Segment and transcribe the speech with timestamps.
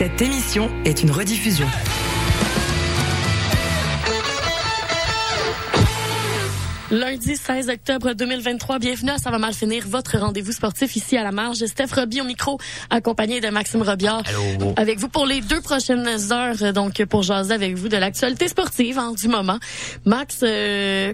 [0.00, 1.66] Cette émission est une rediffusion.
[6.90, 11.22] Lundi 16 octobre 2023, bienvenue à Ça va mal finir, votre rendez-vous sportif ici à
[11.22, 11.66] la marge.
[11.66, 12.56] Steph Roby au micro,
[12.88, 14.22] accompagné de Maxime Robillard.
[14.26, 14.72] Allô.
[14.76, 18.98] Avec vous pour les deux prochaines heures, donc pour jaser avec vous de l'actualité sportive
[18.98, 19.58] hein, du moment.
[20.06, 21.12] Max, euh,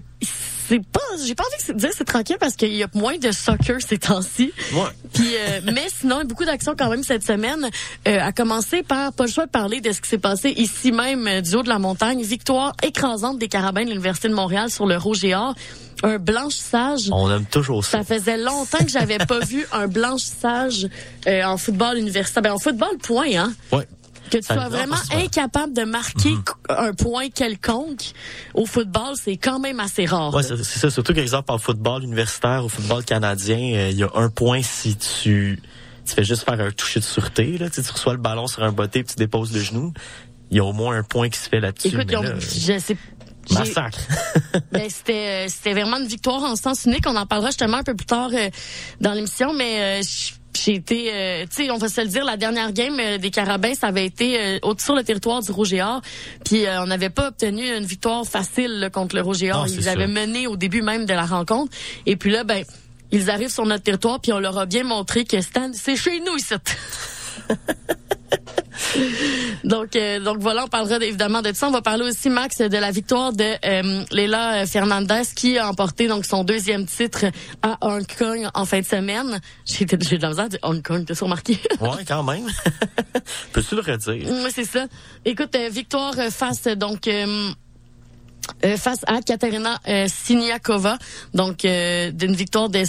[0.69, 3.33] c'est pas, j'ai pas envie de dire c'est tranquille parce qu'il y a moins de
[3.33, 4.53] soccer ces temps-ci.
[4.73, 4.81] Ouais.
[5.13, 7.69] Puis, euh, mais sinon, beaucoup d'actions quand même cette semaine.
[8.09, 10.93] Euh, à commencer par, pas le choix de parler de ce qui s'est passé ici
[10.93, 12.23] même euh, du haut de la montagne.
[12.23, 15.55] Victoire écrasante des Carabins de l'Université de Montréal sur le Rouge et Or.
[16.03, 17.09] Un blanchissage.
[17.11, 17.99] On aime toujours ça.
[17.99, 20.89] Ça faisait longtemps que j'avais pas vu un blanchissage
[21.27, 22.43] euh, en football universitaire.
[22.43, 23.55] Ben, en football, point, hein?
[23.73, 23.87] Ouais.
[24.31, 26.43] Que tu Ça sois vraiment incapable de marquer Mhm.
[26.69, 28.03] un point quelconque
[28.55, 30.35] au football, c'est quand même assez rare.
[30.35, 30.91] Ouais, c'est ça.
[30.91, 34.97] Surtout qu'exemple en football universitaire, au football canadien, euh, il y a un point si
[34.97, 35.61] tu
[36.07, 37.59] tu fais juste faire un toucher de sûreté.
[37.59, 39.93] Là, tu, sais, tu reçois le ballon sur un botté puis tu déposes le genou.
[40.53, 41.89] Il y a au moins un point qui se fait là-dessus.
[41.89, 42.97] Écoute, là, je sais.
[43.51, 43.99] massacre.
[44.73, 47.05] Ben, c'était euh, c'était vraiment une victoire en sens unique.
[47.09, 48.49] On en parlera justement un peu plus tard euh,
[49.01, 52.25] dans l'émission, mais euh, j- j'ai été, euh, tu sais, on va se le dire,
[52.25, 55.73] la dernière game euh, des Carabins, ça avait été euh, sur le territoire du Rouge
[55.73, 56.01] et Or,
[56.45, 59.67] puis euh, on n'avait pas obtenu une victoire facile là, contre le Rouge et Or.
[59.67, 59.93] Non, Ils ça.
[59.93, 61.73] avaient mené au début même de la rencontre,
[62.07, 62.65] et puis là, ben,
[63.13, 66.19] ils arrivent sur notre territoire, puis on leur a bien montré que Stan, c'est chez
[66.21, 66.55] nous ici.
[69.65, 71.69] Donc, euh, donc voilà, on parlera évidemment de ça.
[71.69, 76.09] On va parler aussi, Max, de la victoire de euh, Leila Fernandez qui a emporté
[76.09, 77.25] donc son deuxième titre
[77.63, 79.41] à Hong Kong en fin de semaine.
[79.65, 81.59] J'ai de la misère dire Hong Kong, t'as remarqué?
[81.81, 82.47] ouais, quand même.
[83.53, 84.29] Peux-tu le redire?
[84.31, 84.87] oui, c'est ça.
[85.25, 87.51] Écoute, euh, victoire euh, face donc euh,
[88.65, 90.99] euh, face à Katerina euh, Siniakova.
[91.35, 92.81] Donc euh, d'une victoire de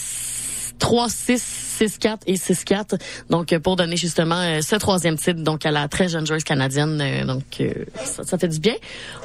[0.79, 1.41] 3-6,
[1.79, 2.99] 6-4 et 6-4.
[3.29, 6.43] Donc euh, pour donner justement euh, ce troisième titre donc à la très jeune joueuse
[6.43, 6.99] canadienne.
[7.01, 7.43] Euh, donc
[8.03, 8.75] ça, ça fait du bien.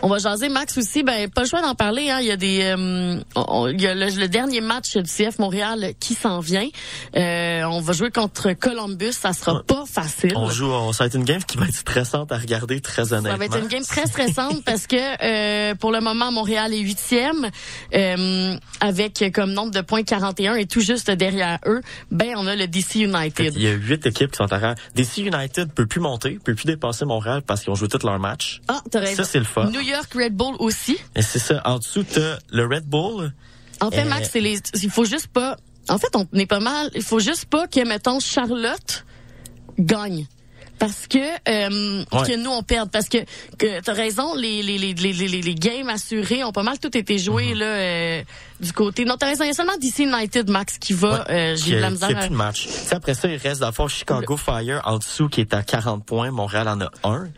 [0.03, 1.03] On va jaser Max aussi.
[1.03, 2.11] Ben pas le choix d'en parler.
[2.11, 2.19] Hein.
[2.21, 2.75] Il y a des,
[3.37, 6.69] on- il y a le, le dernier match du CF Montréal qui s'en vient.
[7.17, 9.13] Euh, on va jouer contre Columbus.
[9.13, 9.63] Ça sera Ouais.
[9.67, 10.33] pas facile.
[10.37, 13.13] On joue, on, ça va être une game qui va être stressante à regarder très
[13.13, 13.31] honnêtement.
[13.33, 16.79] Ça va être une game très stressante parce que euh, pour le moment, Montréal est
[16.81, 17.51] huitième
[17.95, 22.57] euh, avec comme nombre de points 41 et tout juste derrière eux, ben on a
[22.57, 23.55] le DC United.
[23.57, 24.75] Il y a huit équipes qui sont arrière.
[24.95, 28.19] DC United peut plus monter, peut plus dépasser Montréal parce qu'ils ont joué tous leurs
[28.19, 28.61] matchs.
[28.69, 29.17] Ah, t'as raison.
[29.23, 29.71] Ça, c'est le fun.
[29.71, 30.99] New York Red Bull aussi.
[31.17, 31.61] Et c'est ça.
[31.65, 33.33] En dessous, t'as le Red Bull.
[33.81, 34.59] En fait, Euh, Max, c'est les.
[34.83, 35.57] Il faut juste pas.
[35.89, 36.91] En fait, on est pas mal.
[36.95, 39.05] Il faut juste pas que mettons Charlotte
[39.79, 40.27] gagne.
[40.79, 42.27] Parce que euh, Ouais.
[42.27, 43.19] que nous on perde parce que
[43.57, 46.97] que t'as raison les les, les les les les games assurés ont pas mal tout
[46.97, 47.59] été joués Mhm.
[47.61, 48.23] là euh,
[48.63, 51.77] du côté raison il y a seulement DC United Max qui va euh, qui j'ai
[51.77, 52.69] de la a, misère qui a à- plus de match.
[52.91, 56.31] Après ça, il reste d'abord Chicago Fire en dessous qui est à 40 points.
[56.31, 57.29] Montréal en a un.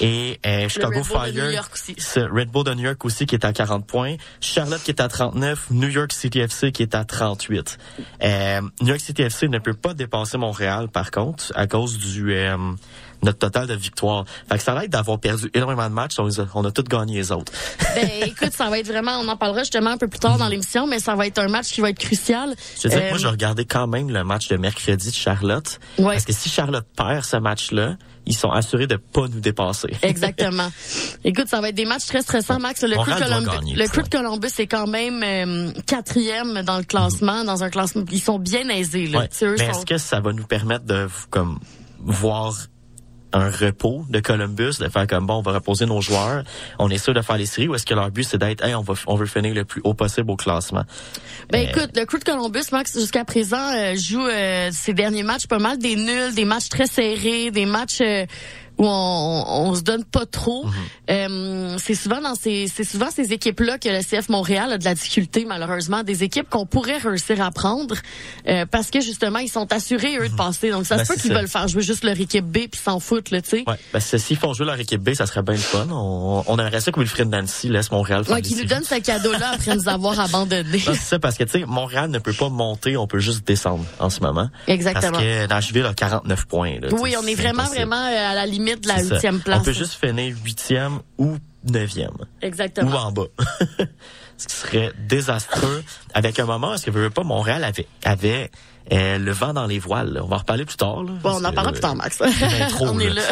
[0.00, 1.96] Et euh, Chicago Red Bull de Fire, New York aussi.
[2.16, 4.16] Red Bull de New York aussi qui est à 40 points.
[4.40, 5.70] Charlotte qui est à 39.
[5.70, 7.78] New York City FC qui est à 38.
[8.22, 12.34] Euh, New York City FC ne peut pas dépasser Montréal par contre à cause du
[12.34, 12.56] euh,
[13.24, 14.24] notre total de victoires.
[14.48, 16.14] Fait que ça va être d'avoir perdu énormément de matchs.
[16.18, 17.52] On, a- on a tous gagné les autres.
[17.94, 20.48] ben écoute ça va être vraiment on en parlera justement un peu plus tard dans
[20.48, 23.08] l'émission mais ça va être un match qui va être crucial Je dis que Euh,
[23.10, 25.78] moi, je regardais quand même le match de mercredi de Charlotte.
[25.98, 26.14] Ouais.
[26.14, 27.96] Parce que si Charlotte perd ce match-là,
[28.26, 29.88] ils sont assurés de pas nous dépasser.
[30.02, 30.70] Exactement.
[31.24, 32.82] Écoute, ça va être des matchs très stressants, Max.
[32.82, 33.92] Le, Montréal Crew de Columbus, gagner, le point.
[34.02, 38.02] Crew de Columbus est quand même euh, quatrième dans le classement, dans un classement.
[38.10, 39.06] Ils sont bien aisés.
[39.06, 39.20] Là.
[39.20, 39.28] Ouais.
[39.42, 41.58] Eux Mais sont- est-ce que ça va nous permettre de comme
[42.00, 42.54] voir
[43.34, 46.44] un repos de Columbus, de faire comme bon, on va reposer nos joueurs,
[46.78, 48.74] on est sûr de faire les séries, ou est-ce que leur but c'est d'être, hey,
[48.74, 50.84] on va, on veut finir le plus haut possible au classement.
[51.50, 55.24] Ben Euh, écoute, le Crew de Columbus, Max, jusqu'à présent, euh, joue euh, ses derniers
[55.24, 58.24] matchs pas mal des nuls, des matchs très serrés, des matchs euh,
[58.78, 60.64] où on, on se donne pas trop.
[60.66, 60.72] Mhm.
[61.10, 64.78] Euh, c'est souvent dans ces c'est souvent ces équipes là que le CF Montréal a
[64.78, 67.94] de la difficulté malheureusement des équipes qu'on pourrait réussir à prendre
[68.48, 71.18] euh, parce que justement ils sont assurés eux de passer donc ça Ben, se peut
[71.20, 73.76] qu'ils veulent faire jouer juste leur équipe B puis s'en foutent là tu sais Ouais,
[73.92, 75.86] que s'ils font jouer leur équipe B, ça serait bien le fun.
[75.90, 78.94] On, on aimerait ça que Wilfred Nancy laisse Montréal faire ouais, qui nous donne ce
[79.00, 82.18] cadeau là après nous avoir abandonnés Non, c'est ça, parce que, tu sais, Montréal ne
[82.18, 84.48] peut pas monter, on peut juste descendre en ce moment.
[84.66, 86.80] exactement Parce que Nashville a 49 points.
[86.80, 87.86] Là, oui on est vraiment impossible.
[87.86, 89.14] vraiment euh, à la limite de la C'est ça.
[89.14, 91.36] huitième place On peut juste finir huitième ou
[91.70, 92.16] neuvième.
[92.42, 92.90] Exactement.
[92.90, 93.26] Ou en bas.
[94.36, 98.50] Ce qui serait désastreux avec un moment, est-ce que veut pas, Montréal avait, avait
[98.92, 100.20] euh, le vent dans les voiles.
[100.22, 101.02] On va en reparler plus tard.
[101.02, 102.20] Là, bon, on en parlera plus tard, Max.
[102.20, 103.22] Intro, on est là.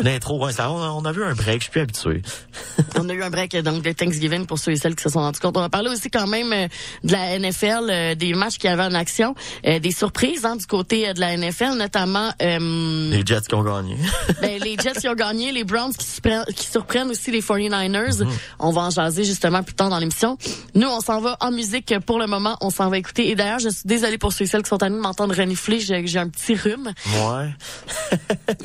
[0.00, 2.22] une intro, ouais, ça, on, a vu un break, je suis plus habitué.
[2.98, 5.20] on a eu un break donc de Thanksgiving pour ceux et celles qui se sont
[5.20, 5.56] rendus compte.
[5.56, 6.66] On va parler aussi quand même euh,
[7.04, 11.12] de la NFL, euh, des matchs qui avaient en action, des surprises hein, du côté
[11.12, 13.96] de la NFL, notamment les Jets qui ont gagné.
[14.40, 16.06] ben, les Jets qui ont gagné, les Browns qui,
[16.54, 18.18] qui surprennent aussi les 49ers.
[18.18, 18.28] Mm-hmm.
[18.60, 20.38] On va en jaser justement plus tard dans l'émission.
[20.74, 22.56] Nous, on s'en va en musique pour le moment.
[22.60, 23.28] On s'en va écouter.
[23.28, 25.80] Et d'ailleurs, je suis désolée pour ceux et celles qui sont à nous m'entendre renifler,
[25.80, 26.92] j'ai un petit rhume.
[27.06, 27.50] Ouais.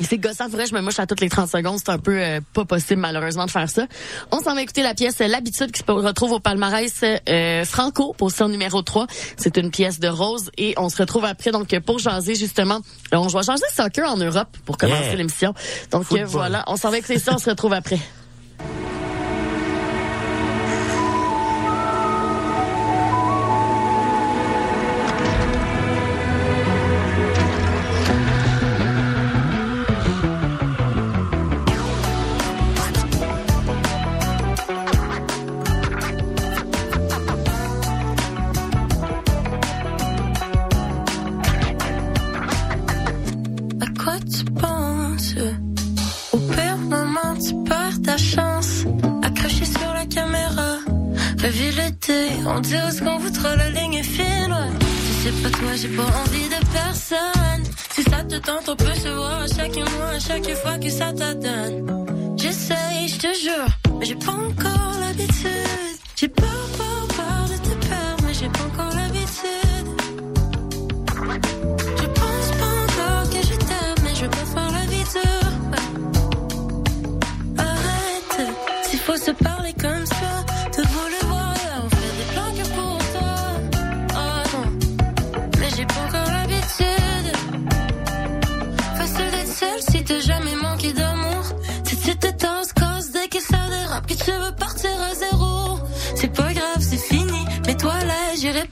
[0.00, 1.78] c'est gossant, vrai, je me mouche à toutes les 30 secondes.
[1.78, 3.86] C'est un peu euh, pas possible, malheureusement, de faire ça.
[4.30, 6.92] On s'en va écouter la pièce L'habitude qui se retrouve au palmarès
[7.28, 9.06] euh, Franco, position numéro 3.
[9.36, 12.80] C'est une pièce de Rose et on se retrouve après, donc, pour jaser, justement.
[13.12, 15.54] On va jaser soccer en Europe pour commencer l'émission.
[15.90, 17.98] Donc, voilà, on s'en va écouter ça, on se retrouve après.
[52.10, 56.02] On dirait ce qu'on voudra, la ligne est fine, Si c'est pas toi, j'ai pas
[56.02, 57.74] envie de personne.
[57.92, 60.88] Si ça te tente, on peut se voir à chaque mois, à chaque fois que
[60.88, 62.34] ça t'adonne.
[62.36, 65.98] J'essaye, je te jure, mais j'ai pas encore l'habitude.
[66.16, 68.97] J'ai peur, peur, peur de te perdre, mais j'ai pas encore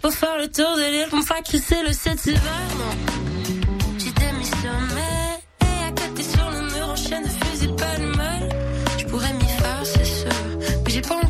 [0.01, 1.09] pour faire le tour de l'île.
[1.09, 1.43] Pour me faire
[1.85, 2.41] le 7 hiver,
[2.79, 2.95] non.
[3.99, 5.09] J'ai démissionné.
[5.63, 8.49] Et à côté sur le mur en chaîne de fusil pas le mal.
[8.99, 10.29] Je pourrais m'y faire, c'est sûr,
[10.85, 11.26] mais j'ai pas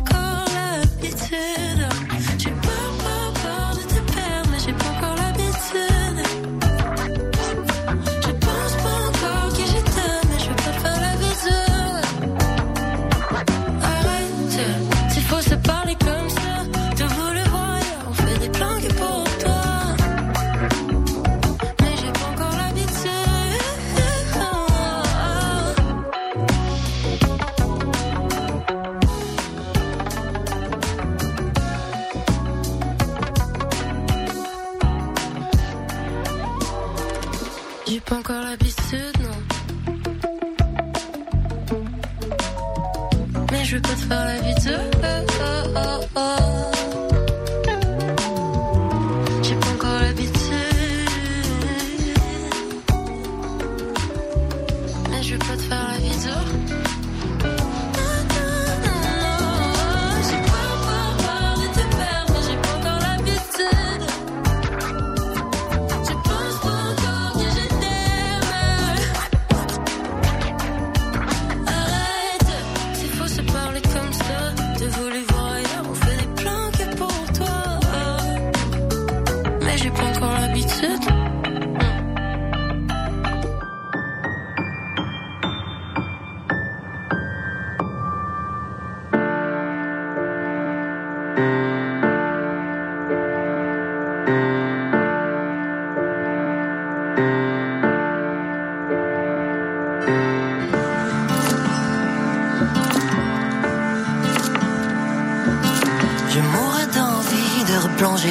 [15.99, 16.26] Je tombe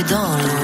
[0.09, 0.56] dans le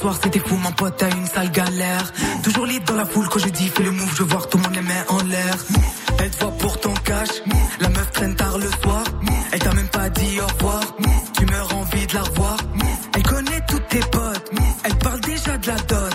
[0.00, 2.12] soir c'était fou, mon pote t'as une sale galère.
[2.42, 4.62] Toujours libre dans la foule quand je dis fais le move, je vois tout le
[4.64, 5.54] monde les mains en l'air.
[6.18, 7.28] Elle te voit pour ton cash,
[7.80, 9.04] la meuf traîne tard le soir.
[9.52, 10.80] Elle t'a même pas dit au revoir,
[11.36, 12.56] tu meurs envie de la revoir.
[13.14, 14.50] Elle connaît toutes tes potes,
[14.84, 16.09] elle parle déjà de la dot.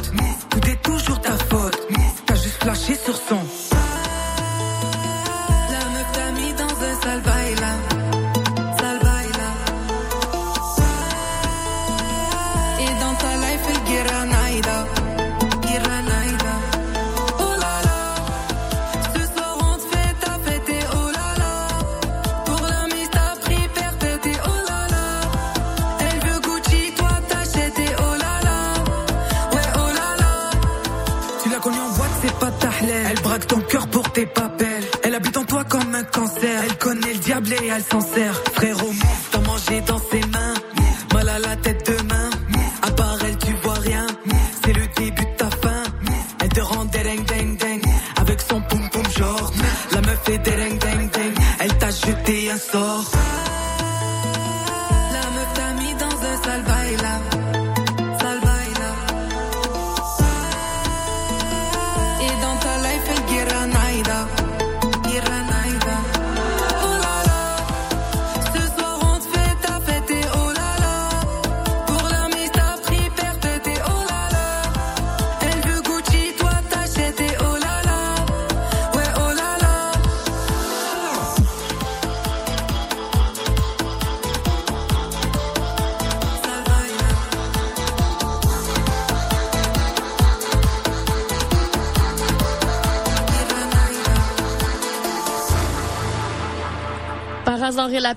[37.96, 38.25] Diable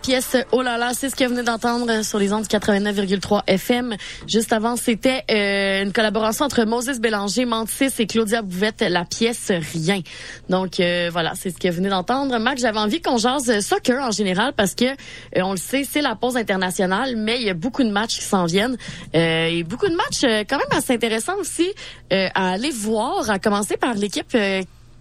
[0.08, 3.94] pièce Oh là là, c'est ce que vous venez d'entendre sur les ondes 89,3 FM.
[4.26, 9.52] Juste avant, c'était euh, une collaboration entre Moses Bélanger, Mantis et Claudia Bouvette, la pièce
[9.74, 10.00] Rien.
[10.48, 12.38] Donc euh, voilà, c'est ce que vous venez d'entendre.
[12.38, 16.00] Mac, j'avais envie qu'on jase soccer en général parce que euh, on le sait, c'est
[16.00, 18.78] la pause internationale, mais il y a beaucoup de matchs qui s'en viennent
[19.14, 21.68] euh, et beaucoup de matchs euh, quand même assez intéressants aussi
[22.14, 23.28] euh, à aller voir.
[23.28, 24.34] À commencer par l'équipe.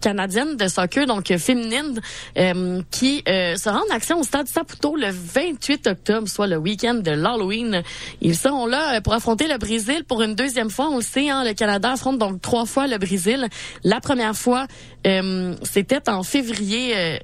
[0.01, 1.99] Canadienne de soccer, donc euh, féminine,
[2.37, 6.95] euh, qui euh, sera en action au stade Saputo le 28 octobre, soit le week-end
[6.95, 7.83] de l'Halloween.
[8.21, 10.89] Ils seront là euh, pour affronter le Brésil pour une deuxième fois.
[10.89, 13.47] On le sait, hein, le Canada affronte donc trois fois le Brésil.
[13.83, 14.67] La première fois,
[15.05, 17.19] euh, c'était en février.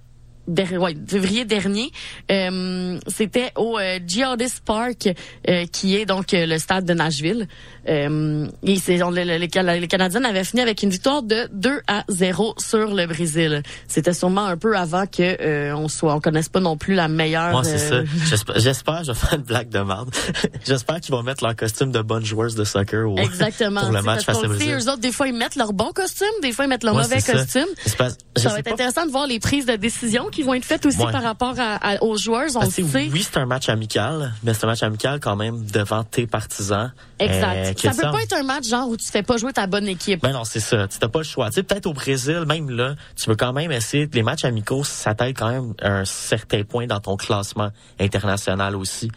[0.47, 1.91] Euh, der- ouais, février dernier,
[2.31, 5.09] euh, c'était au euh, Geodis Park,
[5.49, 7.47] euh, qui est donc euh, le stade de Nashville.
[7.89, 11.21] Euh, et c'est, on- le- le- les, Cana- les Canadiens avaient fini avec une victoire
[11.23, 13.61] de 2 à 0 sur le Brésil.
[13.87, 17.07] C'était sûrement un peu avant que euh, on soit, on connaisse pas non plus la
[17.07, 17.51] meilleure.
[17.51, 18.11] Moi, c'est euh, ça.
[18.29, 20.09] J'espère, j'espère, je vais faire une blague de merde.
[20.65, 23.81] j'espère qu'ils vont mettre leur costume de bonnes joueuses de soccer au, Exactement.
[23.81, 24.77] pour le match face au sait, Brésil.
[24.79, 27.01] eux autres, des fois, ils mettent leur bon costume, des fois, ils mettent leur Ouais,
[27.03, 27.33] mauvais ça.
[27.33, 27.65] costume.
[27.85, 30.85] Ça sais va être intéressant de voir les prises de décision qui vont être faites
[30.85, 31.11] aussi Ouais.
[31.11, 32.49] par rapport à, à- aux joueurs.
[32.55, 33.09] On Parce que le sait.
[33.11, 36.91] oui, c'est un match amical, mais c'est un match amical quand même devant tes partisans.
[37.19, 37.55] Exact.
[37.55, 39.87] Euh, ça peut pas être un match genre où tu fais pas jouer ta bonne
[39.87, 40.21] équipe.
[40.21, 40.87] Ben non, c'est ça.
[40.87, 41.47] Tu n'as pas le choix.
[41.49, 44.09] Tu sais, peut-être au Brésil, même là, tu veux quand même essayer.
[44.13, 48.75] Les matchs amicaux, ça t'aide quand même à un certain point dans ton classement international
[48.75, 49.09] aussi.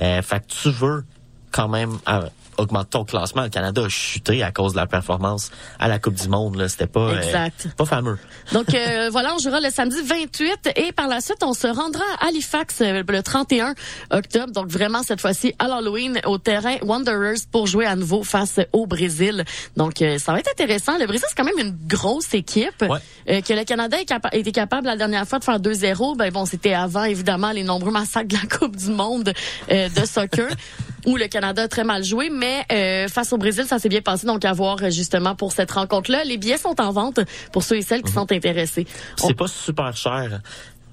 [0.00, 1.04] Euh, fait que tu veux
[1.50, 2.20] quand même euh,
[2.58, 3.42] augmenter ton classement.
[3.42, 6.56] Le Canada a chuté à cause de la performance à la Coupe du Monde.
[6.56, 7.68] Là, c'était pas euh, Exact.
[7.76, 8.18] pas fameux.
[8.52, 12.04] Donc euh, voilà, on jouera le samedi 28 et par la suite, on se rendra
[12.20, 13.74] à Halifax euh, le 31
[14.10, 14.52] octobre.
[14.52, 18.86] Donc vraiment cette fois-ci à l'Halloween au terrain Wanderers pour jouer à nouveau face au
[18.86, 19.44] Brésil.
[19.76, 20.98] Donc euh, ça va être intéressant.
[20.98, 22.98] Le Brésil c'est quand même une grosse équipe Ouais.
[23.28, 26.16] Euh, que le Canada est capa- était capable la dernière fois de faire 2-0.
[26.16, 29.32] Ben bon, c'était avant évidemment les nombreux massacres de la Coupe du Monde
[29.70, 30.48] euh, de soccer
[31.08, 34.00] où le Canada a très mal joué, mais euh, face au Brésil, ça s'est bien
[34.02, 34.26] passé.
[34.26, 36.24] Donc à voir euh, justement pour cette rencontre-là.
[36.24, 37.20] Les billets sont en vente
[37.52, 38.86] pour ceux et celles qui sont intéressés.
[39.16, 40.40] C'est pas super cher.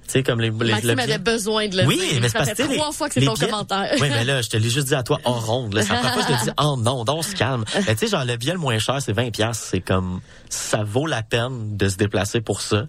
[0.07, 2.21] Tu sais, comme les, les Maxime le avait besoin de le Oui, dire.
[2.21, 3.89] mais c'est ça parce que trois fois que c'est ton billets- commentaire.
[3.99, 5.73] Oui, mais là, je te l'ai juste dit à toi en ronde.
[5.73, 5.83] Là.
[5.83, 7.65] Première fois que je te dis oh non, donc on se calme.
[7.87, 9.57] Mais tu sais, genre le billet le moins cher, c'est 20 pièces.
[9.71, 12.85] C'est comme ça vaut la peine de se déplacer pour ça.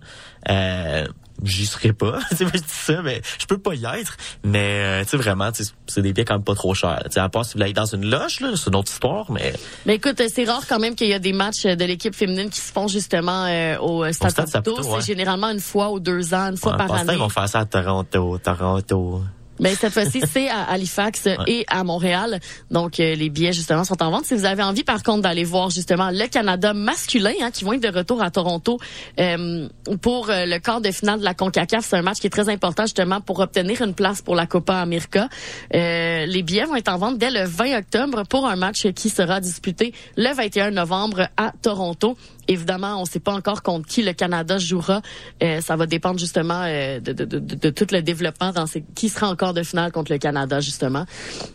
[0.50, 1.06] Euh,
[1.42, 2.18] J'y serais pas.
[2.30, 4.16] Tu sais, je dis ça, mais je peux pas y être.
[4.44, 5.50] Mais euh, tu sais vraiment,
[5.86, 7.00] c'est des billets quand même pas trop chers.
[7.04, 9.30] Tu sais, à part si vous aller dans une loge, là, c'est une autre histoire.
[9.30, 9.52] Mais
[9.84, 12.14] Mais écoute, euh, c'est rare quand même qu'il y a des matchs euh, de l'équipe
[12.14, 14.82] féminine qui se font justement euh, au Stade Saputo.
[14.82, 15.00] C'est ouais.
[15.02, 17.12] généralement une fois ou deux ans, une fois Ouais, par année.
[17.12, 19.22] ils vont faire ça à Toronto, Toronto.
[19.60, 22.40] Ben cette fois-ci c'est à Halifax et à Montréal.
[22.70, 24.24] Donc euh, les billets justement sont en vente.
[24.24, 27.72] Si vous avez envie par contre d'aller voir justement le Canada masculin hein, qui vont
[27.72, 28.78] être de retour à Toronto
[29.18, 29.68] euh,
[30.02, 32.48] pour euh, le quart de finale de la Concacaf, c'est un match qui est très
[32.48, 35.28] important justement pour obtenir une place pour la Copa América.
[35.74, 39.10] Euh, les billets vont être en vente dès le 20 octobre pour un match qui
[39.10, 42.16] sera disputé le 21 novembre à Toronto.
[42.48, 45.02] Évidemment, on ne sait pas encore contre qui le Canada jouera.
[45.42, 48.84] Euh, ça va dépendre justement euh, de, de, de, de, tout le développement dans ces,
[48.94, 51.06] qui sera encore de finale contre le Canada justement.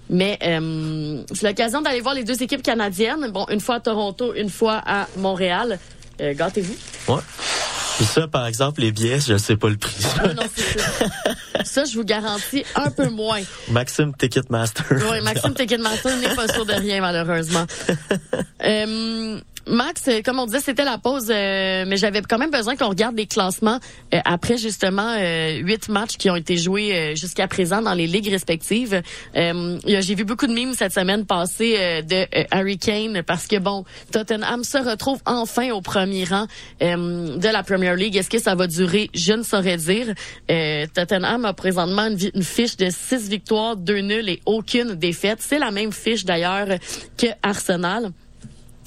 [0.09, 3.31] Mais euh, c'est l'occasion d'aller voir les deux équipes canadiennes.
[3.31, 5.79] Bon, une fois à Toronto, une fois à Montréal.
[6.21, 6.75] Euh, Gâtez-vous.
[7.13, 7.21] Ouais.
[8.03, 9.95] Ça, par exemple, les billets, je ne sais pas le prix.
[10.19, 11.63] Ah non, c'est ça.
[11.63, 13.41] ça, je vous garantis un peu moins.
[13.69, 14.85] Maxime Ticketmaster.
[14.89, 17.65] Oui, Maxime Ticketmaster n'est pas sûr de rien, malheureusement.
[18.63, 22.75] Euh, Max, euh, comme on disait, c'était la pause, euh, mais j'avais quand même besoin
[22.75, 23.79] qu'on regarde les classements
[24.13, 25.15] euh, après justement
[25.61, 29.01] huit matchs qui ont été joués jusqu'à présent dans les ligues respectives.
[29.33, 34.63] J'ai vu beaucoup de mimes cette semaine passer de Harry Kane parce que bon, Tottenham
[34.63, 36.47] se retrouve enfin au premier rang
[36.81, 38.15] de la Premier League.
[38.15, 39.09] Est-ce que ça va durer?
[39.13, 40.13] Je ne saurais dire.
[40.49, 45.39] Euh, Tottenham a présentement une, fiche de six victoires, deux nuls et aucune défaite.
[45.41, 46.67] C'est la même fiche d'ailleurs
[47.17, 48.11] que Arsenal.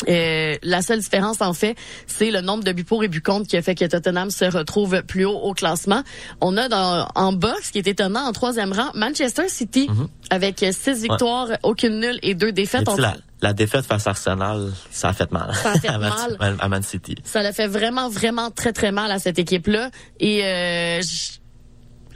[0.08, 3.46] Euh, la seule différence, en fait, c'est le nombre de buts pour et buts contre
[3.46, 6.02] qui a fait que Tottenham se retrouve plus haut au classement.
[6.40, 9.88] On a dans, en bas, ce qui est étonnant, en troisième rang, Manchester City,
[10.30, 12.88] avec six victoires, aucune nulle et deux défaites.
[12.88, 12.96] On-
[13.44, 15.54] la, défaite face à Arsenal, ça a fait mal.
[15.54, 16.56] Ça a fait à Man- mal.
[16.58, 17.14] à Man City.
[17.24, 19.90] Ça l'a fait vraiment, vraiment très, très mal à cette équipe-là.
[20.20, 21.38] Et euh, je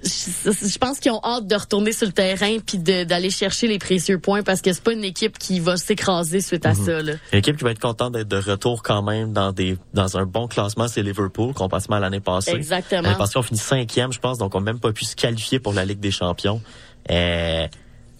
[0.05, 4.21] je- pense qu'ils ont hâte de retourner sur le terrain puis d'aller chercher les précieux
[4.21, 7.03] points parce que c'est pas une équipe qui va s'écraser suite à ça.
[7.03, 7.14] Là.
[7.33, 10.25] Une équipe qui va être contente d'être de retour quand même dans des dans un
[10.25, 12.53] bon classement, c'est Liverpool, comparativement à l'année passée.
[12.53, 13.03] Exactement.
[13.03, 15.59] L'année passée, on finit cinquième, je pense, donc on n'a même pas pu se qualifier
[15.59, 16.62] pour la Ligue des Champions.
[17.11, 17.67] Euh,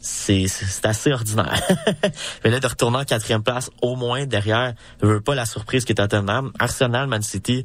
[0.01, 0.47] c'est
[0.85, 1.61] assez ordinaire.
[2.45, 5.85] Mais là, de retourner en quatrième place, au moins derrière, ne veut pas la surprise
[5.85, 6.53] qui est Tottenham.
[6.59, 7.65] Arsenal, Man City,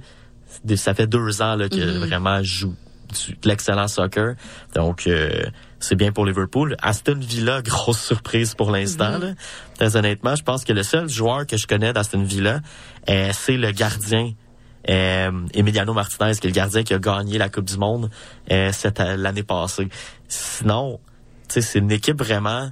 [0.76, 2.08] ça fait deux ans là, que Mm-hmm.
[2.08, 2.76] vraiment joue
[3.10, 4.36] de l'excellent soccer.
[4.76, 5.44] Donc, euh,
[5.80, 6.76] c'est bien pour Liverpool.
[6.82, 9.18] Aston Villa, grosse surprise pour l'instant.
[9.20, 9.34] là.
[9.76, 12.62] Très honnêtement, je pense que le seul joueur que je connais d'Aston Villa,
[13.10, 14.34] euh, c'est le gardien
[14.90, 18.10] euh, Emiliano Martinez, qui est le gardien qui a gagné la Coupe du Monde
[18.52, 19.88] euh, cette l'année passée.
[20.28, 21.00] Sinon,
[21.62, 22.72] c'est une équipe vraiment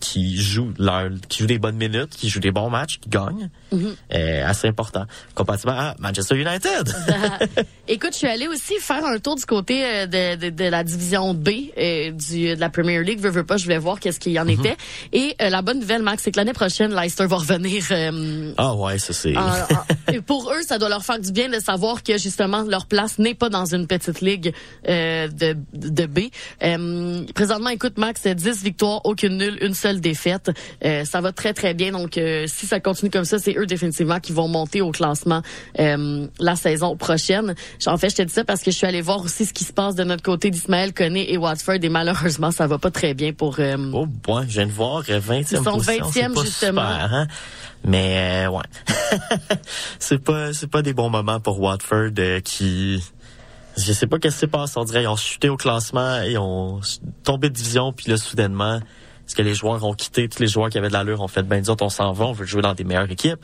[0.00, 3.50] qui joue leur, qui joue des bonnes minutes, qui joue des bons matchs, qui gagne.
[3.72, 5.04] Euh, assez important.
[5.34, 6.94] Comparativement à Manchester United.
[7.88, 10.84] Écoute, je suis allée aussi faire un tour du côté euh, de, de, de la
[10.84, 13.18] division B euh, du, de la Premier League.
[13.20, 14.76] Veux, veux pas, je voulais voir qu'est-ce qu'il y en était.
[15.12, 17.84] Et euh, la bonne nouvelle, Max, c'est que l'année prochaine, Leicester va revenir.
[18.56, 19.34] Ah ouais, ça c'est.
[20.26, 23.34] pour eux, ça doit leur faire du bien de savoir que justement leur place n'est
[23.34, 24.52] pas dans une petite ligue
[24.86, 27.32] de, de B.
[27.34, 30.50] Présentement, écoute, Max, c'est 10 victoires, aucune nulle, une seule défaite.
[30.82, 31.92] Ça va très très bien.
[31.92, 35.42] Donc, si ça continue comme ça, c'est eux définitivement qui vont monter au classement
[35.80, 37.54] euh, la saison prochaine.
[37.86, 39.64] En fait, je te dis ça parce que je suis allée voir aussi ce qui
[39.64, 41.78] se passe de notre côté d'Ismaël Koné et Watford.
[41.82, 43.56] Et malheureusement, ça va pas très bien pour.
[43.58, 46.06] euh, Oh, ouais, je viens de voir euh, 20e Ils sont position.
[46.06, 46.82] 20e, c'est pas justement.
[46.92, 47.26] super, hein?
[47.84, 48.62] Mais euh, ouais.
[49.98, 53.02] c'est pas c'est pas des bons moments pour Watford euh, qui
[53.76, 56.36] je sais pas qu'est-ce qui s'est passé, on dirait ils ont chuté au classement et
[56.38, 56.80] ont
[57.24, 58.80] tombé de division puis là soudainement
[59.32, 61.42] est-ce que les joueurs ont quitté, tous les joueurs qui avaient de l'allure ont fait
[61.42, 63.38] ben nous autres on s'en va, on veut jouer dans des meilleures équipes.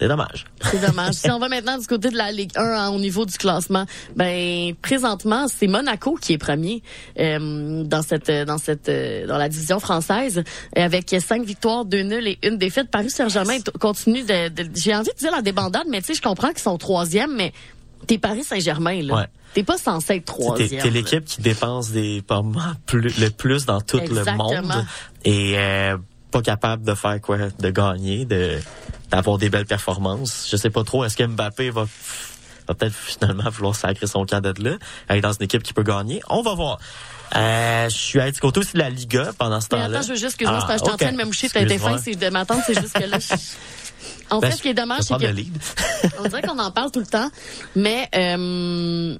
[0.00, 0.46] C'est dommage.
[0.62, 1.14] C'est dommage.
[1.22, 3.86] si on va maintenant du côté de la Ligue 1 hein, au niveau du classement,
[4.16, 6.82] ben présentement c'est Monaco qui est premier
[7.20, 12.02] euh, dans cette dans cette euh, dans la division française euh, avec cinq victoires, deux
[12.02, 12.90] nuls et une défaite.
[12.90, 16.22] Paris Saint-Germain continue de, de- j'ai envie de dire la débandade, mais tu sais je
[16.22, 17.52] comprends qu'ils sont troisième, mais
[18.06, 19.14] t'es Paris Saint-Germain là.
[19.14, 19.26] Ouais.
[19.54, 20.82] T'es pas censé être troisième.
[20.82, 24.52] t'es l'équipe qui dépense des mal plus, le plus dans tout Exactement.
[24.52, 24.84] le monde
[25.24, 25.96] et euh,
[26.30, 28.58] pas capable de faire quoi, de gagner, de
[29.10, 30.48] d'avoir des belles performances.
[30.50, 31.04] Je sais pas trop.
[31.04, 31.86] Est-ce que Mbappé va
[32.68, 34.76] va peut-être finalement vouloir sacrer son camp de là,
[35.08, 36.20] être dans une équipe qui peut gagner?
[36.28, 36.78] On va voir.
[37.34, 39.98] Euh, je suis à du côté aussi de la Liga pendant ce Mais temps-là.
[39.98, 41.48] attends, je veux juste, excuse-moi, Ah, c'est parce que j'étais en train de me moucher,
[41.48, 43.18] t'as été fin, c'est de m'attendre, c'est juste que là.
[43.18, 43.34] je-
[44.30, 45.24] En Ben, fait, ce qui est dommage, c'est que.
[46.18, 47.30] On dirait qu'on en parle tout le temps,
[47.74, 49.16] mais euh,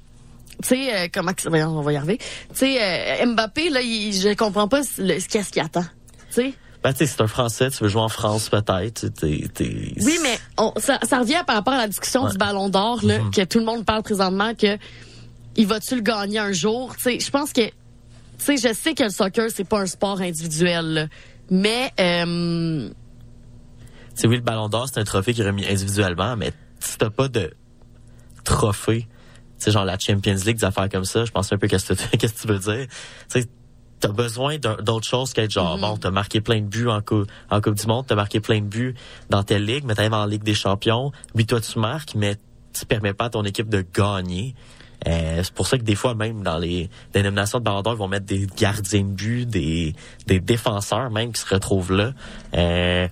[0.61, 1.31] tu sais euh, comment
[1.77, 2.17] on va y arriver.
[2.17, 2.77] Tu sais
[3.21, 5.83] euh, Mbappé là, il, je comprends pas le- qu'est-ce qu'il attend.
[6.29, 9.05] Tu sais Ben, tu sais, c'est un Français, tu veux jouer en France peut-être.
[9.23, 12.31] Oui, mais on, ça, ça revient par rapport à la discussion Ouais.
[12.31, 14.77] du Ballon d'Or là, que tout le monde parle présentement que
[15.55, 16.95] il va-tu le gagner un jour.
[16.97, 17.73] Tu sais, je pense que tu
[18.37, 21.07] sais, je sais que le soccer c'est pas un sport individuel, là,
[21.49, 22.89] mais euh,
[24.25, 27.27] oui, le Ballon d'Or, c'est un trophée qui est remis individuellement, mais si t'as pas
[27.27, 27.53] de
[28.43, 29.07] trophée
[29.57, 32.17] sais, genre la Champions League, des affaires comme ça, je pense un peu qu'est-ce que,
[32.17, 32.87] qu'est-ce que tu veux dire.
[33.31, 33.47] Tu sais,
[33.99, 37.25] t'as besoin d'un- d'autre chose qu'être genre, bon, t'as marqué plein de buts en, cou-
[37.49, 38.93] en Coupe du Monde, t'as marqué plein de buts
[39.31, 42.35] dans telle ligue, mais t'arrives en Ligue des Champions, oui, toi, tu marques, mais
[42.71, 44.53] tu permets pas à ton équipe de gagner.
[45.07, 47.97] Euh, c'est pour ça que des fois, même dans les dénominations de Ballon d'Or, ils
[47.99, 49.95] vont mettre des gardiens de but, des,
[50.27, 52.13] des défenseurs même qui se retrouvent là.
[52.55, 53.07] Euh,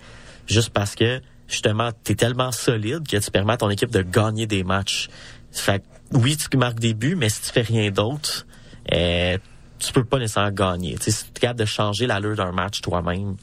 [0.48, 4.48] juste parce que, justement, t'es tellement solide que tu permets à ton équipe de gagner
[4.48, 5.10] des matchs.
[5.52, 8.46] Fait que, oui, tu marques des buts, mais si tu fais rien d'autre,
[8.94, 9.38] euh,
[9.80, 10.98] tu peux pas nécessairement gagner.
[10.98, 13.36] Tu si tu es capable de changer l'allure d'un match toi-même,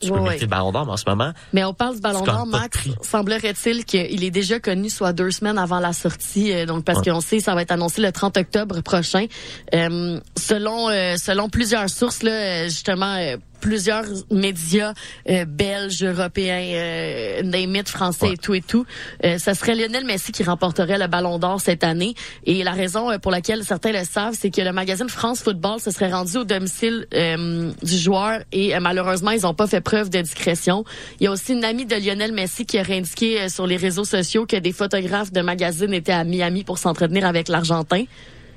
[0.00, 2.20] tu peux mettre le ballon d'or, mais en ce moment, Mais on parle du ballon
[2.22, 2.76] Tu d'or, Max.
[3.02, 7.12] Semblerait-il qu'il est déjà connu soit deux semaines avant la sortie, euh, donc parce Ouais.
[7.12, 9.26] qu'on sait ça va être annoncé le 30 octobre prochain.
[9.74, 14.92] Euh, selon euh, selon plusieurs sources là, euh, justement euh, plusieurs médias
[15.30, 17.42] euh, belges, européens, euh,
[17.86, 18.34] français Ouais.
[18.34, 18.84] et tout et tout,
[19.24, 22.14] euh, ça serait Lionel Messi qui remporterait le Ballon d'Or cette année.
[22.44, 25.80] Et la raison euh, pour laquelle certains le savent, c'est que le magazine France Football
[25.80, 29.80] se serait rendu au domicile euh, du joueur et euh, malheureusement ils n'ont pas fait
[29.80, 30.84] preuve de discrétion.
[31.20, 33.76] Il y a aussi une amie de Lionel Messi qui aurait indiqué euh, sur les
[33.76, 38.04] réseaux sociaux que des photographes de magazines étaient à Miami pour s'entretenir avec l'Argentin.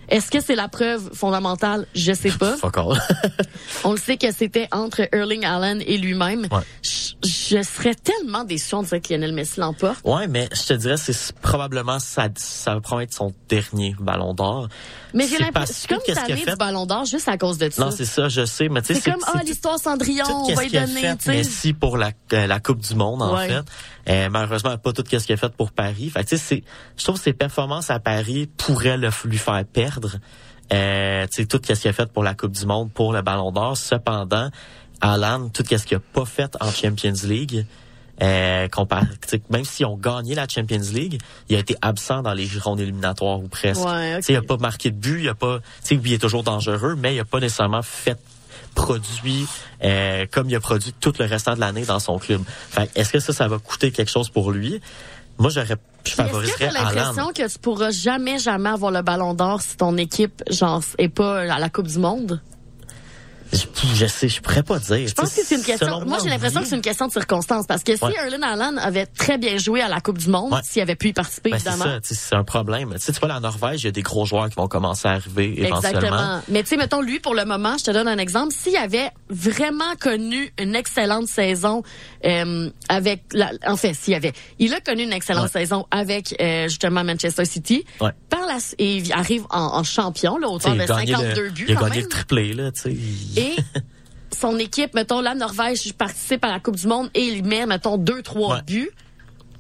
[0.10, 1.88] Est-ce que c'est la preuve fondamentale?
[1.96, 2.56] Je sais pas.
[3.84, 6.48] On le sait que c'était entre Erling Allen et lui-même.
[6.52, 6.62] Ouais.
[6.82, 10.00] Je, je serais tellement déçu, on dirait que Lionel Messi l'emporte.
[10.04, 14.34] ouais, mais je te dirais, c'est probablement, ça, ça va probablement être son dernier ballon
[14.34, 14.68] d'or.
[15.13, 16.52] Mais j'ai l'impression, je suis comme qu'est-ce qu'il a tannée fait?
[16.52, 17.86] du Ballon d'Or juste à cause de ça.
[17.86, 20.54] Non, c'est ça, je sais, mais tu sais, C'est comme, ah, tout- l'histoire Cendrillon, on
[20.54, 21.32] va y donner, tu sais.
[21.32, 23.48] Messi pour la, euh, la Coupe du Monde, en Ouais.
[23.48, 23.62] fait.
[24.08, 26.10] Euh, malheureusement, pas tout ce qu'il a fait pour Paris.
[26.10, 26.63] Fait que, tu sais, c'est,
[26.98, 30.18] je trouve que ses performances à Paris pourraient le, lui faire perdre.
[30.74, 33.22] Euh, tu sais, tout ce qu'il a fait pour la Coupe du Monde, pour le
[33.22, 33.78] Ballon d'Or.
[33.78, 34.50] Cependant,
[35.02, 37.65] Alan, tout ce qu'il a pas fait en Champions League,
[38.22, 38.68] euh,
[39.50, 43.39] même s'ils ont gagné la Champions League, il a été absent dans les rondes éliminatoires
[43.39, 43.84] ou presque.
[43.86, 44.20] Ouais, ok.
[44.20, 46.13] Tu sais, il a pas marqué de but, il a pas, tu sais, oui, il
[46.13, 48.18] est toujours dangereux, mais il a pas nécessairement fait
[48.76, 49.48] produit
[49.84, 52.42] euh, comme il a produit tout le restant de l'année dans son club.
[52.70, 54.82] Fait est-ce que ça, ça va coûter quelque chose pour lui?
[55.38, 58.92] Moi, j'aurais, je Puis Est-ce que favoriserais t'as l'impression que tu pourras jamais, jamais avoir
[58.92, 62.42] le Ballon d'Or si ton équipe, genre, est pas à la Coupe du Monde?
[63.53, 65.08] Je, sais, je pourrais pas dire.
[65.08, 66.03] Je pense que c'est une question.
[66.05, 68.13] Moi, j'ai l'impression que c'est une question de circonstance parce que si Ouais.
[68.17, 70.60] Erling Haaland avait très bien joué à la Coupe du Monde, Ouais.
[70.63, 71.99] s'il avait pu y participer, Ben, c'est évidemment.
[72.03, 72.93] sais, c'est un problème.
[72.95, 75.08] Tu sais, tu vois, la Norvège, il y a des gros joueurs qui vont commencer
[75.08, 75.77] à arriver éventuellement.
[75.99, 76.41] Exactement.
[76.49, 78.53] Mais tu sais, mettons, lui, pour le moment, je te donne un exemple.
[78.53, 81.84] S'il avait vraiment connu une excellente saison
[82.25, 83.23] euh, avec...
[83.34, 84.34] La, en fait, s'il avait...
[84.60, 85.62] Il a connu une excellente Ouais.
[85.62, 87.86] saison avec, euh, justement, Manchester City.
[88.01, 88.12] Ouais.
[88.29, 91.41] Par la, et il arrive en, en champion, là, sais, de il a gagné 52
[91.43, 92.03] le, buts il a gagné même.
[92.03, 92.95] le triplé, là, tu sais.
[93.41, 93.56] Et
[94.38, 97.98] son équipe, mettons, la Norvège participe à la Coupe du Monde et il met, mettons,
[97.98, 98.62] deux, trois Ouais.
[98.63, 98.89] buts.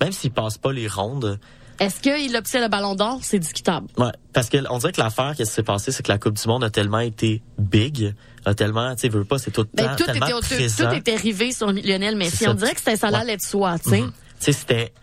[0.01, 1.39] Même s'il passe pas les rondes,
[1.79, 3.19] Est-ce qu'il obtient le ballon d'or?
[3.21, 3.87] C'est discutable.
[3.97, 6.47] Ouais, parce que on dirait que l'affaire qui s'est passée, c'est que la Coupe du
[6.47, 8.13] Monde a tellement été big,
[8.45, 10.89] a tellement, tu sais, veut pas, c'est tout Ben, temps tout, tellement était, tout, présent.
[10.89, 12.47] tout était rivé sur Lionel Messi.
[12.47, 13.15] On dirait que c'était ça Ouais.
[13.15, 14.01] allait de soi, tu sais.
[14.01, 14.11] Mhm.
[14.11, 14.93] Tu sais, c'était,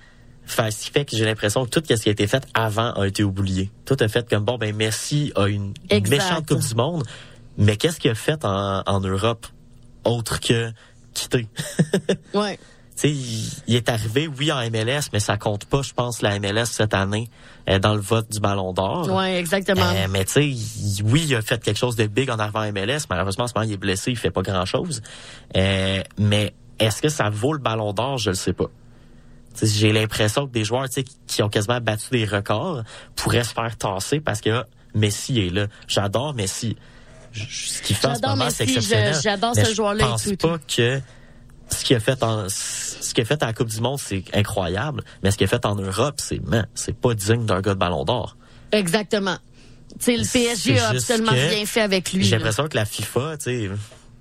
[0.46, 2.92] fait, ce qui fait que j'ai l'impression que tout ce qui a été fait avant
[2.92, 3.70] a été oublié.
[3.84, 5.72] Tout a fait comme bon, ben Messi a une
[6.08, 7.02] méchante Coupe du Monde,
[7.58, 9.46] mais qu'est-ce qu'il a fait en, en Europe
[10.04, 10.72] autre que
[11.14, 11.46] quitter?
[12.34, 12.58] Ouais.
[12.94, 16.20] Tu sais, il, il est arrivé, oui, en MLS, mais ça compte pas, je pense,
[16.20, 17.30] la MLS cette année
[17.68, 19.08] euh, dans le vote du Ballon d'Or.
[19.10, 19.88] Ouais, exactement.
[19.94, 22.70] Euh, mais tu sais, oui, il a fait quelque chose de big en arrivant à
[22.70, 23.06] MLS.
[23.08, 25.00] Malheureusement, en ce moment, il est blessé, il fait pas grand-chose.
[25.56, 28.18] Euh, mais est-ce que ça vaut le ballon d'or?
[28.18, 28.70] Je le sais pas.
[29.62, 32.82] J'ai l'impression que des joueurs tu sais, qui ont quasiment battu des records
[33.16, 35.66] pourraient se faire tasser parce que ah, Messi est là.
[35.88, 36.76] J'adore Messi.
[37.34, 39.14] Ce qu'il fait en ce J'adore moment, c'est Messi, exceptionnel.
[39.14, 41.00] je- j'adore ce joueur-là Je pense tout, pas que
[41.70, 44.24] ce qu'il a fait en ce qu'il a fait à la Coupe du Monde, c'est
[44.34, 45.02] incroyable.
[45.22, 46.40] Mais ce qu'il a fait en Europe, c'est
[46.74, 48.36] c'est pas digne d'un gars de ballon d'or.
[48.72, 49.36] Exactement.
[49.98, 52.24] Tu sais, le PSG a absolument rien fait avec lui.
[52.24, 53.70] J'ai l'impression que la FIFA, tu sais,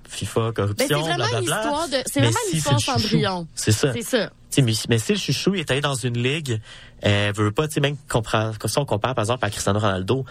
[0.09, 1.57] FIFA, Ben, corruption, c'est vraiment une blablabla.
[1.61, 2.85] histoire de, c'est vraiment si une histoire c'est.
[2.91, 3.47] Cendrillon.
[3.55, 3.71] Ça.
[3.93, 4.29] C'est ça.
[4.57, 6.59] Mais, mais si le chouchou il est allé dans une ligue,
[7.05, 10.25] euh, veut pas, tu sais, même ça on compare par exemple à Cristiano Ronaldo,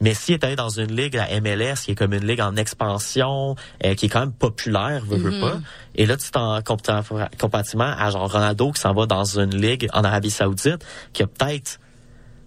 [0.00, 2.56] mais s'il est allé dans une ligue, la MLS, qui est comme une ligue en
[2.56, 5.20] expansion, euh, qui est quand même populaire, veut, Mm-hmm.
[5.20, 5.58] veut pas,
[5.96, 10.04] et là tu t'en comparativement à genre Ronaldo qui s'en va dans une ligue en
[10.04, 11.80] Arabie Saoudite, qui a peut-être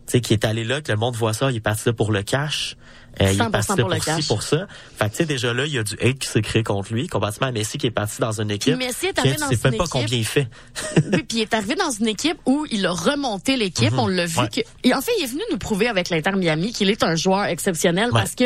[0.07, 1.93] tu sais, qui est allé là, que le monde voit ça, il est parti là
[1.93, 2.75] pour le cash.
[3.19, 4.27] Euh, il est 100% parti pour pour, cash.
[4.27, 4.67] pour ça.
[4.97, 6.93] Fait que, tu sais, déjà là, il y a du hate qui s'est créé contre
[6.93, 8.77] lui, comparativement à Messi qui est parti dans une équipe.
[8.77, 10.47] Messi est arrivé dans sais même pas combien il fait.
[11.11, 13.93] Oui, puis il est arrivé dans une équipe où il a remonté l'équipe.
[13.97, 14.43] On l'a vu Mhm.
[14.43, 14.49] Ouais.
[14.49, 17.15] que, et en fait, il est venu nous prouver avec l'Inter Miami qu'il est un
[17.15, 18.11] joueur exceptionnel Ouais.
[18.21, 18.45] parce que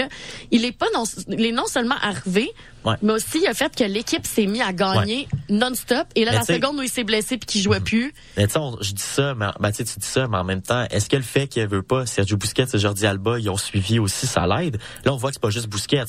[0.51, 2.51] il est pas non, il est non seulement arrivé,
[2.85, 2.95] Ouais.
[3.01, 6.07] mais aussi il a fait que l'équipe s'est mis à gagner non-stop.
[6.15, 8.77] Et là, Mais la seconde où il s'est blessé puis qu'il jouait plus, Mais on-
[8.81, 11.23] je dis ça, mais ben, tu dis ça, mais en même temps, est-ce que le
[11.23, 14.77] fait qu'il veut pas Sergio Busquets et Jordi Alba, ils ont suivi aussi, ça l'aide?
[15.03, 16.03] Là, on voit que c'est pas juste Busquets.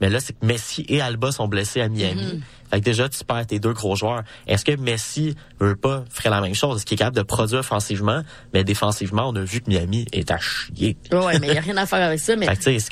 [0.00, 2.22] Mais là, c'est que Messi et Alba sont blessés à Miami.
[2.34, 2.42] Mhm.
[2.70, 4.22] Fait que déjà, tu perds tes deux gros joueurs.
[4.46, 6.76] Est-ce que Messi veut pas ferait la même chose?
[6.76, 8.22] Est-ce qu'il est capable de produire offensivement?
[8.52, 10.96] Mais défensivement, on a vu que Miami est à chier.
[11.12, 12.36] ouais, mais il y a rien à faire avec ça.
[12.38, 12.90] Mais Fait que est-ce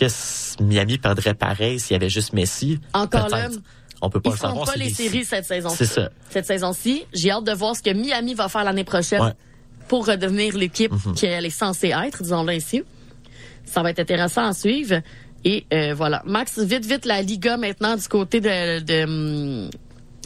[0.59, 2.81] que Miami perdrait pareil s'il y avait juste Messi?
[2.95, 3.49] Encore là,
[4.03, 4.67] on peut pas ils le savoir.
[4.67, 5.69] pas les séries cette saison.
[5.69, 6.11] C'est ça.
[6.31, 9.33] Cette saison-ci, j'ai hâte de voir ce que Miami va faire l'année prochaine Ouais.
[9.89, 12.83] Pour redevenir l'équipe qu'elle est censée être, disons-le ainsi.
[13.65, 15.01] Ça va être intéressant à suivre.
[15.49, 16.23] Et euh, voilà.
[16.27, 19.71] Max, vite, vite, la Liga maintenant du côté de, hum,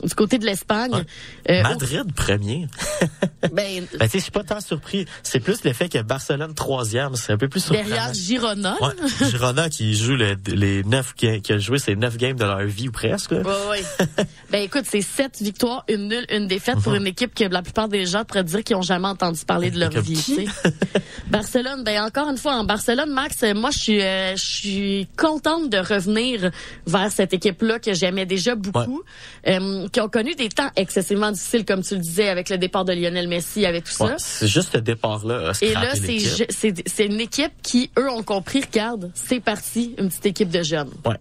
[0.03, 1.05] du côté de l'Espagne.
[1.49, 2.67] Euh, Madrid premier.
[3.43, 5.07] ben, Ben, tu sais, je suis pas tant surpris.
[5.23, 7.89] C'est plus le fait que Barcelone troisième, c'est un peu plus surprenant.
[7.89, 8.77] derrière Girona.
[8.81, 12.61] Ouais, Girona qui joue le- les neuf qui a joué ses neuf games de leur
[12.65, 13.33] vie ou presque.
[13.33, 13.41] là.
[13.43, 14.07] Ouais, ouais.
[14.51, 17.89] ben écoute, c'est sept victoires, une nulle, une défaite pour une équipe que la plupart
[17.89, 20.47] des gens pourraient dire qu'ils ont jamais entendu parler de leur Comme vie.
[21.29, 25.71] Barcelone, ben encore une fois en Barcelone, Max, moi je suis, euh, je suis contente
[25.71, 26.51] de revenir
[26.87, 29.03] vers cette équipe-là que j'aimais déjà beaucoup,
[29.47, 32.85] euh, qui ont connu des temps excessivement difficiles, comme tu le disais, avec le départ
[32.85, 34.15] de Lionel Messi, avec tout Ouais, ça.
[34.19, 35.53] c'est juste ce départ-là.
[35.63, 40.51] Et là, c'est une équipe qui, eux, ont compris, regarde, c'est parti, une petite équipe
[40.51, 40.91] de jeunes.
[41.05, 41.17] Ouais.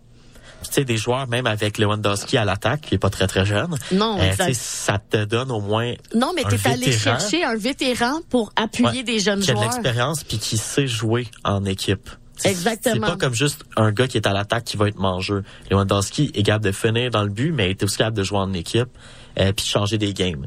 [0.61, 3.77] Tu sais, des joueurs, même avec Lewandowski à l'attaque, qui est pas très très jeune.
[3.93, 8.51] Non, euh, ça te donne au moins Non, mais t'es allé chercher un vétéran pour
[8.57, 9.71] appuyer Ouais, des jeunes qui a de joueurs.
[9.71, 12.09] l'expérience puis qui sait jouer en équipe.
[12.45, 12.93] Exactement.
[13.07, 15.43] C'est pas comme juste un gars qui est à l'attaque qui va être mangeux.
[15.69, 18.39] Lewandowski est capable de finir dans le but, mais il est aussi capable de jouer
[18.39, 18.89] en équipe
[19.39, 20.45] euh, puis de changer des games.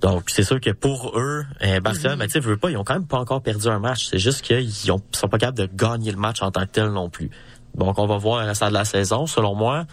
[0.00, 2.18] Donc, c'est sûr que pour eux, euh, Barcelone, Mhm.
[2.18, 4.06] ben, tu sais, veux pas, ils ont quand même pas encore perdu un match.
[4.10, 6.90] C'est juste qu'ils ont- sont pas capables de gagner le match en tant que tel
[6.90, 7.30] non plus.
[7.74, 9.26] Donc, on va voir le restant de la saison.
[9.26, 9.86] Selon moi,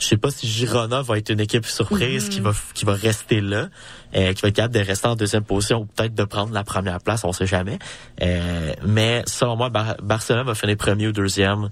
[0.00, 2.30] je sais pas si Girona va être une équipe surprise Mhm.
[2.30, 3.68] qui va qui va rester là,
[4.16, 6.64] euh, qui va être capable de rester en deuxième position ou peut-être de prendre la
[6.64, 7.78] première place, on sait jamais.
[8.22, 11.68] Euh, mais selon moi, Bar- Barcelone va finir premier ou deuxième,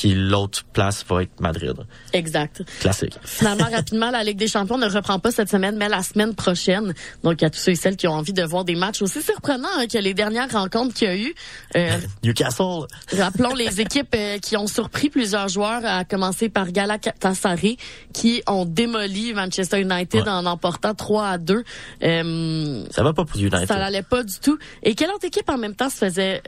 [0.00, 1.74] puis l'autre place va être Madrid.
[2.12, 2.62] Exact.
[2.80, 3.14] Classique.
[3.24, 6.94] Finalement, rapidement, la Ligue des Champions ne reprend pas cette semaine, mais la semaine prochaine.
[7.24, 9.68] Donc, à tous ceux et celles qui ont envie de voir des matchs aussi surprenants
[9.78, 11.34] hein, que les dernières rencontres qu'il y a eu.
[11.76, 12.86] Euh, Newcastle.
[13.16, 17.76] Rappelons les équipes euh, qui ont surpris plusieurs joueurs, à commencer par Galatasaray,
[18.12, 20.28] qui ont démoli Manchester United Ouais.
[20.28, 21.62] en emportant 3 à 2.
[22.02, 23.66] Euh, Ça va pas pour United.
[23.68, 24.58] ça n'allait pas du tout.
[24.82, 26.42] Et quelle autre équipe en même temps se faisait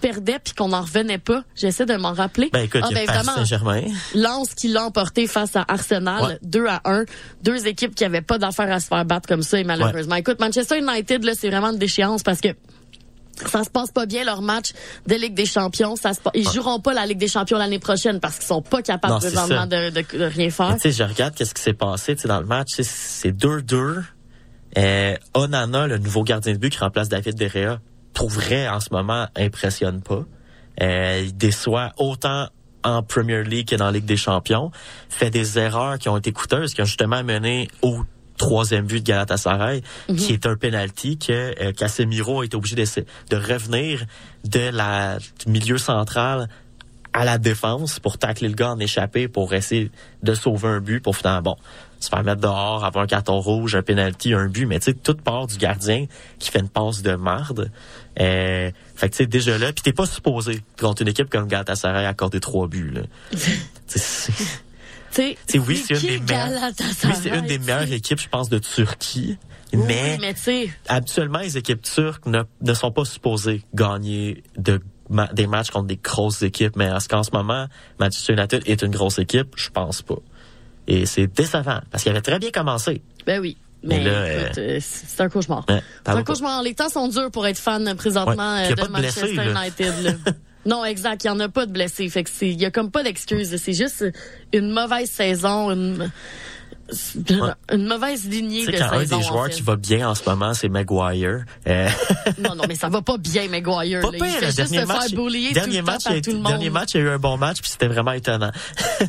[0.00, 1.44] perdait puis qu'on n'en revenait pas?
[1.54, 2.50] J'essaie de m'en rappeler.
[2.52, 3.82] Ben écoute, Ah, ben, évidemment, Saint-Germain.
[4.14, 6.38] Lens qui l'a emporté face à Arsenal, Ouais.
[6.42, 7.04] 2 à 1.
[7.42, 10.14] Deux équipes qui avaient pas d'affaires à se faire battre comme ça, et malheureusement.
[10.16, 12.48] Écoute, Manchester United, là, c'est vraiment une déchéance parce que
[13.46, 14.70] ça se passe pas bien leur match
[15.08, 15.96] de Ligue des Champions.
[15.96, 18.62] Ça se pa- Ils joueront pas la Ligue des Champions l'année prochaine parce qu'ils sont
[18.62, 20.74] pas capables Non, présentement de, de- de rien faire.
[20.74, 22.68] Tu sais, je regarde qu'est-ce qui s'est passé dans le match.
[22.80, 24.04] C'est 2-2.
[24.78, 27.78] Euh, Onana, le nouveau gardien de but qui remplace David Derrea,
[28.12, 30.24] pour vrai, en ce moment, impressionne pas.
[30.82, 32.48] Euh, il déçoit autant
[32.84, 34.70] en Premier League que dans la Ligue des Champions.
[35.08, 38.04] Fait des erreurs qui ont été coûteuses, qui ont justement mené au
[38.36, 39.82] troisième but de Galatasaray,
[40.16, 44.04] qui est un penalty que euh, Casemiro a été obligé de revenir
[44.44, 46.48] de la du milieu central
[47.12, 49.90] à la défense pour tacler le gars en échappé pour essayer
[50.24, 51.56] de sauver un but pour finalement bon
[52.00, 54.94] se faire mettre dehors, avoir un carton rouge, un penalty, un but, mais tu sais
[54.94, 56.06] toute part du gardien
[56.38, 57.70] qui fait une passe de marde.
[58.20, 61.48] Euh, fait que tu sais déjà là, puis t'es pas supposé contre une équipe comme
[61.48, 63.02] Galatasaray accorder trois buts là.
[63.32, 63.38] Tu
[63.86, 64.42] sais, c'est- Tu
[65.22, 66.32] sais, tu sais, oui, c'est une des
[67.04, 69.38] Oui, c'est une des meilleures équipes, je pense, de Turquie.
[69.72, 70.34] Oui, mais mais
[70.88, 75.86] habituellement, les équipes turques ne, ne sont pas supposées gagner de, ma- des matchs contre
[75.88, 76.76] des grosses équipes.
[76.76, 77.66] Mais en ce qu'en ce moment,
[78.00, 80.18] Manchester United est une grosse équipe, je pense pas.
[80.86, 83.00] Et c'est décevant, parce qu'il avait très bien commencé.
[83.26, 83.56] ben oui.
[83.84, 85.64] Mais, Mais là, écoute, euh, c'est un cauchemar.
[85.68, 86.62] Ouais, c'est un cauchemar.
[86.62, 89.28] Les temps sont durs pour être fan euh, présentement Ouais, euh, de Manchester.
[89.32, 90.02] United.
[90.02, 90.12] là.
[90.66, 91.24] non, exact.
[91.24, 92.08] Il y en a pas de blessés.
[92.08, 93.54] Fait que c'est, il y a comme pas d'excuses.
[93.56, 94.04] C'est juste
[94.54, 95.70] une mauvaise saison.
[95.70, 96.10] Une...
[97.72, 99.52] une mauvaise lignée de un des en joueurs fait.
[99.52, 101.44] qui va bien en ce moment, c'est Maguire.
[101.66, 101.88] Euh,
[102.38, 104.00] Non, non, mais ça va pas bien, Maguire.
[104.00, 104.18] pas là.
[104.18, 106.12] pire, il fait le juste se match, faire bullier tout dernier le temps match, par
[106.14, 106.46] il a- tout le monde.
[106.46, 108.50] dernier match, il y a eu un bon match, puis c'était vraiment étonnant.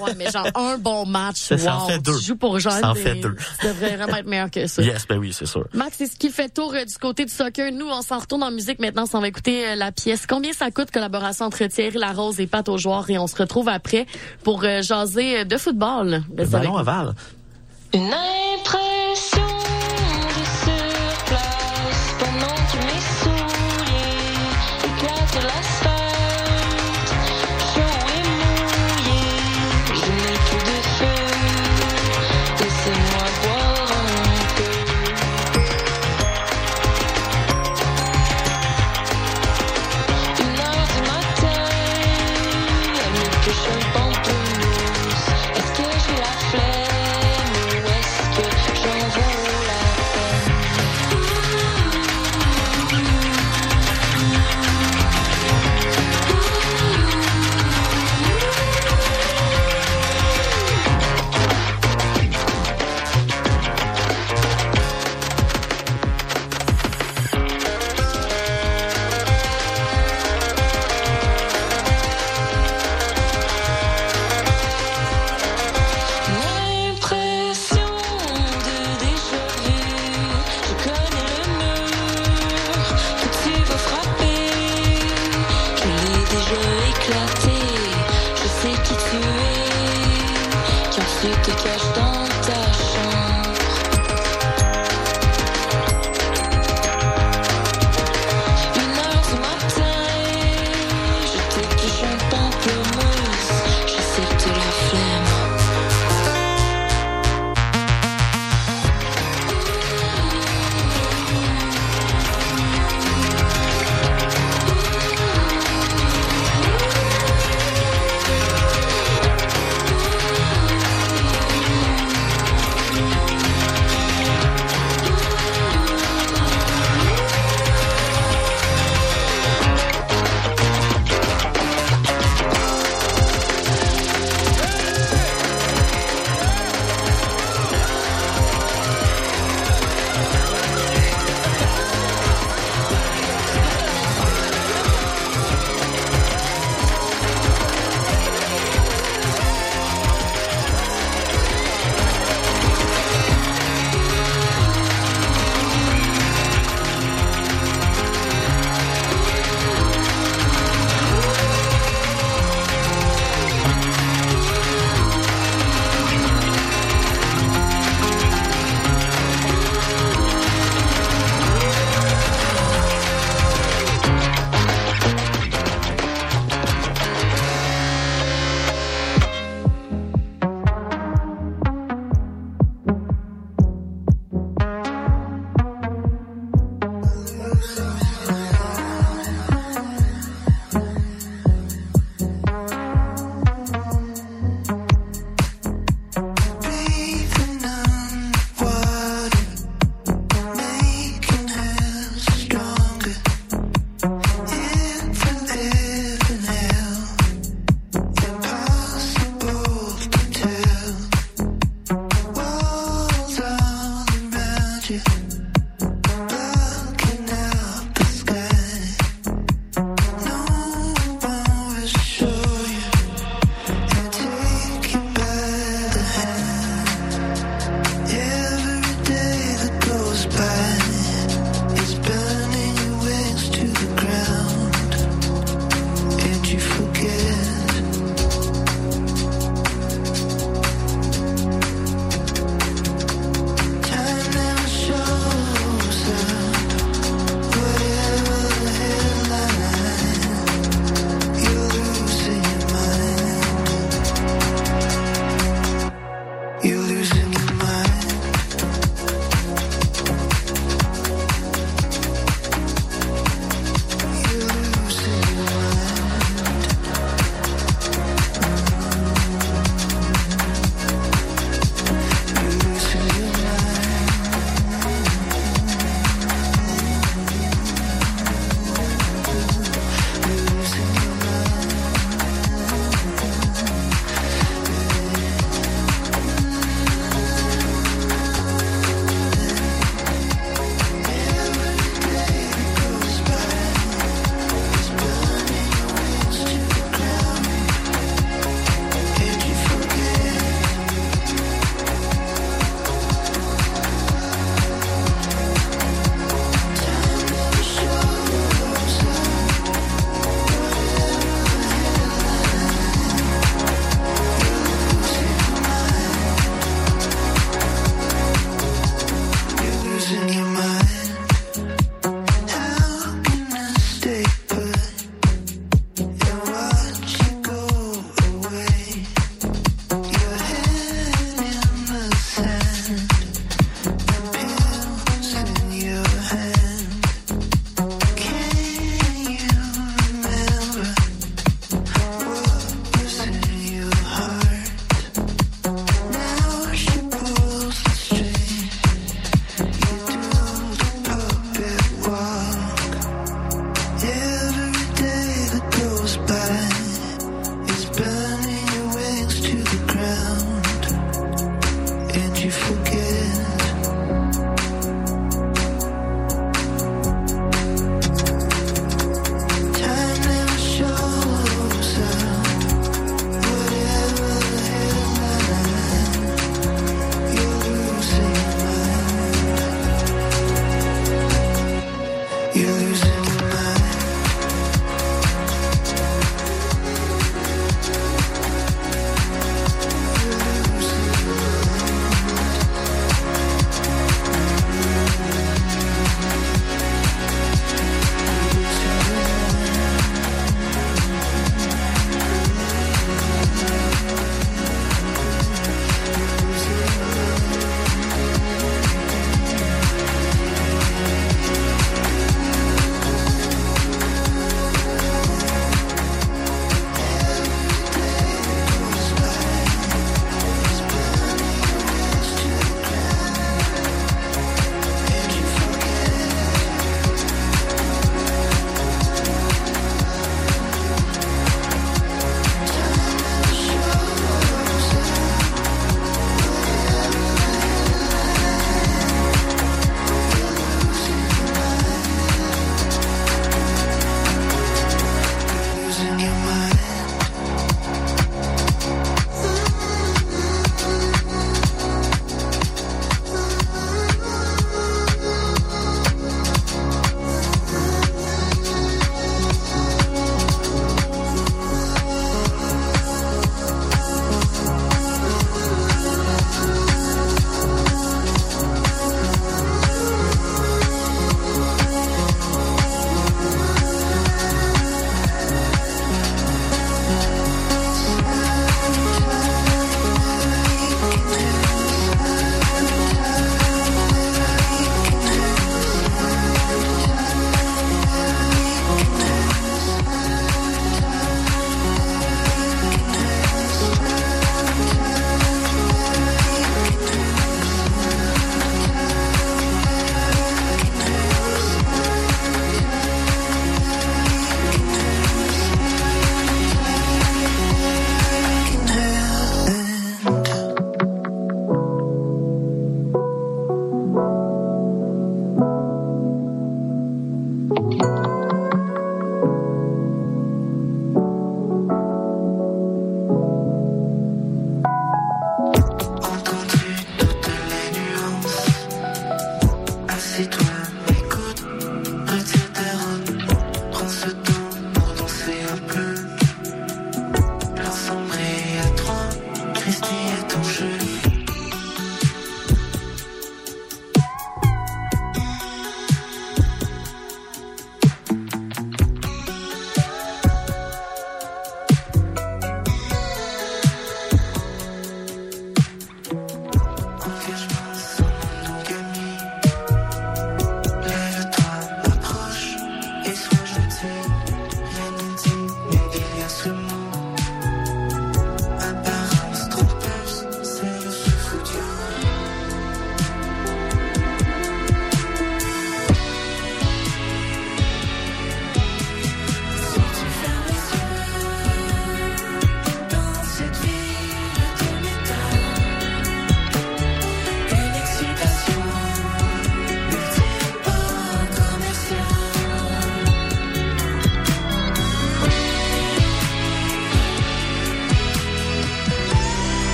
[0.00, 2.18] Ouais, mais genre un bon match, Ça, ça en wow, fait deux.
[2.18, 3.36] tu joues pour genre Ça en fait deux.
[3.60, 4.82] Tu devrais vraiment être meilleur que ça.
[4.82, 5.66] yes, ben oui, c'est sûr.
[5.74, 7.70] Max, c'est ce qui fait tour euh, du côté du soccer.
[7.72, 9.04] Nous, on s'en retourne en musique maintenant.
[9.12, 10.26] On va écouter euh, la pièce.
[10.26, 13.68] Combien ça coûte collaboration entre Thierry Larose et Pat aux joueurs et on se retrouve
[13.68, 14.06] après
[14.44, 16.22] pour jaser de football.
[16.36, 17.14] Le ballon aval.
[17.94, 19.46] Une impression
[20.28, 24.32] de surplace pendant que mes souliers
[24.82, 25.71] éclatent l'asphalte,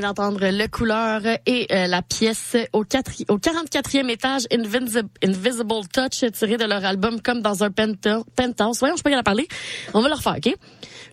[0.00, 6.24] d'entendre le couleur et euh, la pièce au, quatri- au 44e étage, Invisible, Invisible Touch,
[6.32, 8.78] tiré de leur album Comme dans un penthouse.
[8.80, 9.46] Voyons, je peux pas y en parler.
[9.94, 10.54] On va le refaire, OK?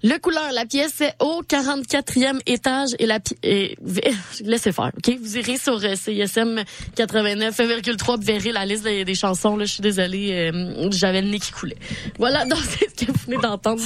[0.07, 3.75] Le couleur, la pièce au 44e étage et la et,
[4.43, 5.17] laissez faire, OK?
[5.19, 6.61] Vous irez sur CISM
[6.95, 9.57] 89,3 vous verrez la liste des, chansons.
[9.57, 11.77] Là, je suis désolée, euh, j'avais le nez qui coulait.
[12.19, 13.81] Voilà, donc c'est ce que vous venez d'entendre.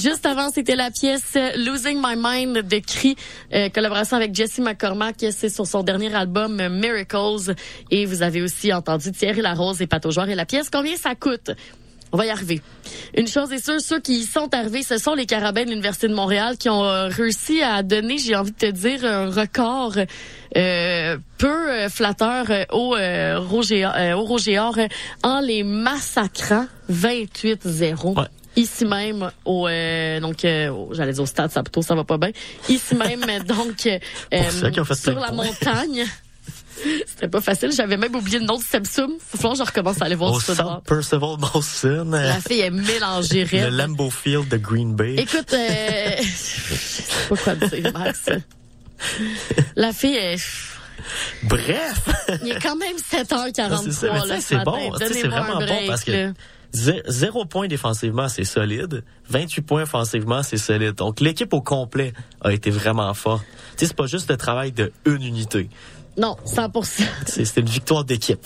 [0.00, 3.14] Juste avant, c'était la pièce euh, Losing My Mind de Cri,
[3.52, 5.26] euh, collaboration avec Jesse McCormack.
[5.30, 7.54] C'est sur son dernier album Miracles.
[7.90, 10.30] Et vous avez aussi entendu Thierry Larose et Pato Joueur.
[10.30, 11.50] Et la pièce, combien ça coûte?
[12.14, 12.62] On va y arriver.
[13.16, 16.06] Une chose est sûre, ceux qui y sont arrivés, ce sont les Carabins de l'Université
[16.06, 19.96] de Montréal qui ont euh, réussi à donner, j'ai envie de te dire, un record
[20.56, 23.84] euh, peu euh, flatteur euh, au, euh, Roger,
[24.16, 24.86] au Roger Or, euh,
[25.24, 28.16] en les massacrant 28-0.
[28.16, 28.26] Ouais.
[28.54, 32.30] Ici même au euh, donc euh, j'allais dire au stade Saputo ça va pas bien
[32.68, 33.98] ici même donc euh,
[34.94, 36.04] sur la montagne
[37.06, 40.00] c'était pas facile j'avais même oublié le nom de Sebsum faut falloir que je recommence
[40.02, 43.70] à aller voir Au ce centre Percival Molson, la fille est mélangée le.
[43.70, 45.14] Lambeau Field de Green Bay.
[45.18, 48.28] Écoute, euh, je sais pas quoi dire, Max.
[49.76, 50.36] La fille est...
[51.42, 52.08] Bref,
[52.42, 54.06] Il est quand même 7h43 c'est ça.
[54.06, 56.32] Là, bon, c'est vraiment bon parce que là.
[56.72, 59.04] zé- zéro point défensivement, c'est solide.
[59.28, 60.94] 28 points offensivement, c'est solide.
[60.94, 63.44] Donc l'équipe au complet a été vraiment forte.
[63.76, 65.68] Tu sais, c'est pas juste le travail de une unité.
[66.16, 67.02] Non, 100%.
[67.26, 68.38] C'est c'est une victoire d'équipe.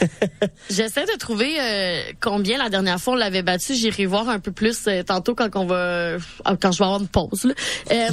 [0.70, 3.74] J'essaie de trouver euh, combien la dernière fois on l'avait battu.
[3.74, 6.18] J'irai voir un peu plus euh, tantôt quand on va euh,
[6.60, 7.44] quand je vais avoir une pause.
[7.44, 7.54] Là.
[7.92, 8.12] Euh, je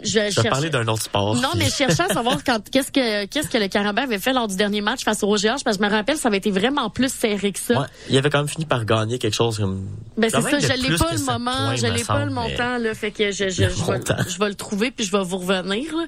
[0.04, 1.36] Je vais chercher- parler d'un autre sport.
[1.36, 4.32] Non, mais je cherchais à savoir quand qu'est-ce que qu'est-ce que le Carabin avait fait
[4.32, 6.50] lors du dernier match face au H, parce que je me rappelle ça avait été
[6.50, 7.80] vraiment plus serré que ça.
[7.80, 9.86] Ouais, il avait quand même fini par gagner quelque chose comme.
[10.16, 12.78] Ben c'est ça, je l'ai pas le moment, points, je l'ai pas le mais- montant
[12.78, 14.16] là, fait que je je, je, vais, montant.
[14.28, 15.84] je vais le trouver puis je vais vous revenir.
[15.96, 16.04] là.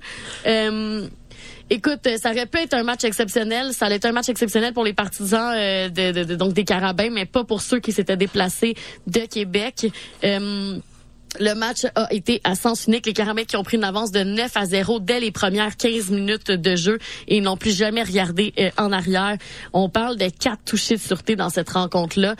[1.70, 3.72] Écoute, euh, ça aurait pu être un match exceptionnel.
[3.72, 6.64] Ça allait être un match exceptionnel pour les partisans euh, de, de- de- donc des
[6.64, 8.74] Carabins, mais pas pour ceux qui s'étaient déplacés
[9.06, 9.86] de Québec.
[10.24, 10.78] Euh,
[11.40, 13.06] le match a été à sens unique.
[13.06, 16.10] Les Carabins qui ont pris une avance de 9 à 0 dès les premières 15
[16.10, 19.36] minutes de jeu et n'ont plus jamais regardé euh, en arrière.
[19.72, 22.36] On parle de quatre touchés de sûreté dans cette rencontre-là.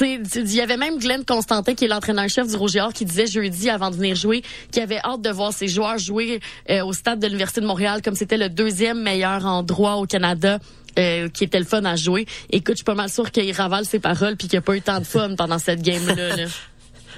[0.00, 3.68] Il y avait même Glenn Constantin, qui est l'entraîneur-chef du Roger Or, qui disait jeudi,
[3.70, 6.40] avant de venir jouer, qu'il avait hâte de voir ses joueurs jouer
[6.70, 10.58] euh, au stade de l'Université de Montréal, comme c'était le deuxième meilleur endroit au Canada.
[10.98, 12.26] euh, qui était le fun à jouer.
[12.50, 14.82] Écoute, je suis pas mal sûre qu'il ravale ses paroles puis qu'il a pas eu
[14.82, 16.36] tant de fun pendant cette game-là.
[16.36, 16.44] là.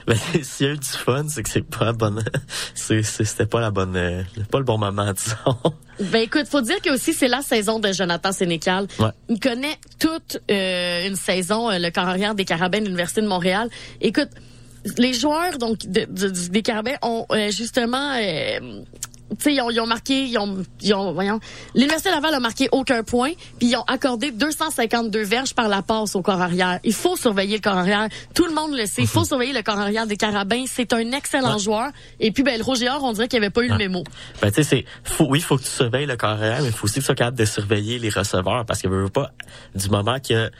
[0.07, 2.23] Ben, s'il y a eu du fun, c'est que c'est pas la bonne.
[2.75, 3.97] C'était pas la bonne.
[3.97, 5.75] euh, pas le bon moment, disons.
[6.01, 8.87] Ben écoute, faut dire que aussi c'est la saison de Jonathan Sénécal.
[8.99, 9.11] Ouais.
[9.29, 13.29] Il connaît toute euh, une saison, euh, le corps arrière des Carabins de l'Université de
[13.29, 13.69] Montréal.
[14.01, 14.29] Écoute,
[14.99, 18.83] les joueurs donc de- de- du- des Carabins ont euh, justement euh,
[19.47, 21.41] ils ont, ils ont marqué, ils ont, ils ont, voyons,
[21.75, 26.15] l'Université Laval a marqué aucun point, puis ils ont accordé 252 verges par la passe
[26.15, 26.79] au corps arrière.
[26.85, 28.09] Il faut surveiller le corps arrière.
[28.35, 29.03] Tout le monde le sait.
[29.03, 30.65] Il faut surveiller le corps arrière des Carabins.
[30.67, 31.59] C'est un excellent Ouais.
[31.59, 31.91] joueur.
[32.21, 33.79] Et puis, ben, le Roger Or, on dirait qu'il avait pas eu le Ouais.
[33.79, 34.05] mémo.
[34.41, 36.73] Ben, tu sais, c'est, faut, oui, il faut que tu surveilles le carrière, mais il
[36.73, 39.31] faut aussi que tu sois capable de surveiller les receveurs parce que veux, veux pas,
[39.75, 40.51] du moment que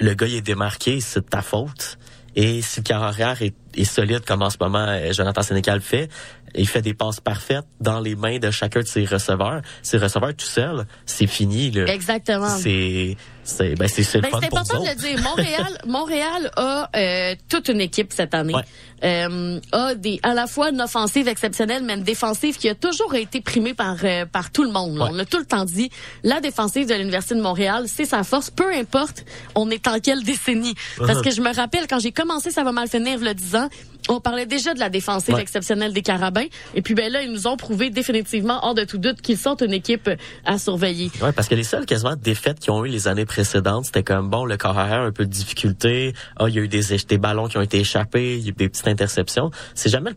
[0.00, 1.98] le gars il est démarqué, c'est de ta faute.
[2.36, 6.08] Et si le carrière est, est solide comme en ce moment euh, Jonathan Sénécal fait,
[6.54, 9.62] il fait des passes parfaites dans les mains de chacun de ses receveurs.
[9.82, 11.86] Ses receveurs tout seul, c'est fini, là.
[11.86, 12.48] Exactement.
[12.48, 15.20] C'est, c'est, ben, c'est, c'est Ben, important de le dire.
[15.22, 18.54] Montréal, Montréal a euh, toute une équipe cette année.
[18.54, 18.62] Ouais.
[19.04, 23.14] Euh, a des à la fois une offensive exceptionnelle, mais une défensive qui a toujours
[23.14, 24.98] été primée par euh, par tout le monde.
[24.98, 25.08] Ouais.
[25.10, 25.90] On a tout le temps dit
[26.22, 28.50] la défensive de l'université de Montréal, c'est sa force.
[28.50, 29.24] Peu importe,
[29.54, 30.74] on est en quelle décennie.
[30.96, 33.68] Parce que je me rappelle quand j'ai commencé, ça va mal finir le 10 ans.
[34.08, 35.40] On parlait déjà de la défensive Ouais.
[35.40, 36.44] exceptionnelle des Carabins.
[36.74, 39.56] Et puis ben là, ils nous ont prouvé définitivement, hors de tout doute, qu'ils sont
[39.56, 40.10] une équipe
[40.44, 41.10] à surveiller.
[41.22, 44.28] Ouais, parce que les seules quasiment défaites qu'ils ont eu les années précédentes, c'était comme
[44.28, 46.12] bon, le corps arrière, un peu de difficulté.
[46.36, 48.50] Ah, il y a eu des, des ballons qui ont été échappés, il y a
[48.50, 49.50] eu des petites interceptions.
[49.74, 50.10] C'est jamais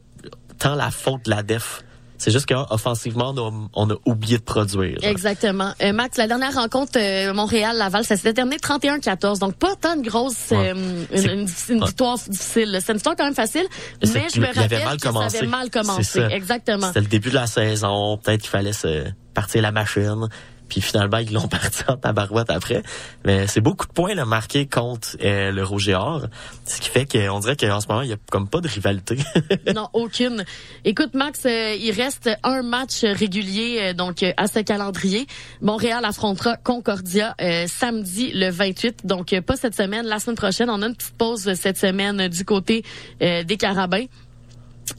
[0.59, 1.83] tant la faute de la def.
[2.17, 4.97] C'est juste qu'offensivement, on a, on a oublié de produire.
[5.03, 5.73] Exactement.
[5.81, 9.39] Euh, Max, la dernière rencontre euh, Montréal-Laval, ça s'est terminé 31-14.
[9.39, 10.49] Donc, pas tant de grosse...
[10.51, 10.73] Ouais.
[10.75, 12.79] euh, une, une- victoire difficile.
[12.81, 13.65] C'est une victoire quand même facile,
[14.01, 15.37] mais que je me il avait rappelle mal que ça commencé.
[15.37, 16.03] avait mal C'est commencé.
[16.03, 16.27] ça.
[16.29, 16.87] Exactement.
[16.87, 18.17] C'était le début de la saison.
[18.17, 19.03] Peut-être qu'il fallait se
[19.33, 20.27] partir la machine.
[20.67, 22.83] Puis finalement, ils l'ont parti en tabarouette après.
[23.25, 26.27] Mais c'est beaucoup de points là, marqués contre euh, le Rouge Or.
[26.65, 29.17] Ce qui fait qu'on dirait qu'en ce moment, il y a comme pas de rivalité.
[29.75, 30.45] non, aucune.
[30.85, 35.27] Écoute, Max, euh, il reste un match régulier euh, donc euh, à ce calendrier.
[35.61, 39.05] Montréal affrontera Concordia euh, samedi le 28.
[39.05, 40.69] Donc, euh, pas cette semaine, la semaine prochaine.
[40.69, 42.83] On a une petite pause cette semaine du côté
[43.19, 44.05] des Carabins.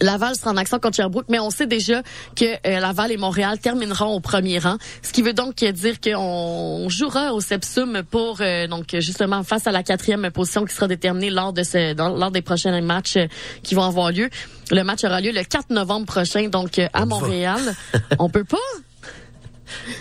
[0.00, 2.02] Laval sera en action contre Sherbrooke, mais on sait déjà
[2.36, 6.86] que euh, Laval et Montréal termineront au premier rang, ce qui veut donc dire qu'on
[6.88, 11.30] jouera au Sepsum pour euh, donc justement face à la quatrième position qui sera déterminée
[11.30, 13.26] lors de ce dans- lors des prochains matchs euh,
[13.62, 14.28] qui vont avoir lieu.
[14.70, 17.60] Le match aura lieu le 4 novembre prochain, donc à Montréal.
[18.18, 18.58] on peut pas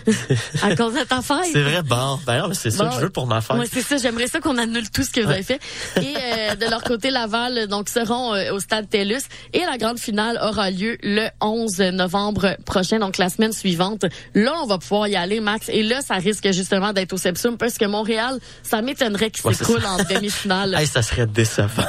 [0.64, 1.38] à cause de ta fête.
[1.52, 2.20] C'est vrai, bon.
[2.26, 2.90] D'ailleurs, c'est ça Bon.
[2.90, 3.58] que je veux pour ma fête.
[3.60, 3.98] Oui, c'est ça.
[3.98, 5.60] J'aimerais ça qu'on annule tout ce que vous avez fait.
[6.02, 9.22] Et euh, de leur côté, Laval donc seront euh, au stade TELUS
[9.54, 14.06] et la grande finale aura lieu le 11 novembre prochain, donc la semaine suivante.
[14.34, 15.70] Là, on va pouvoir y aller, Max.
[15.70, 19.54] Et là, ça risque justement d'être au Sepsum parce que Montréal, ça m'étonnerait qu'il Ouais,
[19.54, 20.76] s'écroule en demi-finale.
[20.78, 21.84] Hey, ça serait décevant.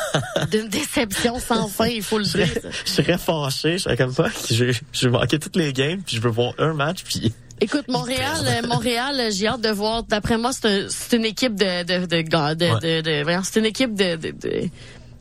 [0.51, 2.47] D'une déception sans fin, il faut le dire.
[2.87, 3.79] je serais fâché.
[3.79, 4.25] Je serais comme ça.
[4.51, 7.33] Vais manquer toutes les games, puis je veux voir un match, puis...
[7.61, 10.03] Écoute, Montréal, euh, Montréal, euh, j'ai hâte de voir.
[10.05, 13.03] D'après moi, c'est un- une équipe de de de de, Ouais.
[13.03, 14.69] de, c'est une équipe de, de, de-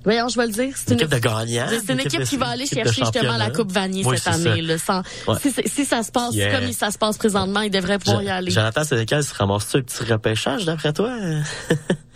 [0.04, 0.74] voyons, je vais le dire.
[0.76, 1.68] C'est Une équipe de gagnants.
[1.86, 3.50] C'est une équipe qui va aller chercher justement la.
[3.50, 4.62] Coupe Vanier Oui, cette année.
[4.62, 5.36] Ouais.
[5.42, 6.60] si, si ça se passe Yeah.
[6.60, 8.52] comme ça se passe présentement, ils devraient pouvoir y aller.
[8.52, 11.12] Jonathan Sénécal se ramasse-tu un petit repêchage d'après toi?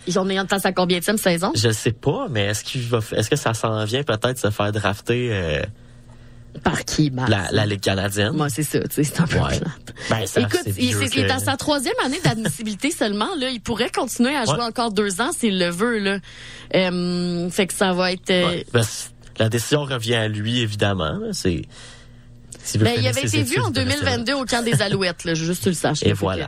[0.06, 1.52] Ils ont en place à combien de saison?
[1.54, 4.72] Je sais pas, mais est-ce qu'il va, est-ce que ça s'en vient peut-être se faire
[4.72, 5.62] drafter euh,
[6.62, 7.30] Par qui, Max?
[7.30, 8.32] la, la Ligue canadienne?
[8.32, 9.58] Moi, c'est ça, tu sais, c'est un peu Ouais.
[9.58, 9.94] plate.
[10.10, 12.90] Ben, ça, Écoute, c'est il, vieux c'est- il est que- à sa troisième année d'admissibilité
[12.96, 13.28] seulement.
[13.38, 14.62] Là, il pourrait continuer à jouer Ouais.
[14.62, 15.98] encore deux ans s'il le veut.
[15.98, 16.18] Là,
[16.74, 18.30] Euh, fait que ça va être.
[18.30, 18.62] euh.
[18.72, 18.82] Ben,
[19.38, 21.18] la décision revient à lui, évidemment.
[21.32, 21.62] C'est.
[22.64, 25.34] S'il Ben, il avait été vu en il devrait 2022 au camp des Alouettes, là,
[25.34, 26.02] juste tu le saches.
[26.02, 26.46] Et voilà.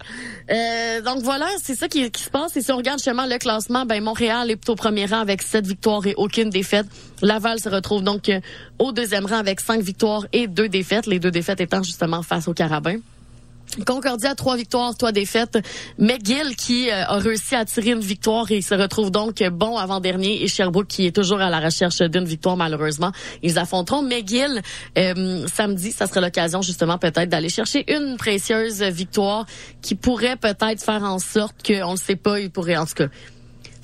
[0.50, 2.56] euh, donc voilà, c'est ça qui, qui se passe.
[2.56, 5.66] Et si on regarde justement le classement, ben Montréal est au premier rang avec sept
[5.66, 6.86] victoires et aucune défaite.
[7.22, 8.40] Laval se retrouve donc euh,
[8.78, 11.06] au deuxième rang avec cinq victoires et deux défaites.
[11.06, 12.98] Les deux défaites étant justement face aux Carabins.
[13.86, 15.58] Concordia, trois victoires, trois défaites.
[15.98, 20.42] McGill qui euh, a réussi à tirer une victoire et se retrouve donc bon avant-dernier.
[20.42, 23.12] Et Sherbrooke qui est toujours à la recherche d'une victoire malheureusement.
[23.42, 24.62] Ils affronteront McGill
[24.96, 25.92] euh, samedi.
[25.92, 29.46] Ça sera l'occasion justement peut-être d'aller chercher une précieuse victoire
[29.82, 32.94] qui pourrait peut-être faire en sorte que, on le sait pas, il pourrait en tout
[32.94, 33.08] cas.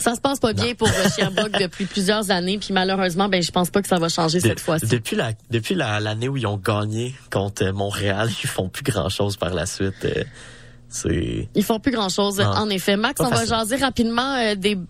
[0.01, 3.71] Ça se passe pas bien pour Sherbrooke depuis plusieurs années, puis malheureusement, ben je pense
[3.71, 4.87] pas que ça va changer De- cette fois-ci.
[4.87, 9.09] Depuis la depuis la- l'année où ils ont gagné contre Montréal, ils font plus grand
[9.11, 10.05] chose par la suite.
[10.05, 10.25] euh,
[11.55, 12.47] Ils font plus grand-chose, Non.
[12.51, 12.97] en effet.
[12.97, 14.85] Max, on va jaser rapidement euh, des, de,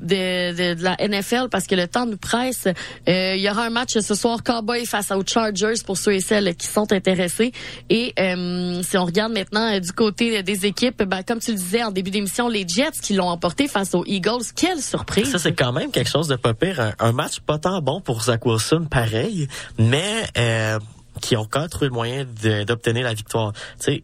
[0.53, 2.67] de- de la NFL parce que le temps nous presse.
[2.67, 6.21] Euh, il y aura un match ce soir, Cowboys face aux Chargers pour ceux et
[6.21, 7.53] celles qui sont intéressés.
[7.91, 11.57] Et euh, si on regarde maintenant euh, du côté des équipes, ben, comme tu le
[11.59, 14.45] disais en début d'émission, les Jets qui l'ont emporté face aux Eagles.
[14.57, 15.31] Quelle surprise!
[15.31, 16.81] Ça, c'est quand même quelque chose de pas pire.
[16.81, 19.49] Un, un match pas tant bon pour Zach Wilson, pareil,
[19.79, 20.79] mais euh,
[21.21, 22.25] qui ont quand même trouvé le moyen
[22.67, 23.53] d'obtenir la victoire.
[23.53, 24.03] Tu sais,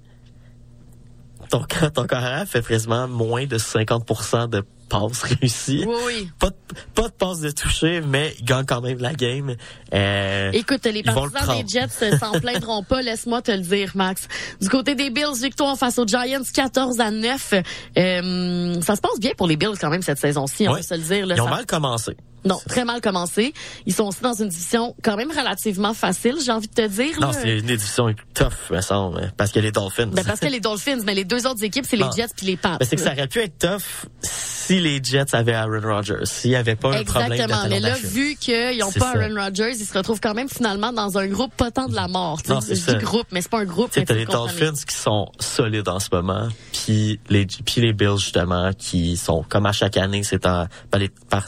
[1.51, 5.85] ton, ton carrière fait quasiment moins de 50% de passes réussies.
[5.87, 6.31] Oui, oui.
[6.39, 6.55] Pas, de,
[6.95, 9.57] pas de passes de toucher, mais ils gagnent quand même la game.
[9.93, 11.69] Euh, Écoute, les le partisans des.
[11.69, 14.29] Jets s'en plaindront pas, laisse-moi te le dire, Max.
[14.61, 17.55] Du côté des Bills, victoire face aux Giants, 14 à 9.
[17.99, 20.81] Euh, ça se passe bien pour les Bills quand même cette saison-ci, on Ouais.
[20.81, 21.27] va se le dire.
[21.27, 22.17] Là, ils ont ça- mal commencé.
[22.47, 23.53] Non, très mal commencé.
[23.87, 27.21] Ils sont aussi dans une division quand même relativement facile, j'ai envie de te dire.
[27.21, 30.07] Non, c'est une édition tough, me semble, hein, parce que les Dolphins.
[30.07, 32.07] Ben, parce que les Dolphins, mais les deux autres équipes, c'est les.
[32.17, 32.77] Jets puis les Pats.
[32.79, 36.51] Ben, c'est que ça aurait pu être tough si les Jets avaient Aaron Rodgers, s'il
[36.51, 37.69] n'y avait pas un problème Exactement.
[37.69, 39.21] Mais là, vu qu'ils n'ont C'est pas ça.
[39.21, 42.09] Aaron Rodgers, ils se retrouvent quand même finalement dans un groupe pas tant de la
[42.09, 42.41] mort.
[42.49, 42.95] Non, c'est Je ça.
[42.95, 43.93] dis groupe, mais c'est pas un groupe.
[43.93, 44.25] Faut les.
[44.25, 49.45] Dolphins qui sont solides en ce moment, puis les puis les Bills justement qui sont
[49.49, 51.47] comme à chaque année, c'est en par les par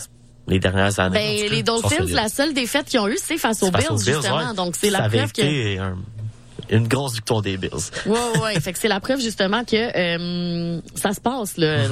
[0.48, 1.16] les dernières années.
[1.18, 3.90] en Ben, les Dolphins, la seule défaite qu'ils ont eue, c'est face aux face Bills,
[3.92, 4.36] aux Bills, justement.
[4.48, 4.54] ouais.
[4.54, 5.78] Donc, c'est la preuve que...
[5.78, 5.96] un-
[6.70, 7.70] une grosse victoire des Bills.
[8.04, 8.60] Ouais, ouais.
[8.60, 11.84] fait que c'est la preuve, justement, que euh, ça se passe, là.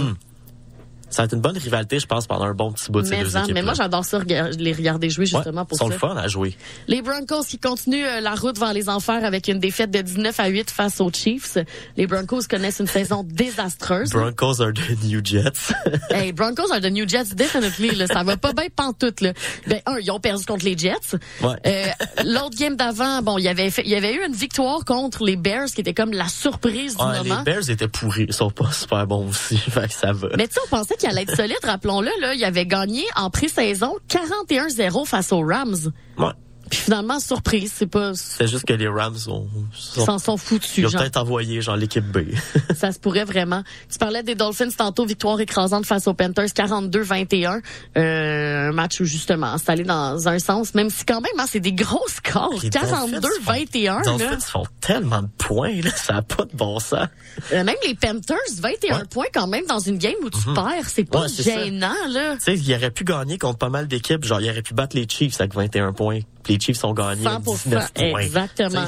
[1.09, 3.16] Ça va être une bonne rivalité, je pense, pendant un bon petit bout de ces
[3.16, 3.54] mais, deux en- équipes.
[3.54, 5.92] mais moi, j'adore ça, les regarder jouer, justement, ouais, pour ils sont ça.
[5.94, 6.57] le fun à jouer.
[6.88, 10.38] Les Broncos qui continuent euh, la route vers les enfers avec une défaite de 19
[10.40, 11.59] à 8 face aux Chiefs.
[11.96, 14.11] Les Broncos connaissent une saison désastreuse.
[14.11, 15.72] Broncos are the New Jets.
[16.11, 17.94] hey, Broncos are the New Jets, definitely.
[17.94, 18.07] Là.
[18.09, 19.20] Ça va pas bien pantoute.
[19.20, 19.32] Là.
[19.66, 21.16] Ben, un, ils ont perdu contre les Jets.
[21.42, 21.54] Ouais.
[21.66, 21.86] Euh,
[22.24, 25.24] L'autre game d'avant, bon, il y avait fait, il y avait eu une victoire contre
[25.24, 27.42] les Bears qui était comme la surprise du Ouais, les moment.
[27.42, 30.28] Bears étaient pourris, ils sont pas super bons aussi, fait que ça va.
[30.36, 32.34] Mais tu sais, on pensait qu'il allait être solide, rappelons-le, là.
[32.34, 35.92] Il avait gagné en pré-saison 41-0 face aux Rams.
[36.18, 36.26] Ouais.
[36.71, 40.37] Puis finalement, surprise, c'est pas, C'est juste que les Rams ont, ils sont- s'en sont
[40.37, 41.01] ils foutus, ont genre.
[41.03, 42.19] peut-être envoyé genre l'équipe B.
[42.77, 43.62] Ça se pourrait vraiment.
[43.91, 47.61] Tu parlais des Dolphins tantôt, victoire écrasante face aux Panthers, 42-21.
[47.97, 51.45] Euh, un match où justement, c'est allé dans un sens, même si quand même, hein,
[51.49, 52.59] c'est des gros scores.
[52.62, 53.07] Les Dolphins
[53.47, 54.05] 42-21, Les.
[54.05, 57.07] Dolphins font tellement de points, là, ça a pas de bon sens.
[57.53, 59.05] Euh, même les Panthers, 21 Ouais.
[59.11, 60.89] points quand même dans une game où tu perds.
[60.89, 61.64] C'est pas Ouais, c'est ça.
[61.64, 62.35] gênant, là.
[62.37, 64.97] Tu sais, il aurait pu gagner contre pas mal d'équipes, genre il aurait pu battre
[64.97, 68.20] les Chiefs avec 21 points les Chiefs ont gagné 100%, 19 points.
[68.20, 68.84] exactement.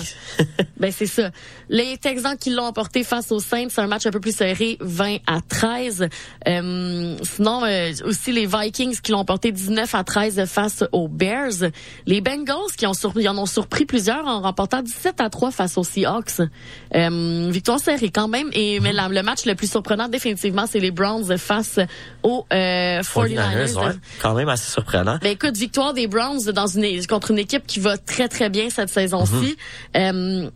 [0.79, 1.31] Ben c'est ça.
[1.69, 4.77] Les Texans qui l'ont emporté face aux Saints, c'est un match un peu plus serré,
[4.81, 6.09] 20 à 13.
[6.47, 11.71] Euh, sinon euh, aussi les Vikings qui l'ont emporté 19 à 13 face aux Bears.
[12.07, 15.77] Les Bengals qui ont surpris, en ont surpris plusieurs en remportant 17 à 3 face
[15.77, 16.41] aux Seahawks.
[16.95, 18.49] Euh, victoire serrée quand même.
[18.53, 21.79] Et mais la- le match le plus surprenant définitivement, c'est les Browns face
[22.23, 23.73] aux euh, 49ers.
[23.75, 23.93] 49ers, ouais,
[24.23, 25.19] quand même assez surprenant.
[25.23, 28.71] Ben écoute, victoire des Browns dans une contre une équipe qui va très très bien
[28.71, 29.57] cette saison-ci.
[29.97, 30.51] Euh,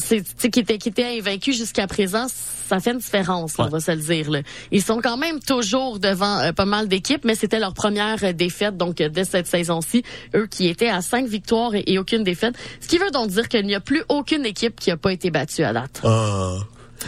[0.00, 3.90] c'est qui était qui était invaincu jusqu'à présent, ça fait une différence, on va se
[3.90, 4.30] le dire.
[4.30, 4.40] Là.
[4.70, 8.32] Ils sont quand même toujours devant euh, pas mal d'équipes, mais c'était leur première euh,
[8.32, 10.02] défaite donc euh, de cette saison-ci.
[10.34, 13.48] Eux qui étaient à cinq victoires et, et aucune défaite, ce qui veut donc dire
[13.48, 16.00] qu'il n'y a plus aucune équipe qui a pas été battue à date.
[16.04, 16.58] Ah.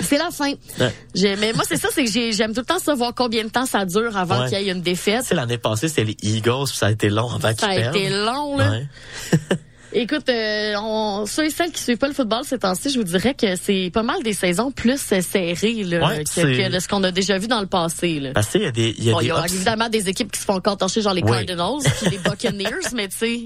[0.01, 0.53] C'est la fin.
[0.80, 1.36] Ouais.
[1.38, 3.66] Mais moi c'est ça, c'est que j'ai- j'aime tout le temps savoir combien de temps
[3.66, 4.49] ça dure avant Ouais.
[4.49, 5.24] qu'il y ait une défaite.
[5.24, 7.74] Sais, l'année passée, c'était les Eagles, puis ça a été long avant qu'ils Ça a
[7.74, 7.97] perdent.
[7.97, 8.70] été long là.
[8.70, 8.86] Ouais.
[9.95, 13.05] Écoute, euh, on, ceux et celles qui suivent pas le football ces temps-ci, je vous
[13.05, 17.05] dirais que c'est pas mal des saisons plus serrées là, Ouais, que, c'est- ce qu'on
[17.05, 18.18] a déjà vu dans le passé.
[18.18, 18.30] Là.
[18.32, 19.45] Parce que, tu sais, il y a des, y a Bon, des il y a
[19.45, 21.20] évidemment des équipes qui se font encore torcher, genre les.
[21.20, 23.40] Cardinals puis les Buccaneers, mais tu sais,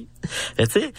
[0.57, 0.93] Mais tu sais,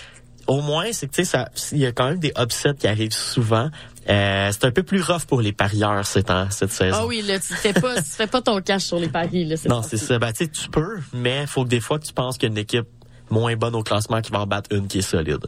[0.48, 2.88] au moins, c'est que tu sais, ça, il y a quand même des upsets qui
[2.88, 3.70] arrivent souvent.
[4.10, 6.98] Euh, c'est un peu plus rough pour les parieurs cette, cette saison.
[7.02, 9.56] ah oui, là, tu fais pas, tu fais pas ton cash sur les paris là.
[9.68, 10.18] Non, c'est ça.
[10.18, 12.54] Ben, tu sais, tu peux, mais faut que des fois tu penses qu'il y a
[12.54, 12.88] une équipe
[13.30, 15.46] moins bonne au classement qui va en battre une qui est solide.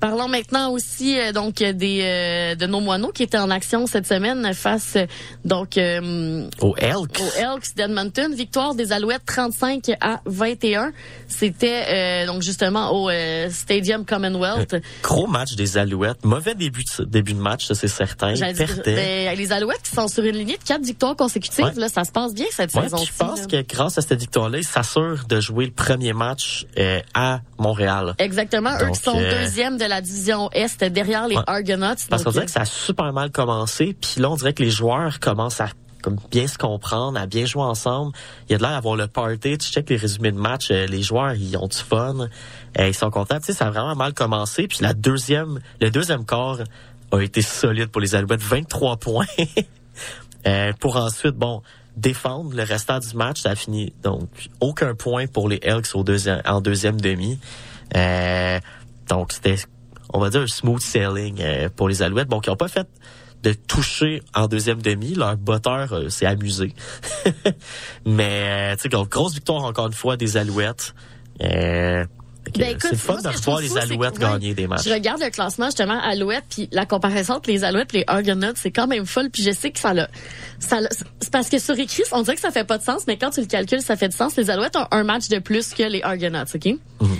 [0.00, 4.06] Parlons maintenant aussi euh, donc des euh, de nos moineaux qui étaient en action cette
[4.06, 5.06] semaine face euh,
[5.44, 7.20] donc euh, Au Elks.
[7.20, 8.34] aux Elks d'Edmonton.
[8.34, 10.92] Victoire des Alouettes 35 à 21.
[11.28, 14.76] C'était euh, donc justement au euh, Stadium Commonwealth.
[15.02, 16.24] Gros match des Alouettes.
[16.24, 18.32] Mauvais début de, début de match, ça c'est certain.
[18.34, 18.52] Dire,
[18.84, 21.72] ben, les Alouettes qui sont sur une lignée de quatre victoires consécutives, Ouais.
[21.76, 23.06] là, ça se passe bien cette Ouais, saison-ci.
[23.06, 23.46] puis je pense là.
[23.46, 28.14] que grâce à cette victoire-là, ils s'assurent de jouer le premier match euh, à Montréal.
[28.18, 31.42] Exactement, eux qui sont euh, deuxième de la division Est derrière les Ouais.
[31.46, 31.94] Argonauts.
[32.08, 34.70] Parce qu'on dirait que ça a super mal commencé, puis là on dirait que les
[34.70, 35.68] joueurs commencent à
[36.02, 38.12] comme bien se comprendre, à bien jouer ensemble.
[38.48, 39.56] Il y a de l'air d'avoir le party.
[39.56, 42.28] Tu check les résumés de match, euh, les joueurs ils ont du fun,
[42.78, 43.38] euh, ils sont contents.
[43.38, 44.68] Tu sais, ça a vraiment mal commencé.
[44.68, 46.58] Puis la deuxième, le deuxième quart
[47.10, 49.26] a été solide pour les Alouettes, 23 points.
[50.46, 51.62] Euh, pour ensuite, bon,
[51.96, 54.28] défendre le restant du match, ça a fini donc
[54.60, 57.38] aucun point pour les Elks au deuxième, en deuxième demi.
[57.96, 58.60] Euh,
[59.08, 59.56] donc c'était,
[60.14, 62.28] on va dire, un smooth sailing euh, pour les Alouettes.
[62.28, 62.86] Bon, qui n'ont pas fait
[63.42, 65.14] de toucher en deuxième demi.
[65.14, 66.72] Leur botteur euh, s'est amusé.
[68.06, 70.94] Mais, euh, tu sais, grosse victoire encore une fois des Alouettes.
[71.42, 72.04] Euh,
[72.56, 74.84] Ben, c'est fun de revoir les Alouettes ouais, gagner des matchs.
[74.84, 78.52] Je regarde le classement justement Alouettes puis la comparaison entre les Alouettes et les Argonauts,
[78.54, 80.08] c'est quand même folle puis je sais que ça l'a
[80.60, 80.78] ça
[81.20, 83.30] c'est parce que sur écrit, on dirait que ça fait pas de sens mais quand
[83.30, 84.36] tu le calcules, ça fait du sens.
[84.36, 86.66] Les Alouettes ont un match de plus que les Argonauts, OK?
[87.00, 87.18] Mhm.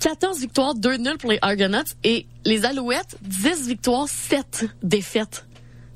[0.00, 5.46] 14 victoires, 2 nuls pour les Argonauts et les Alouettes 10 victoires, 7 défaites.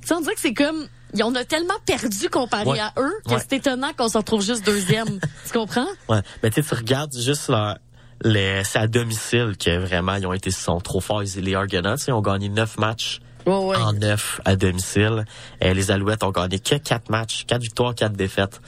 [0.00, 0.86] Tu sais, on dirait que c'est comme
[1.22, 2.80] en ont tellement perdu comparé Ouais.
[2.80, 3.40] à eux que Ouais.
[3.40, 5.20] c'est étonnant qu'on se retrouve juste deuxième.
[5.46, 5.86] tu comprends?
[6.08, 6.20] Ouais.
[6.42, 7.78] Mais tu sais, tu regardes juste leur,
[8.24, 11.22] les, c'est à domicile que vraiment ils ont été sont trop forts.
[11.22, 13.76] Les Argonauts, ils ont gagné neuf matchs Ouais, ouais.
[13.76, 15.24] en neuf à domicile.
[15.60, 18.60] Et les Alouettes ont gagné que quatre matchs, quatre victoires, quatre défaites.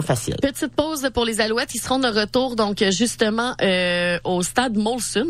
[0.00, 0.36] Pas facile.
[0.40, 1.74] Petite pause pour les Alouettes.
[1.74, 5.26] Ils seront de retour donc justement euh, au stade Molson.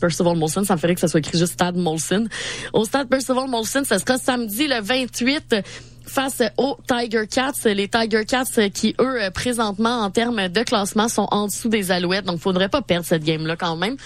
[0.00, 2.26] Percival Molson, ça me ferait que ça soit écrit juste stade Molson.
[2.72, 5.56] Au stade Percival Molson, ça sera samedi le 28
[6.06, 7.52] face aux Tiger Cats.
[7.64, 12.24] Les Tiger Cats qui, eux, présentement, en termes de classement, sont en dessous des Alouettes.
[12.24, 13.96] Donc, faudrait pas perdre cette game-là quand même.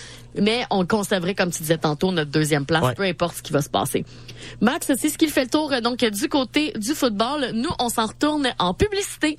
[0.40, 2.94] Mais on conserverait, comme tu disais tantôt, notre deuxième place, Ouais.
[2.94, 4.04] peu importe ce qui va se passer.
[4.60, 7.50] Max, c'est ce qui fait le tour donc du côté du football.
[7.54, 9.36] Nous, on s'en retourne en publicité.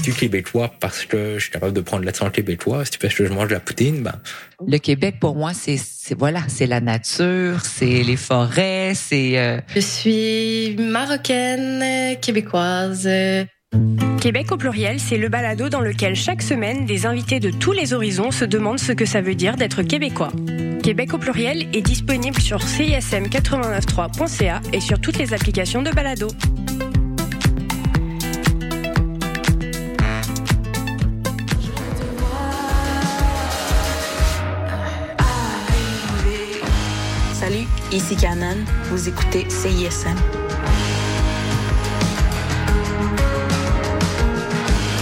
[0.00, 2.84] québécois parce que je suis capable de prendre l'accent québécois.
[2.84, 4.14] Si tu fais que je mange de la poutine, ben.
[4.66, 9.38] Le Québec, pour moi, c'est, c'est voilà, c'est la nature, c'est les forêts, c'est.
[9.38, 13.08] euh, Je suis marocaine, québécoise.
[14.20, 17.94] Québec au pluriel, c'est le balado dans lequel chaque semaine, des invités de tous les
[17.94, 20.32] horizons se demandent ce que ça veut dire d'être québécois.
[20.82, 26.28] Québec au pluriel est disponible sur cism893.ca et sur toutes les applications de balado.
[37.92, 38.64] Ici Canon.
[38.90, 40.49] Vous écoutez CISM.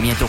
[0.00, 0.28] Bientôt.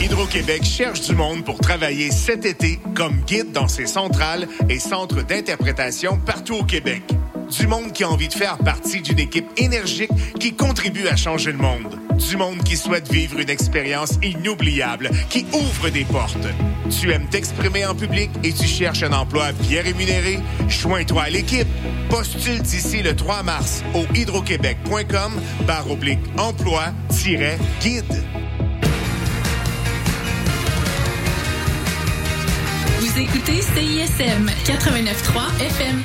[0.00, 5.22] Hydro-Québec cherche du monde pour travailler cet été comme guide dans ses centrales et centres
[5.22, 7.02] d'interprétation partout au Québec.
[7.50, 11.50] Du monde qui a envie de faire partie d'une équipe énergique qui contribue à changer
[11.50, 11.98] le monde.
[12.28, 16.46] Du monde qui souhaite vivre une expérience inoubliable, qui ouvre des portes.
[16.90, 20.38] Tu aimes t'exprimer en public et tu cherches un emploi bien rémunéré?
[20.68, 21.66] Joins-toi à l'équipe.
[22.08, 25.32] Postule d'ici le 3 mars au hydroquebec.com
[25.66, 28.24] barre oblique emploi-guide.
[33.00, 36.04] Vous écoutez CISM 89.3 FM.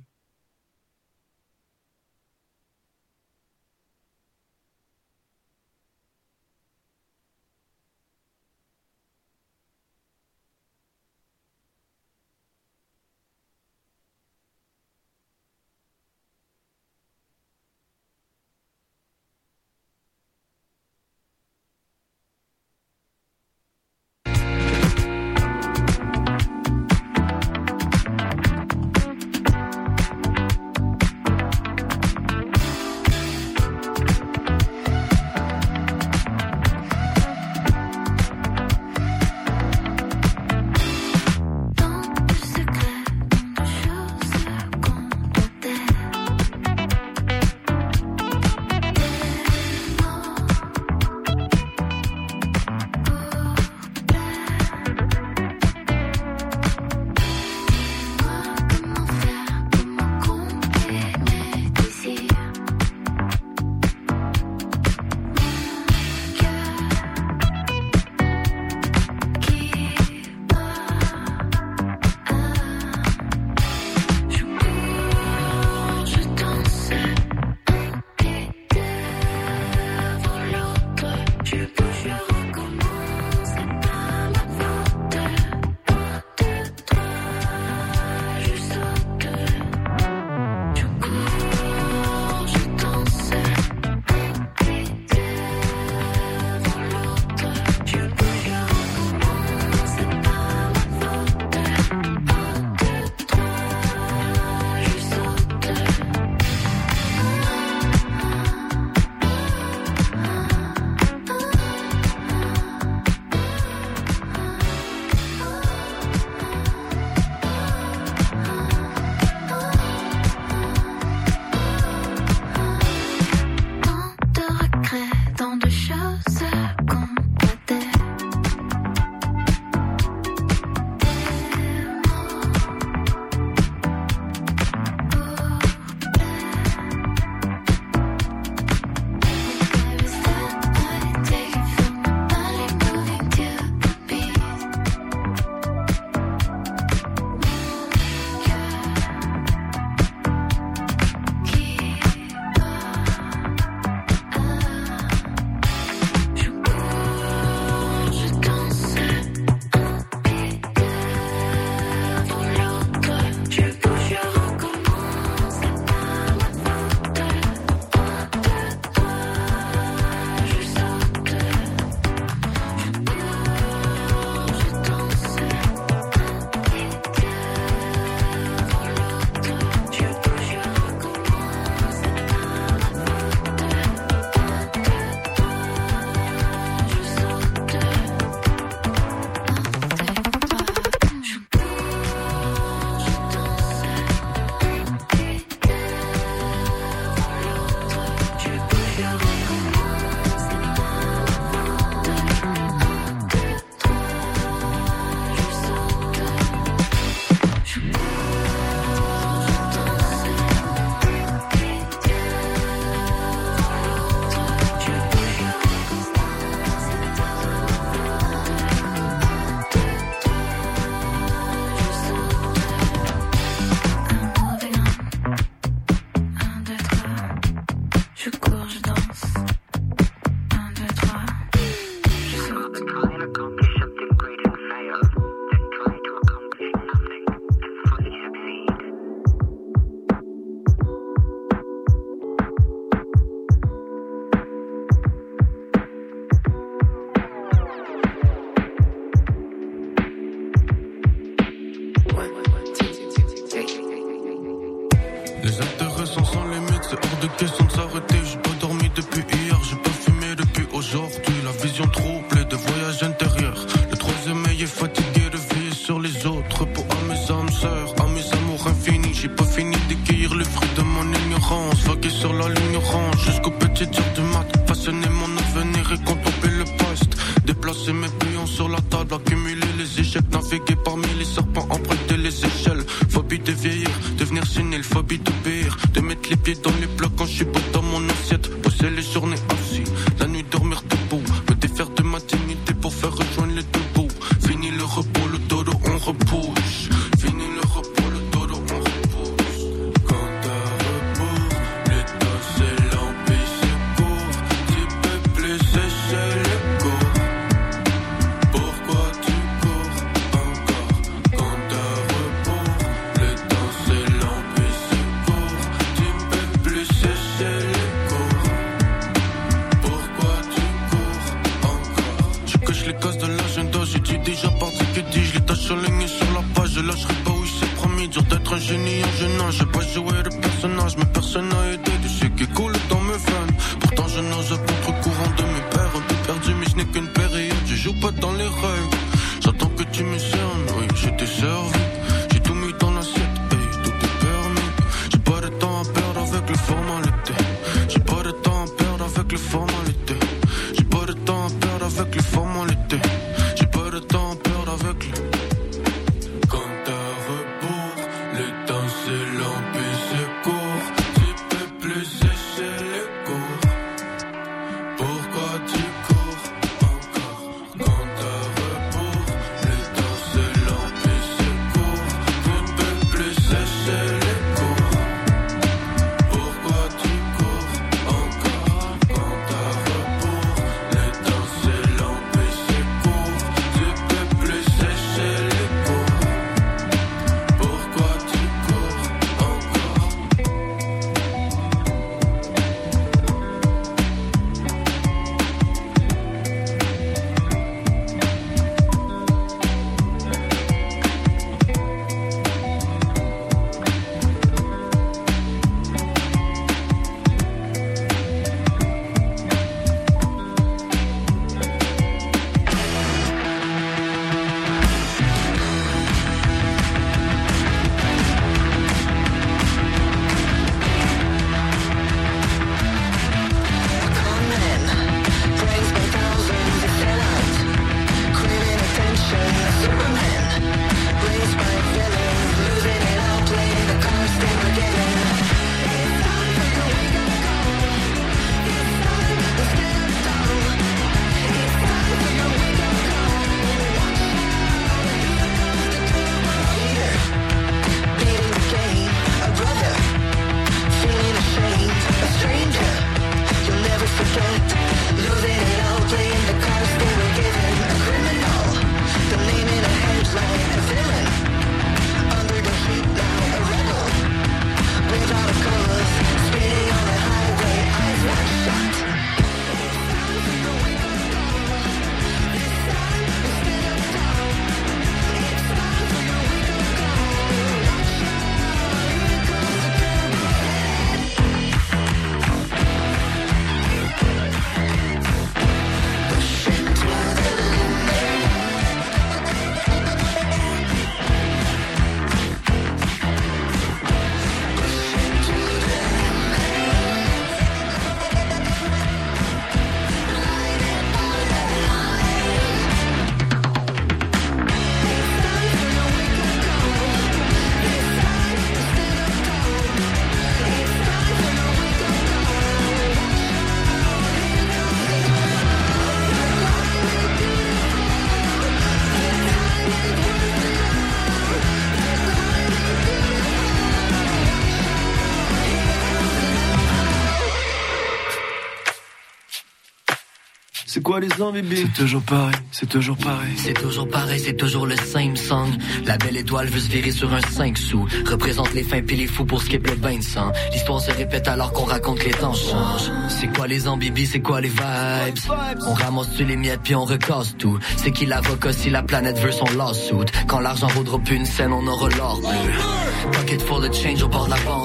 [531.01, 533.53] C'est quoi les uns, C'est toujours pareil, c'est toujours pareil.
[533.57, 535.67] C'est toujours pareil, c'est toujours le same song.
[536.05, 538.05] La belle étoile veut se virer sur un 5 sous.
[538.29, 540.51] Représente les fins puis les fous pour skip le bain de sang.
[540.71, 543.09] L'histoire se répète alors qu'on raconte que les temps changent.
[543.29, 545.39] C'est quoi les ambibis, c'est quoi les vibes?
[545.87, 547.79] On ramasse-tu les miettes puis on recasse tout?
[547.97, 550.29] C'est qui l'avocat si la planète veut son lawsuit?
[550.47, 553.31] Quand l'argent vaudra plus une scène, on aura l'or bleu.
[553.31, 554.80] Pocket for the change au bord de la banque.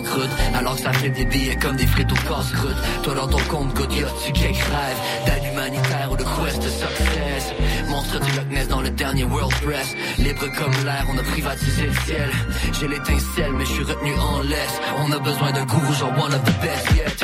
[0.55, 2.77] Alors que ça fait des billets comme des frites au casse-croûte.
[3.03, 3.89] Toi dans ton compte, good,
[4.25, 7.55] tu quelques rêves d'aide humanitaire ou de quest de success.
[7.89, 9.95] Monstre du Loch dans le dernier World Press.
[10.19, 12.31] Libre comme l'air, on a privatisé le ciel.
[12.79, 14.81] J'ai l'étincelle, mais je suis retenu en laisse.
[14.99, 17.17] On a besoin d'un gourou, genre one of the best yet.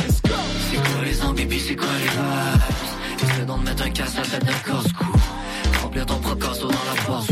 [0.70, 3.30] C'est quoi les ambibis, c'est quoi les vibes?
[3.30, 5.12] Essaie d'en mettre un casse à tête d'un casse-cou.
[5.82, 7.26] Remplir ton propre corso dans la force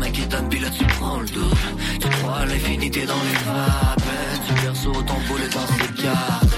[0.00, 1.56] main qui là tu prends le double.
[2.00, 4.02] Tu crois l'infinité dans les vapes.
[4.46, 6.54] Tu perso ton boulet dans ses cartes.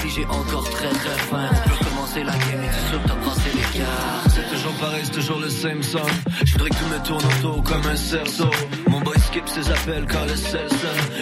[0.00, 3.50] Si j'ai encore très très faim, on peut commencer la game et tu que t'as
[3.58, 4.30] les cartes.
[4.34, 6.12] C'est toujours pareil, c'est toujours le same song.
[6.44, 8.50] Je voudrais que tout me tourne autour comme un cerceau.
[8.88, 10.68] Mon boy skip ses appels quand le sel.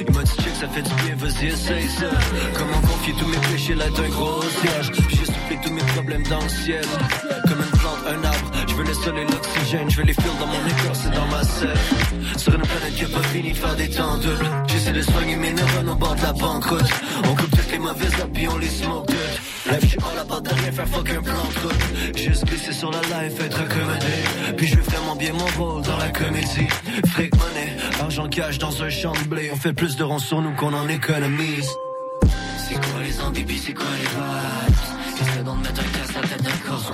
[0.07, 2.11] Il m'a dit check, ça fait du bien, vas-y, essaye ça.
[2.59, 4.91] Comment confier tous mes péchés là d'un gros siège?
[5.09, 6.85] J'ai soufflé tous mes problèmes dans le ciel.
[7.49, 8.42] Comme une plante, un arbre.
[8.83, 9.91] Veux le sol et l'oxygène.
[9.91, 11.71] Je veux les fils dans mon écorce et dans ma selle.
[12.37, 14.19] Sur une planète qui a pas fini de faire des temps.
[14.67, 16.91] J'essaie de soigner mes neurones au bord de la banqueroute.
[17.25, 19.73] On coupe toutes les mauvaises habits, puis on les smoke toutes.
[19.73, 22.19] Life, j'suis pas là-bas de rien faire fuck un plan de.
[22.19, 24.57] Juste glisser sur la life, être accommodé.
[24.57, 26.69] Puis je fais vraiment bien mon rôle dans la comédie.
[27.13, 29.51] Fric money, argent cash dans un champ de blé.
[29.53, 31.71] On fait plus de ronds sur nous qu'on en économise.
[32.69, 35.29] C'est quoi les ambibis, c'est quoi les vibes?
[35.29, 36.93] Essaie d'en mettre un casse à tête d'un corso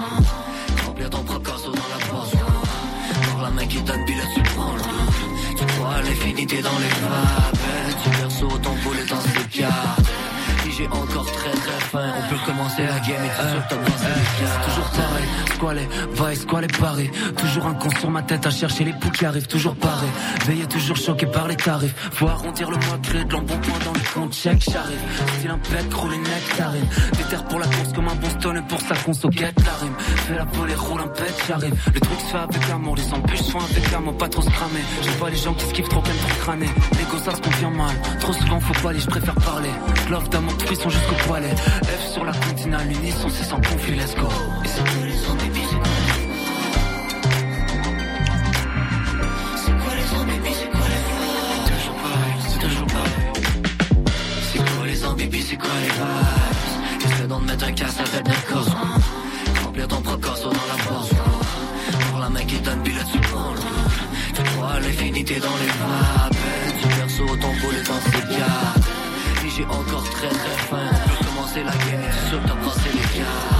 [3.66, 4.76] Qui donne, là tu prends.
[5.58, 7.58] Tu crois l'infinité dans les vapes
[8.02, 10.07] Tu perso ton boulet dans ses cartes
[10.78, 14.68] j'ai encore très très faim On peut recommencer la game et passé les cartes C'est
[14.68, 17.10] toujours pareil, squalé, vice, squalé, paré.
[17.36, 20.06] Toujours un con sur ma tête à chercher les poux qui arrivent, toujours paré.
[20.46, 21.94] Veillé, toujours choqué par les tarifs.
[22.12, 25.00] Faut arrondir le mois, créer de l'embonpoint dans les comptes, check, j'arrive.
[25.38, 26.86] Style un pet, rouler nectarine.
[27.16, 29.94] Des terres pour la course comme un bon stone pour sa conso, get la rime.
[29.98, 31.74] Fais la volée, roule un pet, j'arrive.
[31.92, 34.80] Le truc se fait avec amour, les embûches sont avec amour, pas trop se cramer.
[35.02, 36.70] J'aime pas les gens qui skiffent trop, qu'aiment trop crâner.
[36.98, 37.96] Les gosses, ça se confie mal.
[38.20, 39.70] Trop souvent, faut pas aller, je préfère parler.
[40.10, 41.54] Love d'amour, de frisson jusqu'au poilet.
[41.84, 44.28] F sur la continale, l'unisson, c'est sans conflit, let's go.
[44.64, 45.84] Et c'est que les c'est quoi
[49.56, 50.02] C'est quoi les
[50.52, 51.68] c'est quoi les vibes?
[51.72, 53.12] Toujours pareil, c'est toujours pareil.
[54.52, 57.12] C'est quoi les ambibis, c'est quoi les vibes?
[57.12, 58.72] Essaie d'en mettre un casse à tête d'un corso
[59.64, 61.10] Remplir ton propre corso dans la force.
[62.10, 63.60] Pour la main qui donne, tu prends le.
[64.34, 66.36] Tu crois l'infinité dans les vapes
[66.80, 68.77] Tu perso ton boulet dans ses cartes
[69.58, 73.57] J'ai encore très très On peut commencer la que t'as passé les cartes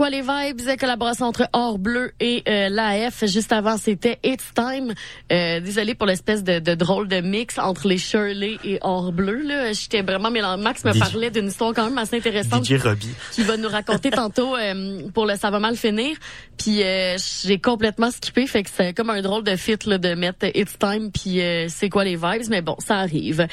[0.00, 0.78] quoi les vibes?
[0.78, 3.26] Collaboration entre Or Bleu et euh, l'AF.
[3.26, 4.94] Juste avant, c'était It's Time.
[5.30, 9.42] Euh, désolé pour l'espèce de, de drôle de mix entre les Shirley et Or Bleu.
[9.42, 10.62] Là, j'étais vraiment mélangé.
[10.62, 13.14] Max me DJ parlait d'une histoire quand même assez intéressante DJ Robbie.
[13.32, 16.16] qui va nous raconter tantôt euh, pour le ça va mal finir.
[16.56, 20.14] Puis euh, j'ai complètement skippé, fait que c'est comme un drôle de fit là, de
[20.14, 23.46] mettre It's Time puis euh, c'est quoi les vibes, mais bon, ça arrive.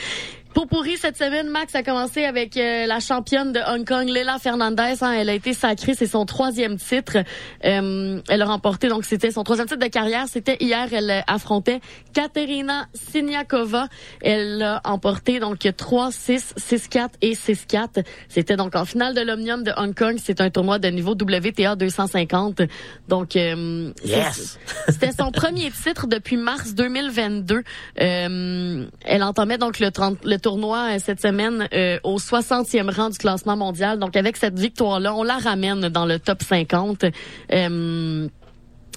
[0.58, 4.40] Pour pourri cette semaine, Max a commencé avec euh, la championne de Hong Kong, Leila
[4.40, 4.96] Fernandez.
[5.02, 5.12] hein.
[5.12, 7.18] elle a été sacrée, c'est son troisième titre.
[7.64, 10.26] Euh, elle a remporté, donc c'était son troisième titre de carrière.
[10.28, 11.80] C'était hier, elle euh, affrontait
[12.12, 13.88] Katerina Siniakova.
[14.20, 18.04] Elle a emporté donc 3-6, 6-4 et 6-4.
[18.28, 20.18] C'était donc en finale de l'Omnium de Hong Kong.
[20.18, 22.64] C'est un tournoi de niveau WTA 250.
[23.08, 24.58] Donc, euh, Yes!
[24.90, 27.62] c'était son premier titre depuis mars 2022.
[28.02, 33.10] Euh, elle entamait donc le, 30 le tournoi euh, cette semaine euh, au 60e rang
[33.10, 34.00] du classement mondial.
[34.00, 37.04] Donc avec cette victoire-là, on la ramène dans le top 50.
[37.52, 38.30] Euh,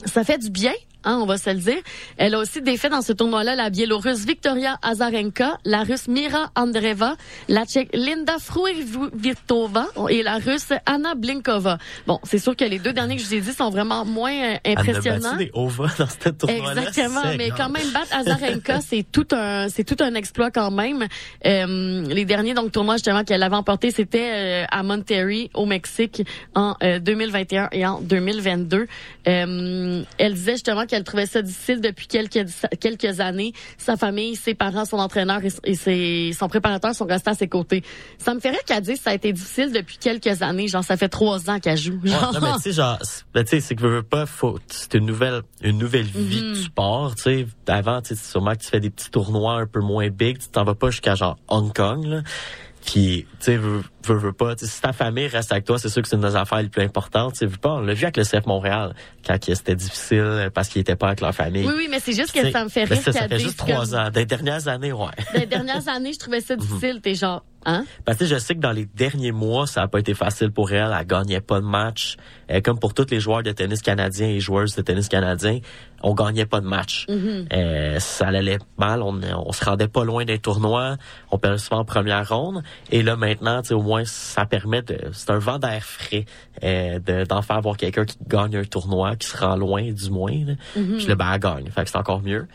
[0.05, 0.73] ça fait du bien.
[1.05, 1.79] Hein, on va se le dire.
[2.17, 7.17] Elle a aussi défait dans ce tournoi-là la Biélorusse Victoria Azarenka, la Russe Mira Andreeva,
[7.49, 11.79] la Tchèque Linda Fruivitova et la Russe Anna Blinkova.
[12.07, 14.33] Bon, c'est sûr que les deux derniers que je vous ai dit sont vraiment moins
[14.33, 15.33] euh, Elle a impressionnants.
[15.33, 16.83] battu des dans cette tournoi-là.
[16.83, 21.07] Exactement, mais quand même battre Azarenka, c'est tout un c'est tout un exploit quand même.
[21.47, 26.23] Euh, les derniers donc tournois justement qu'elle avait emporté, c'était euh, à Monterrey au Mexique
[26.55, 28.87] en euh, 2021 et en 2022.
[29.29, 32.45] Euh, elle disait justement qu'elle trouvait ça difficile depuis quelques
[32.81, 33.53] quelques années.
[33.79, 37.49] Sa famille, ses parents, son entraîneur et, et ses, son préparateur sont restés à ses
[37.49, 37.83] côtés.
[38.19, 40.69] Ça me ferait qu'elle dise que ça a été difficile depuis quelques années.
[40.69, 41.99] Genre ça fait trois ans qu'elle joue.
[42.05, 44.27] Ouais, non, mais tu sais, genre, c'est- ben, tu sais, c'est que veux, veux pas,
[44.27, 46.53] faut, c'est une nouvelle, une nouvelle vie Mhm.
[46.55, 47.47] du sport, tu sais.
[47.69, 50.49] Avant, tu sais, sûrement que tu fais des petits tournois un peu moins big, tu
[50.49, 52.23] t'en vas pas jusqu'à genre Hong Kong, là.
[52.91, 54.57] Puis, tu sais, veux, veux, veux pas.
[54.57, 56.61] tu sais, Si ta famille reste avec toi, c'est sûr que c'est une des affaires
[56.61, 57.35] les plus importantes.
[57.35, 58.95] Tu sais, pas, on l'a vu avec le CF Montréal,
[59.25, 61.65] quand c'était difficile parce qu'ils étaient pas avec leur famille.
[61.67, 63.01] Oui, oui, mais c'est juste que ça me fait rire.
[63.01, 64.11] ça, ça fait juste trois comme- ans.
[64.11, 65.07] Des dernières années, ouais.
[65.35, 67.01] Des dernières années, je trouvais ça difficile.
[67.01, 67.85] T'es genre, hein?
[68.05, 70.73] Parce que je sais que dans les derniers mois, ça a pas été facile pour
[70.73, 70.95] elle.
[70.99, 72.17] Elle gagnait pas de match.
[72.51, 75.61] Euh, comme pour tous les joueurs de tennis canadiens et joueuses de tennis canadiens,
[76.03, 77.07] on gagnait pas de match.
[77.09, 77.47] Mhm.
[77.53, 79.03] Euh, ça allait mal.
[79.03, 80.97] On, on se rendait pas loin des tournois.
[81.31, 82.63] On perdait souvent en première ronde.
[82.91, 84.99] Et là, maintenant, tu sais, au moins, ça permet de...
[85.13, 86.25] C'est un vent d'air frais
[86.65, 90.11] euh, de- d'en faire voir quelqu'un qui gagne un tournoi, qui se rend loin, du
[90.11, 90.33] moins.
[90.47, 90.55] là.
[90.75, 91.71] Puis là, ben, elle gagne.
[91.71, 92.47] Fait que c'est encore mieux.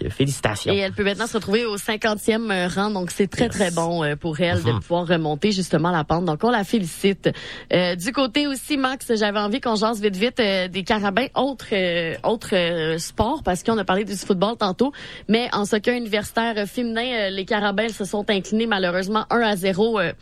[0.00, 0.72] Que félicitations.
[0.72, 4.16] Et elle peut maintenant se retrouver au 50e rang, donc c'est très très bon euh,
[4.16, 4.80] pour elle de Mhm.
[4.80, 6.24] pouvoir remonter justement la pente.
[6.24, 7.28] Donc on la félicite.
[7.72, 11.66] Euh, du côté aussi, Max, j'avais envie qu'on jase vite vite euh, des carabins autres
[11.72, 14.92] euh, autres euh, sports parce qu'on a parlé du football tantôt,
[15.28, 19.56] mais en soccer universitaire euh, féminin, euh, les carabins se sont inclinés malheureusement 1 à
[19.56, 19.98] 0.
[20.00, 20.12] euh,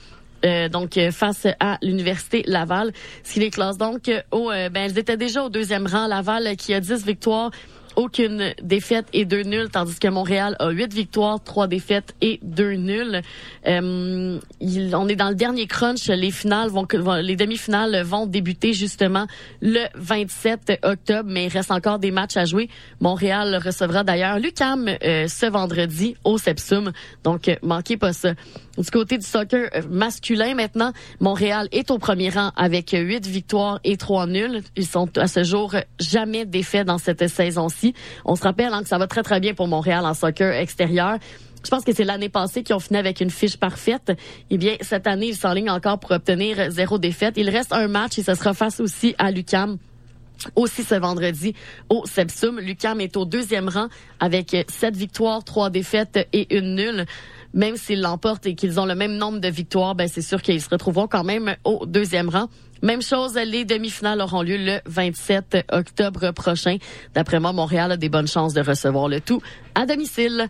[0.44, 2.92] euh, donc euh, face à l'université Laval,
[3.24, 6.06] ce qui les classe donc euh, au euh, ben elles étaient déjà au deuxième rang
[6.06, 7.50] Laval euh, qui a 10 victoires
[7.99, 12.75] aucune défaite et deux nuls, tandis que Montréal a huit victoires, trois défaites et deux
[12.75, 13.23] nuls.
[13.66, 16.07] Euh, on est dans le dernier crunch.
[16.07, 16.87] Les finales vont,
[17.20, 19.27] les demi-finales vont débuter justement
[19.61, 22.69] le 27 octobre, mais il reste encore des matchs à jouer.
[23.01, 26.93] Montréal recevra d'ailleurs l'UCAM euh, ce vendredi au Sepsum,
[27.25, 28.35] donc euh, manquez pas ça.
[28.79, 33.81] Du côté du soccer euh, masculin maintenant, Montréal est au premier rang avec huit victoires
[33.83, 34.62] et trois nuls.
[34.77, 37.88] Ils sont à ce jour jamais défaits dans cette saison-ci.
[38.24, 41.19] On se rappelle hein, que ça va très très bien pour Montréal en soccer extérieur.
[41.65, 44.12] Je pense que c'est l'année passée qu'ils ont fini avec une fiche parfaite.
[44.51, 47.35] Eh bien, cette année, ils s'enlignent encore pour obtenir zéro défaite.
[47.36, 49.78] Il reste un match et ce sera face aussi à l'UCAM
[50.56, 51.55] aussi ce vendredi
[51.89, 52.60] au Sepsum.
[52.60, 53.89] Lucam est au deuxième rang
[54.20, 57.06] avec sept victoires, trois défaites et une nulle.
[57.55, 60.60] Même s'ils l'emportent et qu'ils ont le même nombre de victoires, ben c'est sûr qu'ils
[60.60, 62.48] se retrouveront quand même au deuxième rang.
[62.82, 66.76] Même chose, les demi-finales auront lieu le 27 octobre prochain.
[67.14, 69.42] D'après moi, Montréal a des bonnes chances de recevoir le tout
[69.74, 70.48] à domicile.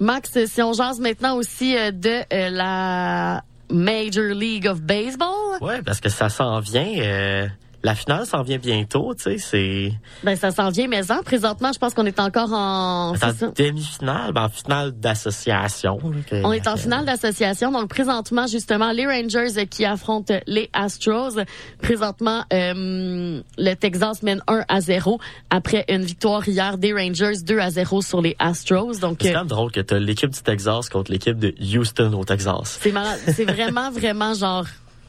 [0.00, 5.58] Max, si on jase maintenant aussi euh, de euh, la Major League of Baseball.
[5.60, 6.86] Ouais, parce que ça s'en vient.
[6.98, 7.46] euh,
[7.84, 9.92] la finale s'en vient bientôt, tu sais, c'est
[10.22, 13.10] Ben ça s'en vient, mais en présentement, je pense qu'on est encore en.
[13.10, 15.98] en demi-finale, ben, en finale d'association.
[16.32, 21.36] On est en finale d'association, donc présentement justement les Rangers euh, qui affrontent les Astros.
[21.82, 25.20] Présentement, euh, le Texas mène 1 à 0
[25.50, 28.98] après une victoire hier des Rangers 2 à 0 sur les Astros.
[28.98, 32.14] Donc C'est euh, quand même drôle que t'as l'équipe du Texas contre l'équipe de Houston
[32.14, 32.78] au Texas.
[32.80, 33.20] c'est malade.
[33.26, 34.64] c'est vraiment vraiment genre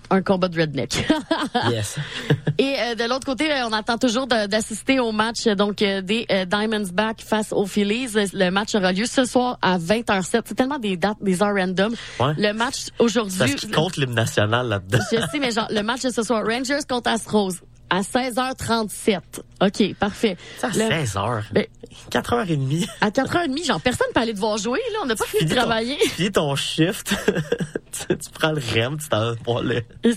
[0.10, 1.08] un combat de redneck.
[1.72, 1.98] yes.
[2.58, 6.46] Et euh, de l'autre côté, on attend toujours d'assister au match donc euh, des euh,
[6.46, 8.08] Diamondbacks face aux Phillies.
[8.34, 10.42] Le match aura lieu ce soir à 20h07.
[10.46, 11.94] C'est tellement des dates, des heures random.
[12.20, 12.34] Ouais.
[12.38, 13.38] Le match aujourd'hui.
[13.38, 15.00] Parce qu'il compte l'hymne national là-dedans.
[15.12, 17.56] Je sais, mais genre, le match de ce soir, Rangers contre Astros,
[17.90, 19.20] à 16h37.
[19.62, 20.38] OK, parfait.
[20.58, 20.74] C'est à Le-
[21.06, 21.44] 16 heures.
[21.52, 21.66] Ben,
[22.12, 22.88] 4h30.
[23.02, 25.00] à 4h30, genre, personne peut aller devoir jouer, là.
[25.04, 25.96] On n'a pas fini de Finis ton- travailler.
[26.10, 27.16] Finis ton shift.
[27.92, 29.82] tu, tu prends le REM, tu t'en vas voir le...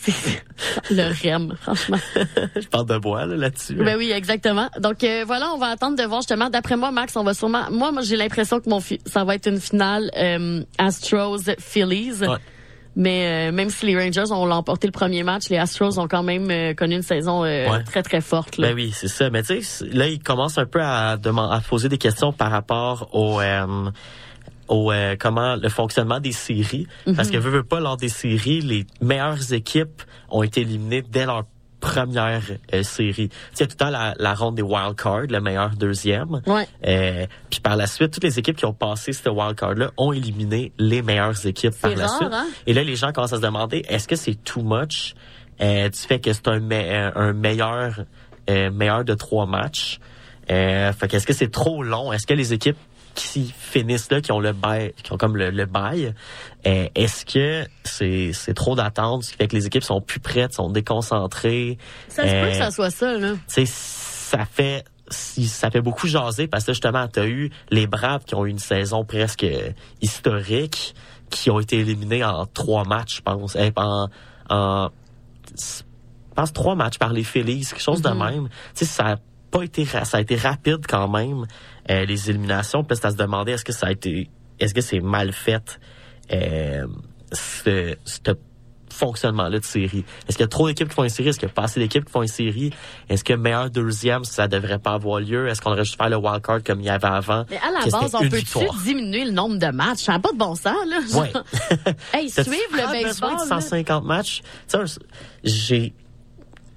[0.91, 1.99] Le REM, franchement.
[2.57, 3.75] Je parle de bois là, là-dessus.
[3.75, 4.69] Ben oui, exactement.
[4.81, 6.51] Donc euh, voilà, on va attendre de voir justement.
[6.51, 7.71] D'après moi, Max, on va sûrement.
[7.71, 12.21] Moi, moi j'ai l'impression que mon fi- ça va être une finale euh, Astros Phillies.
[12.23, 12.37] Ouais.
[13.01, 16.25] Mais euh, même si les Rangers ont remporté le premier match, les Astros ont quand
[16.25, 17.85] même euh, connu une saison euh, Ouais.
[17.85, 18.59] très très forte.
[18.59, 18.69] Là.
[18.69, 19.31] Ben oui, c'est ça.
[19.31, 23.09] Mais tu sais, là, il commence un peu à, à poser des questions par rapport
[23.15, 23.89] au, euh,
[24.67, 26.89] au euh, comment le fonctionnement des séries.
[27.17, 27.35] Parce Mhm.
[27.35, 31.45] que veut, veut pas lors des séries, les meilleures équipes ont été éliminées dès leur
[31.81, 32.43] première
[32.75, 33.31] euh, série.
[33.55, 36.41] Il y a tout le temps la, la ronde des wild cards, le meilleur deuxième.
[36.47, 36.67] Ouais.
[36.87, 40.13] Euh, puis par la suite, toutes les équipes qui ont passé ce wild card-là ont
[40.13, 42.29] éliminé les meilleures équipes par la suite.
[42.33, 42.47] hein?
[42.67, 45.15] Et là, les gens commencent à se demander, est-ce que c'est too much?
[45.61, 48.05] Euh, du fait que c'est un, me- euh, un meilleur
[48.49, 49.99] euh, meilleur de trois matchs?
[50.51, 52.13] Euh, fait qu'est-ce que c'est trop long?
[52.13, 52.77] Est-ce que les équipes
[53.15, 56.15] qui finissent là, qui ont le bail, qui ont comme le, le bail,
[56.67, 60.55] euh, est-ce que c'est trop d'attente, ce qui fait que les équipes sont plus prêtes,
[60.55, 61.79] sont déconcentrées?
[62.09, 63.33] Ça se peut Euh, que ça soit ça, là.
[63.33, 68.25] tu sais, ça fait ça fait beaucoup jaser parce que justement t'as eu les Braves
[68.27, 69.47] qui ont eu une saison presque
[70.03, 70.95] historique
[71.31, 74.09] qui ont été éliminés en trois matchs je pense Eh, en,
[74.51, 74.91] en
[75.57, 75.83] je
[76.35, 78.19] pense trois matchs par les Phillies quelque chose de Mhm.
[78.19, 79.17] même tu sais ça a
[79.51, 81.47] pas été ça a été rapide quand même
[81.91, 84.81] euh, les éliminations puis c'est à se demander est-ce que ça a été est-ce que
[84.81, 85.79] c'est mal fait
[86.33, 86.87] euh,
[87.33, 88.39] ce, cette
[88.93, 90.05] fonctionnement-là de série?
[90.27, 91.29] Est-ce qu'il y a trop d'équipes qui font une série?
[91.29, 92.73] Est-ce qu'il y a pas assez d'équipes qui font une série?
[93.09, 95.49] Est-ce que meilleur deuxième, ça devrait pas avoir lieu?
[95.49, 97.45] Est-ce qu'on aurait juste faire le wild card comme il y avait avant?
[97.51, 100.01] Mais à la que base, on peut-tu diminuer le nombre de matchs?
[100.05, 100.99] Ça n'a pas de bon sens, là.
[101.19, 101.33] Ouais.
[102.13, 103.35] hey, suivre le baseball.
[103.35, 103.61] de là?
[103.61, 104.43] 150 matchs?
[105.45, 105.93] J'ai,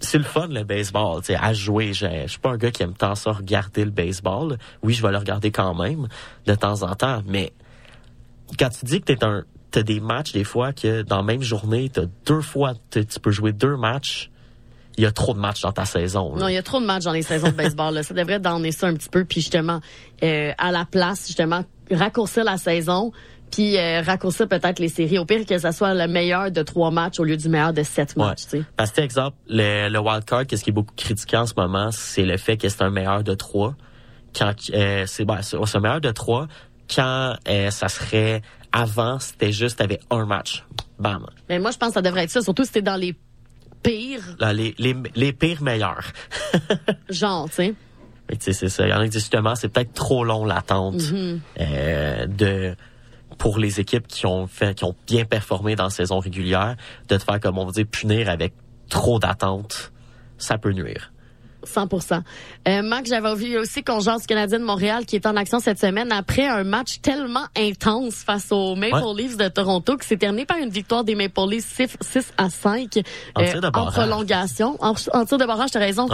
[0.02, 1.94] c'est le fun, le baseball, tu à jouer.
[1.94, 4.57] Je suis pas un gars qui aime tant ça regarder le baseball.
[4.84, 6.07] Oui, je vais le regarder quand même,
[6.45, 7.53] de temps en temps, mais
[8.60, 11.41] quand tu dis que t'es un, t'as des matchs, des fois, que dans la même
[11.41, 14.30] journée, t'as deux fois, tu peux jouer deux matchs,
[14.98, 16.36] il y a trop de matchs dans ta saison.
[16.36, 17.94] Non, il y a trop de matchs dans les saisons de baseball.
[17.94, 18.03] Là.
[18.03, 19.80] Ça devrait donner ça un petit peu, puis justement,
[20.22, 23.11] euh, à la place, justement, raccourcir la saison,
[23.52, 25.19] puis euh, raccourcir peut-être les séries.
[25.19, 27.84] Au pire, que ça soit le meilleur de trois matchs au lieu du meilleur de
[27.84, 28.26] sept Ouais.
[28.26, 28.44] matchs.
[28.44, 28.64] tu sais.
[28.78, 31.90] Parce que, exemple, le, le wild card, qu'est-ce qui est beaucoup critiqué en ce moment,
[31.91, 33.76] c'est le fait que c'est un meilleur de trois.
[34.36, 36.48] Quand euh, c'est ben, c'est un meilleur de trois,
[36.94, 38.41] quand euh, ça serait
[38.72, 40.64] avant, c'était juste t'avais un match,
[40.98, 41.26] bam.
[41.49, 43.14] Mais moi, je pense que ça devrait être ça, surtout si t'es dans les
[43.84, 46.06] pires Là, les, les, les pires meilleurs.
[47.10, 47.73] genres, tu sais.
[48.30, 48.88] Mais tu sais, c'est ça.
[48.88, 51.40] Il y en a qui disent justement, c'est peut-être trop long l'attente Mhm.
[51.60, 52.76] euh, de
[53.42, 56.76] pour les équipes qui ont fait, qui ont bien performé dans la saison régulière,
[57.08, 58.54] de te faire comme on va dire punir avec
[58.88, 59.92] trop d'attente,
[60.38, 61.12] ça peut nuire.
[61.66, 62.22] 100%
[62.68, 65.80] euh, Mac, j'avais vu aussi qu'on jase Canadien de Montréal qui est en action cette
[65.80, 69.24] semaine après un match tellement intense face aux Maple Ouais.
[69.24, 72.50] Leafs de Toronto qui s'est terminé par une victoire des Maple Leafs 6, 6 à
[72.50, 73.00] 5
[73.36, 73.94] En tir de en barrage.
[73.94, 74.78] prolongation.
[74.80, 76.08] En, en tir de barrage, t'as raison.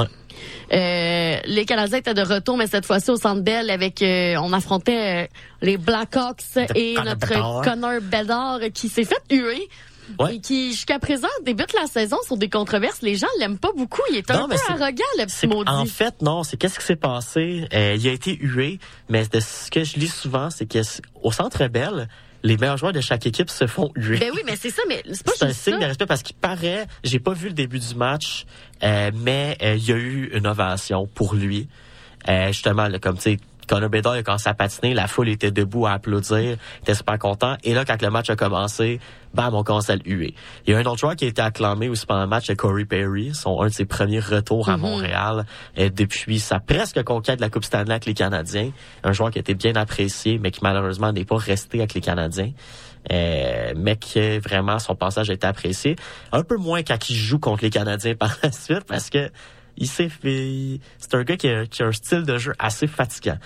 [0.73, 4.53] Euh, les Canadiens étaient de retour, mais cette fois-ci au Centre Bell avec, euh, on
[4.53, 5.27] affrontait euh,
[5.61, 7.63] les Blackhawks et notre.
[7.63, 9.67] Connor Bedard qui s'est fait huer.
[10.19, 10.35] Ouais.
[10.35, 13.01] Et qui, jusqu'à présent, débute la saison sur des controverses.
[13.01, 14.01] Les gens l'aiment pas beaucoup.
[14.11, 15.69] Il est un peu arrogant, le petit maudit.
[15.69, 16.43] En fait, non.
[16.43, 17.67] C'est qu'est-ce qui s'est passé?
[17.73, 18.79] Euh, il a été hué,
[19.09, 22.07] mais de ce que je lis souvent, c'est que c- au Centre Bell,
[22.43, 24.19] les meilleurs joueurs de chaque équipe se font huer.
[24.19, 25.79] Ben oui, mais c'est ça, mais c'est pas C'est un signe ça.
[25.79, 28.45] de respect parce qu'il paraît, j'ai pas vu le début du match,
[28.83, 31.67] euh, mais euh, il y a eu une ovation pour lui.
[32.29, 33.37] Euh, justement, là, comme tu sais,
[33.67, 37.55] Connor Bedard a commencé à patiner, la foule était debout à applaudir, était super content.
[37.63, 38.99] Et là, quand le match a commencé,
[39.33, 40.33] bam, on commence à le huer.
[40.65, 42.55] Il y a un autre joueur qui a été acclamé aussi pendant le match, c'est
[42.55, 44.81] Corey Perry, son un de ses premiers retours à Mhm.
[44.81, 45.45] Montréal
[45.77, 48.71] euh, depuis sa presque conquête de la Coupe Stanley avec les Canadiens.
[49.03, 52.01] Un joueur qui a été bien apprécié, mais qui malheureusement n'est pas resté avec les
[52.01, 52.51] Canadiens.
[53.11, 55.95] Euh, mais que vraiment son passage a été apprécié.
[56.33, 59.29] Un peu moins quand il joue contre les Canadiens par la suite parce que
[59.77, 60.79] il s'est fait.
[60.97, 63.37] C'est un gars qui a, qui a un style de jeu assez fatigant.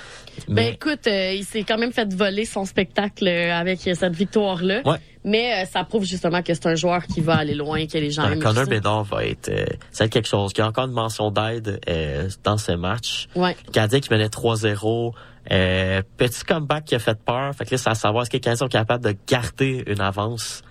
[0.47, 4.81] Ben écoute, euh, il s'est quand même fait voler son spectacle euh, avec cette victoire-là.
[4.85, 4.97] Ouais.
[5.23, 8.09] Mais euh, ça prouve justement que c'est un joueur qui va aller loin, que les
[8.09, 8.39] gens euh, aiment.
[8.39, 8.69] Connor ça.
[8.69, 10.51] Bedard va être euh, c'est quelque chose.
[10.55, 13.27] Il y a encore une mention d'aide euh, dans ce match.
[13.35, 13.55] Ouais.
[13.67, 15.13] Le Canadien qui menait 3-0.
[15.51, 17.53] Euh, petit comeback qui a fait peur.
[17.55, 20.01] Fait que là, c'est à savoir est-ce que les Canadiens sont capables de garder une
[20.01, 20.63] avance?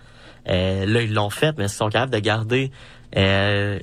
[0.48, 2.70] Euh, là, ils l'ont fait, mais s'ils sont capables de garder
[3.16, 3.78] euh,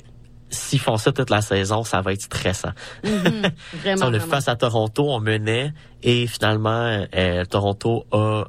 [0.50, 2.72] s'ils font ça toute la saison, ça va être stressant.
[3.04, 3.42] Mhm.
[3.80, 4.06] Vraiment.
[4.06, 4.26] On vraiment.
[4.26, 5.72] face à Toronto, on menait
[6.02, 8.44] et finalement euh, Toronto a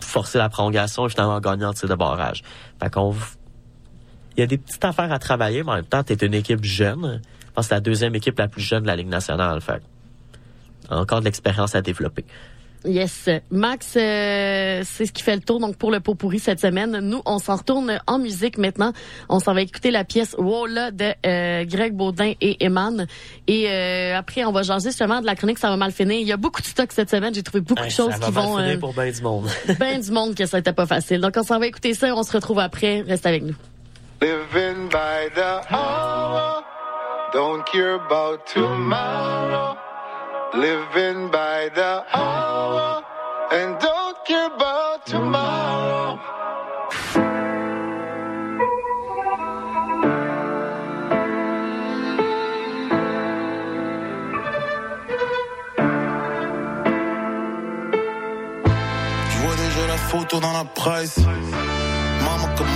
[0.00, 2.42] forcé la prolongation et finalement gagné en tir de barrage.
[2.80, 3.14] Fait qu'on
[4.36, 6.62] il y a des petites affaires à travailler, mais en même temps, t'es une équipe
[6.62, 7.22] jeune.
[7.40, 9.60] Je pense que c'est la deuxième équipe la plus jeune de la Ligue nationale.
[9.62, 12.24] Fait que encore de l'expérience à développer.
[12.86, 13.28] Yes.
[13.50, 16.98] Max, euh, c'est ce qui fait le tour donc pour le pot pourri cette semaine.
[17.00, 18.92] Nous, on s'en retourne en musique maintenant.
[19.28, 23.06] On s'en va écouter la pièce Wola de euh, Greg Baudin et Eman.
[23.48, 26.16] Et euh, après, on va jaser justement de la chronique Ça va mal finir.
[26.20, 27.34] Il y a beaucoup de stock cette semaine.
[27.34, 28.56] J'ai trouvé beaucoup Hey, de choses ça va qui mal vont...
[28.58, 29.48] finir euh, pour bien du monde.
[29.80, 31.20] ben du monde que ça n'était pas facile.
[31.20, 33.00] Donc, on s'en va écouter ça et on se retrouve après.
[33.02, 33.54] Reste avec nous.
[34.22, 36.62] Living by the hour,
[37.34, 39.76] don't care about tomorrow.
[40.54, 43.02] Living by the hour,
[43.52, 46.18] and don't care about tomorrow.
[59.28, 61.18] Je vois déjà la photo dans la presse.
[62.24, 62.68] Mama comme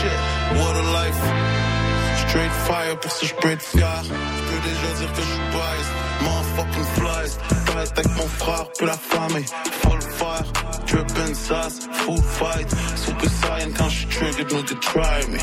[0.00, 0.18] shit,
[0.56, 1.67] what a life.
[2.28, 4.02] Straight fire, pour ça je peux être fier.
[4.04, 5.92] Je peux déjà dire que je suis biased.
[6.22, 7.34] Motherfucking flies.
[7.66, 9.46] Tête avec mon frère, puis la famille.
[9.82, 10.52] Full fire,
[10.86, 12.68] drippin' sauce, food fight.
[12.96, 15.38] Super saiyan quand je suis triggered, no they try me.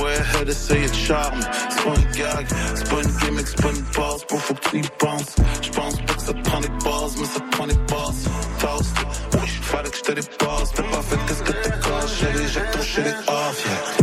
[0.00, 1.40] Ouais, head essayer de charme.
[1.68, 2.46] C'est pas un gag,
[2.76, 4.24] c'est pas une gimmick, c'est pas une base.
[4.28, 5.36] Bro, faut que tu y penses.
[5.60, 8.24] J'pense pas que ça prend des bases, mais ça prend des bases.
[8.58, 8.96] Toast,
[9.34, 10.72] oui, fallait que je te dépasse.
[10.74, 12.26] T'as pas fait qu'est-ce que t'es caché.
[12.48, 14.01] J'ai touché les off, yeah.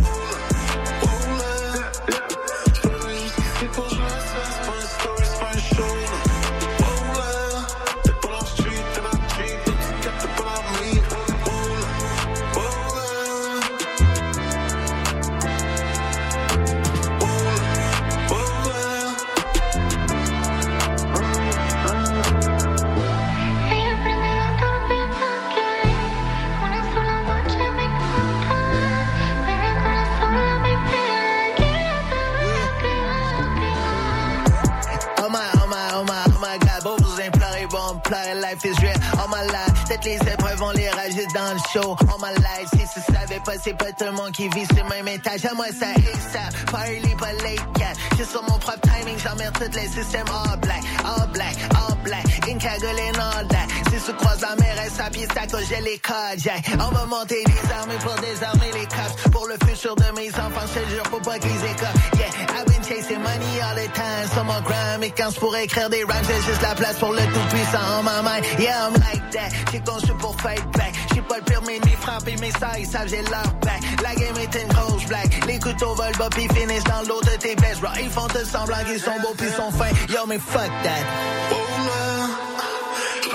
[38.52, 38.96] Life is real.
[39.20, 41.96] All my life, toutes les épreuves, on les rajoute dans le show.
[42.10, 45.08] All my life, tu savais pas, c'est pas tout le monde qui vit le même
[45.08, 45.46] étage.
[45.46, 47.94] À moi, ça ASAP, party pas late, yeah.
[48.18, 52.26] J'ai sur mon propre timing, j'emmerde tous les systèmes all black, all black, all black.
[52.48, 53.68] Une cagoule and all that.
[53.92, 56.02] Si tu croises la mer, elle c'est à cause j'ai les
[56.46, 56.56] yeah.
[56.80, 59.32] On va monter des armées pour désarmer les cops.
[59.32, 62.58] Pour le futur de mes enfants, je te jure, faut pas qu'ils écopent, yeah.
[62.58, 65.04] I've been chasing money all the time, sur mon gram.
[65.04, 68.04] Et quand je pourrais écrire des rhymes, j'ai juste la place pour le tout-puissant en
[68.04, 68.42] ma main.
[68.58, 69.50] Yeah, I'm like that.
[69.72, 70.94] J'ai conçu pour fight back.
[71.14, 73.82] J'ai pas le permis mes frapper, mes ça, ils savent, j'ai leur back.
[74.04, 75.46] La game est une grosse blague.
[75.48, 77.92] Les couteaux volent bas, pis finissent dans l'eau de tes best, bro.
[78.02, 79.94] Ils font de semblant qu'ils sont beaux, pis sont fins.
[80.10, 81.06] Yo, mais fuck that.
[81.52, 81.56] Oh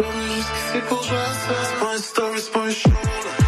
[0.01, 1.55] le risque, c'est pour jouer à ça.
[1.63, 3.44] C'est pas un story, c'est pas un show.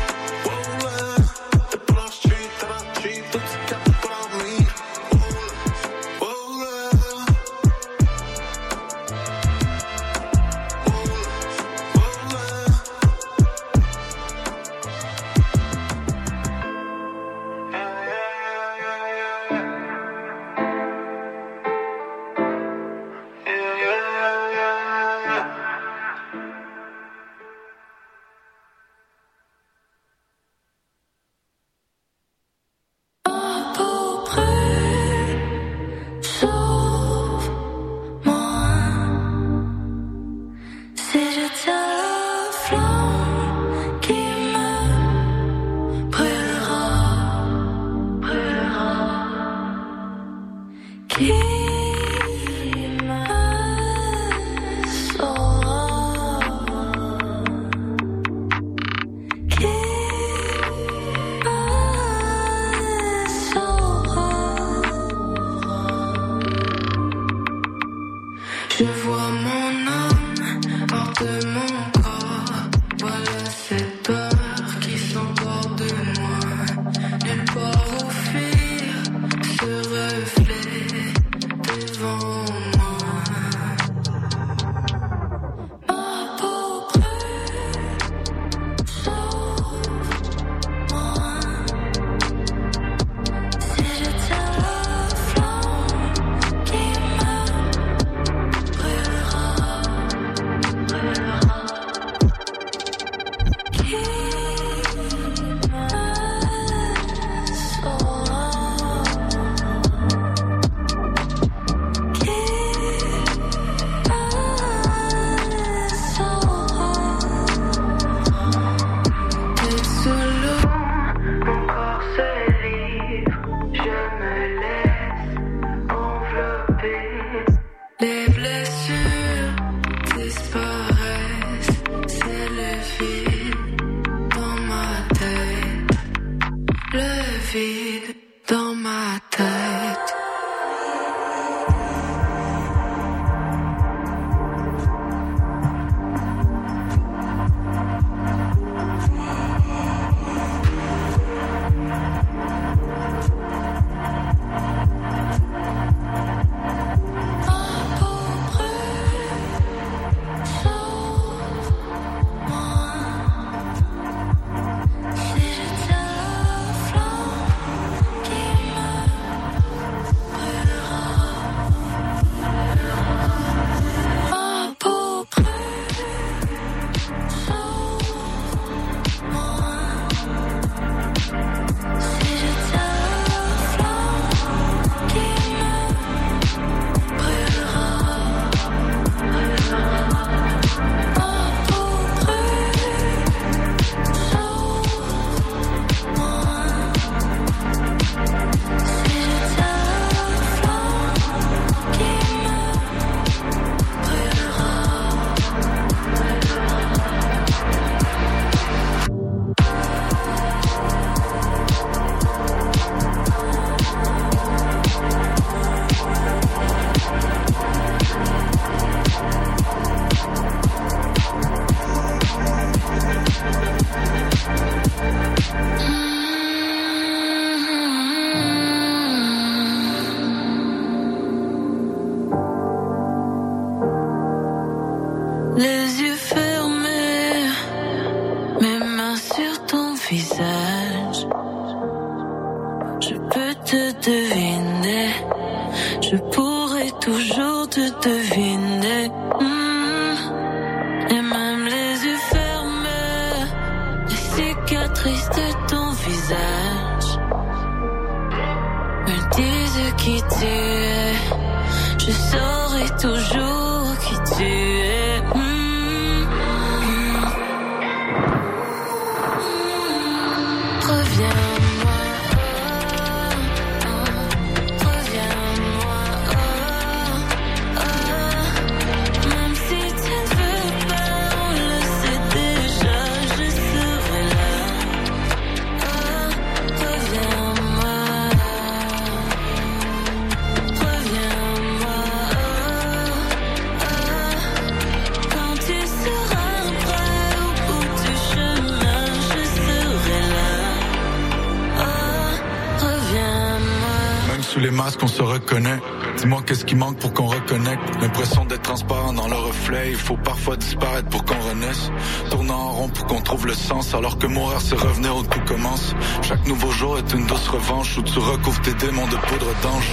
[306.27, 308.03] Dis-moi qu'est-ce qui manque pour qu'on reconnecte.
[308.03, 309.90] L'impression d'être transparent dans le reflet.
[309.90, 311.89] Il faut parfois disparaître pour qu'on renaisse.
[312.31, 313.94] Tournant en rond pour qu'on trouve le sens.
[313.94, 315.94] Alors que mourir, c'est revenir où tout commence.
[316.23, 319.89] Chaque nouveau jour est une douce revanche où tu recouvres tes démons de poudre d'ange.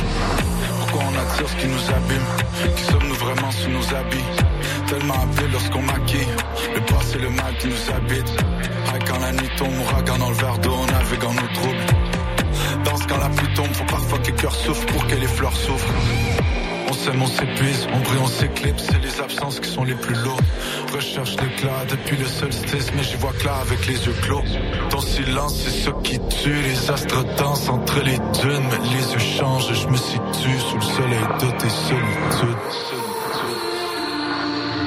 [0.79, 2.75] Pourquoi on attire ce qui nous abîme?
[2.77, 4.87] Qui sommes-nous vraiment sous nos habits?
[4.87, 6.33] Tellement appelés lorsqu'on maquille.
[6.73, 8.33] Le passé, le mal qui nous habite.
[8.87, 11.85] Ah, quand la nuit tombe, ouragan dans le verre d'eau, on navigue en nos troubles.
[12.85, 15.55] Danse quand la pluie tombe, faut parfois que le cœur souffre pour que les fleurs
[15.55, 15.93] souffrent.
[16.93, 20.45] On on s'épuise, on brille, on s'éclipse, c'est les absences qui sont les plus lourdes.
[20.93, 24.43] Recherche l'éclat depuis le solstice, mais j'y vois clair avec les yeux clos.
[24.91, 29.37] Ton silence, c'est ce qui tue, les astres dansent entre les dunes, mais les yeux
[29.39, 32.57] changent, je me situe sous le soleil de tes solitudes.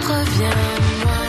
[0.03, 1.26] Reviens-moi,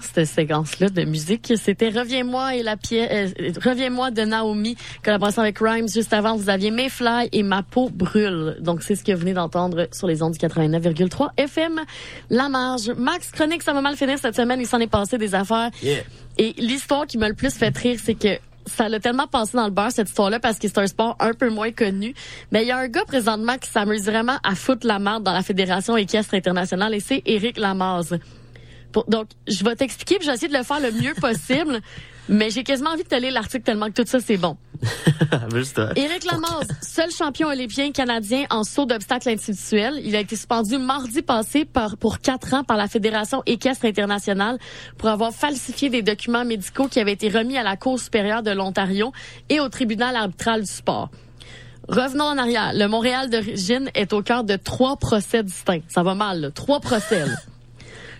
[0.00, 1.52] cette séquence-là de musique.
[1.56, 5.88] C'était Reviens-moi et la pièce, euh, Reviens-moi de Naomi, collaboration avec Rhymes.
[5.88, 8.56] Juste avant, vous aviez Mayfly et Ma peau brûle.
[8.60, 11.80] Donc, c'est ce que vous venez d'entendre sur les ondes du 89,3 FM.
[12.30, 12.90] La marge.
[12.96, 14.60] Max Chronique, ça va mal finir cette semaine.
[14.60, 15.70] Il s'en est passé des affaires.
[16.38, 19.64] Et l'histoire qui m'a le plus fait rire, c'est que ça l'a tellement passé dans
[19.64, 22.14] le beurre, cette histoire-là, parce que c'est un sport un peu moins connu.
[22.50, 25.32] Mais il y a un gars présentement qui s'amuse vraiment à foutre la merde dans
[25.32, 28.18] la Fédération équestre internationale et c'est Éric Lamaze.
[28.92, 31.80] Pour- donc, je vais t'expliquer, puis je vais essayer de le faire le mieux possible.
[32.28, 34.56] mais j'ai quasiment envie de te lire l'article tellement que tout ça, c'est bon.
[35.54, 40.00] Juste, Éric Lamaze, seul champion olympien canadien en saut d'obstacles individuels.
[40.04, 44.58] Il a été suspendu mardi passé par, pour quatre ans par la Fédération équestre internationale
[44.98, 48.50] pour avoir falsifié des documents médicaux qui avaient été remis à la Cour supérieure de
[48.50, 49.12] l'Ontario
[49.48, 51.10] et au tribunal arbitral du sport.
[51.88, 52.72] Revenons en arrière.
[52.74, 55.80] Le Montréal d'origine est au cœur de trois procès distincts.
[55.88, 56.50] Ça va mal, là.
[56.50, 57.24] Trois procès.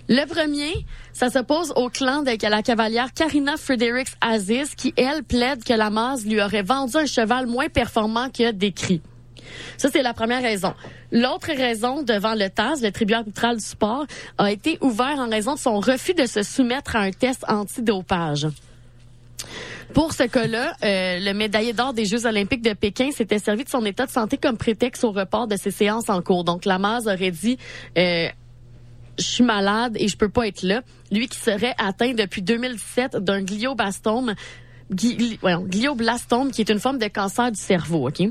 [0.09, 5.63] Le premier, ça s'oppose au clan de la cavalière Karina Fredericks Aziz, qui, elle, plaide
[5.65, 5.91] que la
[6.27, 9.01] lui aurait vendu un cheval moins performant que décrit.
[9.77, 10.75] Ça, c'est la première raison.
[11.11, 14.07] L'autre raison, devant le TAS, le tribunal arbitral du sport,
[14.39, 18.49] a été ouvert en raison de son refus de se soumettre à un test antidopage.
[19.93, 23.69] Pour ce cas-là, euh, le médaillé d'or des Jeux olympiques de Pékin s'était servi de
[23.69, 26.45] son état de santé comme prétexte au report de ses séances en cours.
[26.45, 27.59] Donc, Lamaze aurait dit...
[27.99, 28.29] Euh,
[29.19, 30.83] je suis malade et je peux pas être là.
[31.11, 34.35] Lui qui serait atteint depuis 2017 d'un glioblastome,
[34.93, 38.09] glioblastome, qui est une forme de cancer du cerveau.
[38.09, 38.23] Ok?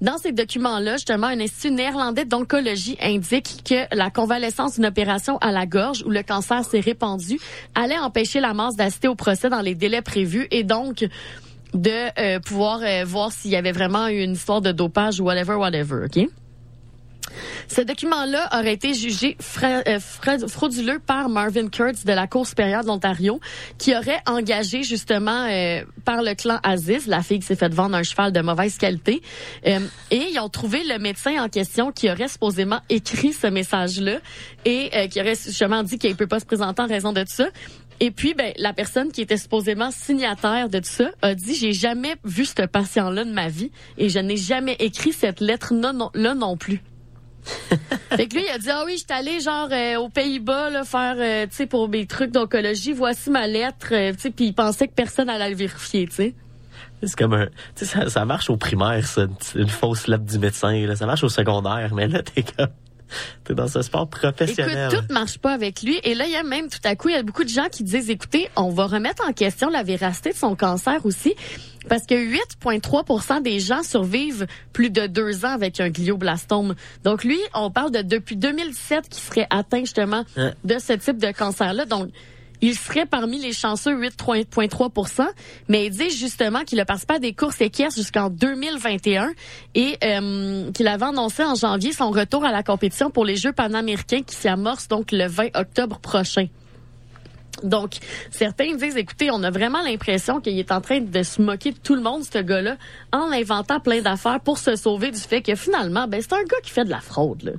[0.00, 5.52] Dans ces documents-là, justement, un institut néerlandais d'oncologie indique que la convalescence d'une opération à
[5.52, 7.38] la gorge où le cancer s'est répandu
[7.74, 11.06] allait empêcher la masse d'assister au procès dans les délais prévus et donc
[11.74, 11.90] de
[12.20, 15.54] euh, pouvoir euh, voir s'il y avait vraiment eu une histoire de dopage ou whatever,
[15.54, 16.04] whatever.
[16.04, 16.28] Ok?
[17.68, 22.82] Ce document-là aurait été jugé euh, fra- frauduleux par Marvin Kurtz de la Cour supérieure
[22.82, 23.40] de l'Ontario,
[23.78, 27.96] qui aurait engagé justement euh, par le clan Aziz, la fille qui s'est fait vendre
[27.96, 29.22] un cheval de mauvaise qualité.
[29.66, 29.80] Euh,
[30.10, 34.18] et ils ont trouvé le médecin en question qui aurait supposément écrit ce message-là
[34.64, 37.48] et qui aurait justement dit qu'il peut pas se présenter en raison de tout ça.
[38.00, 41.72] Et puis, ben, la personne qui était supposément signataire de tout ça a dit j'ai
[41.72, 46.10] jamais vu ce patient-là de ma vie et je n'ai jamais écrit cette lettre-là non,
[46.14, 46.80] là non plus.
[48.10, 50.84] fait que lui, il a dit, ah oui, je suis allé genre euh, aux Pays-Bas
[50.84, 54.46] faire, euh, tu sais, pour mes trucs d'oncologie, voici ma lettre, euh, tu sais, puis
[54.46, 56.34] il pensait que personne allait le vérifier, tu sais.
[57.02, 60.38] C'est comme un, tu sais, ça, marche au primaire, ça, une, une fausse lettre du
[60.38, 60.96] médecin, là.
[60.96, 62.68] Ça marche au secondaire, mais là, t'es comme,
[63.44, 64.88] t'es dans un sport professionnel.
[64.92, 65.98] Écoute, tout marche pas avec lui.
[66.04, 67.68] Et là, il y a même tout à coup, il y a beaucoup de gens
[67.70, 71.34] qui disent, écoutez, on va remettre en question la véracité de son cancer aussi.
[71.86, 76.74] Parce que 8,3% des gens survivent plus de deux ans avec un glioblastome.
[77.04, 80.52] Donc lui, on parle de depuis 2017 qui serait atteint justement Hein.
[80.64, 81.84] de ce type de cancer-là.
[81.86, 82.08] Donc,
[82.64, 85.26] il serait parmi les chanceux 8,3%
[85.68, 89.32] mais il dit justement qu'il a participé à des courses équestres jusqu'en 2021
[89.74, 93.52] et euh, qu'il avait annoncé en janvier son retour à la compétition pour les Jeux
[93.52, 96.46] panaméricains qui s'y amorcent donc le 20 octobre prochain.
[97.62, 97.98] Donc,
[98.30, 101.78] certains disent, écoutez, on a vraiment l'impression qu'il est en train de se moquer de
[101.78, 102.76] tout le monde, ce gars-là,
[103.12, 106.60] en inventant plein d'affaires pour se sauver du fait que finalement, ben, c'est un gars
[106.62, 107.52] qui fait de la fraude, là.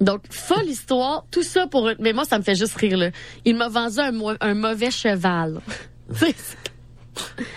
[0.00, 1.90] Donc, folle histoire, tout ça pour...
[1.98, 3.10] Mais moi, ça me fait juste rire, là.
[3.44, 5.60] Il m'a vendu un, un mauvais cheval.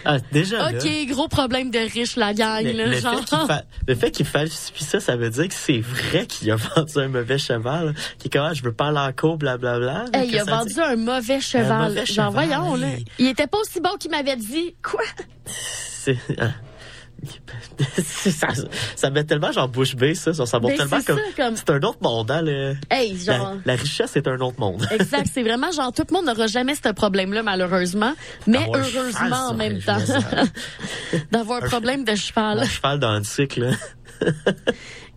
[0.05, 3.19] Ah, déjà, là, OK, gros problème de riche, la gang, le, là, le genre.
[3.19, 6.49] fait qu'il fa- le fait qu'il falsifie ça, ça veut dire que c'est vrai qu'il
[6.49, 9.37] a vendu un mauvais cheval, qui est comme, ah, je veux pas aller en cours,
[9.37, 10.05] blablabla.
[10.13, 11.89] Hey, il a vendu dit- un mauvais cheval.
[11.89, 12.87] mauvais Genre, cheval, voyons, là.
[13.17, 14.75] Il était pas aussi bon qu'il m'avait dit.
[14.81, 15.03] Quoi?
[15.45, 16.51] C'est, ah.
[18.03, 18.47] ça,
[18.95, 20.33] ça met tellement genre bouche bée, ça.
[20.33, 23.17] Ça, montre Ben, tellement c'est comme, ça, comme- c'est un autre monde, hein, le- Hey,
[23.17, 23.55] genre...
[23.65, 24.85] la, la richesse est un autre monde.
[24.91, 28.13] Exact, c'est vraiment genre tout le monde n'aura jamais ce problème-là malheureusement,
[28.47, 29.97] mais cheval, heureusement en même temps
[31.31, 32.59] d'avoir un problème de cheval.
[32.59, 33.71] Un cheval dans le cycle.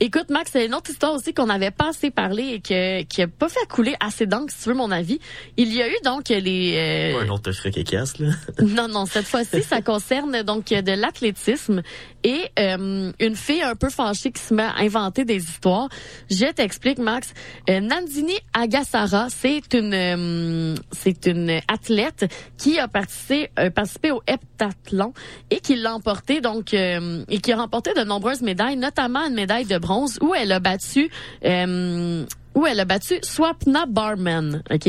[0.05, 3.23] Écoute Max, c'est une autre histoire aussi qu'on n'avait pas assez parlé et que qui
[3.23, 5.21] a pas fait couler assez d'encre si tu veux mon avis.
[5.57, 6.75] Il y a eu donc les
[7.15, 8.31] euh, Un autre fric et casse, là.
[8.61, 11.83] Non, non, cette fois-ci, ça concerne donc de l'athlétisme
[12.25, 15.89] et euh, une fille un peu fâchée qui se met à inventer des histoires.
[16.29, 17.33] Je t'explique, Max.
[17.71, 22.27] Euh, Nandini Agassara, c'est une euh, c'est une athlète
[22.59, 25.13] qui a participé, euh, participé au heptathlon
[25.51, 29.35] et qui l'a emporté donc euh, et qui a remporté de nombreuses médailles, notamment une
[29.35, 31.11] médaille de bronze où elle a battu
[31.45, 32.25] euh,
[32.55, 34.87] où elle a battu Swapna Barman, OK?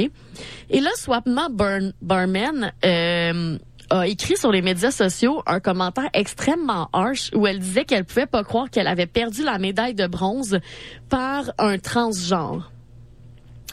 [0.69, 3.57] Et là, Swapna Bar- Barman euh,
[3.89, 8.25] a écrit sur les médias sociaux un commentaire extrêmement harsh où elle disait qu'elle pouvait
[8.25, 10.59] pas croire qu'elle avait perdu la médaille de bronze
[11.09, 12.71] par un transgenre,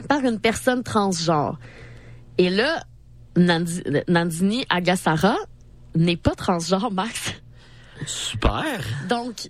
[0.09, 1.59] par une personne transgenre.
[2.39, 2.85] Et là,
[3.37, 5.37] Nandi- Nandini Agassara
[5.97, 7.33] n'est pas transgenre, Max.
[8.07, 8.81] Super.
[9.09, 9.49] Donc,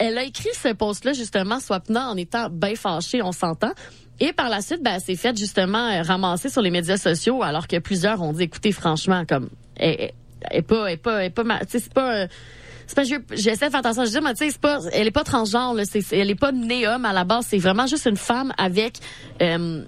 [0.00, 3.70] elle a écrit ce post-là, justement, Swapna, en étant bien fâchée, on s'entend.
[4.18, 7.42] Et par la suite, ben, elle s'est faite justement euh, ramasser sur les médias sociaux,
[7.42, 10.10] alors que plusieurs ont dit, écoutez, franchement, comme, elle,
[10.50, 12.26] est pas, elle est pas, elle est pas, c'est pas, euh,
[12.86, 15.06] c'est pas, je- j'essaie de faire attention, je dis, mais tu sais, c'est pas, elle
[15.06, 17.86] est pas transgenre, là, c'est- elle est pas née homme à la base, c'est vraiment
[17.86, 18.98] juste une femme avec,
[19.40, 19.84] euh,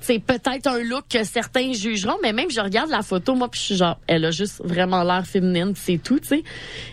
[0.00, 3.60] c'est peut-être un look que certains jugeront, mais même je regarde la photo, moi, puis
[3.60, 6.42] je suis genre, elle a juste vraiment l'air féminine, c'est tout, tu sais.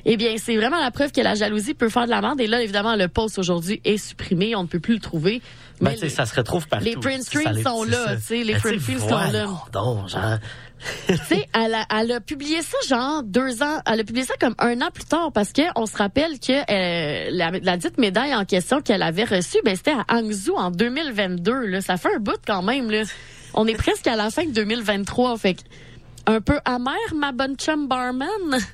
[0.06, 2.42] Eh bien, c'est vraiment la preuve que la jalousie peut faire de la merde.
[2.42, 5.42] Et là, évidemment, le post aujourd'hui est supprimé, on ne peut plus le trouver.
[5.82, 6.86] Ben, Mais tu sais, ça se retrouve partout.
[6.86, 9.46] les print Ça screens les- sont là, tu sais, les Ben, print screens sont là.
[9.74, 10.38] donc, genre,
[11.08, 14.36] tu sais, elle a, elle a publié ça genre deux ans, elle a publié ça
[14.40, 17.98] comme un an plus tard parce que on se rappelle que euh, la, la dite
[17.98, 21.68] médaille en question qu'elle avait reçue, ben c'était à Hangzhou en 2022.
[21.68, 22.92] Là, ça fait un bout quand même.
[22.92, 23.04] Là,
[23.54, 25.62] on est presque à la fin de 2023, fait que
[26.28, 28.28] un peu amer ma bonne chum barman.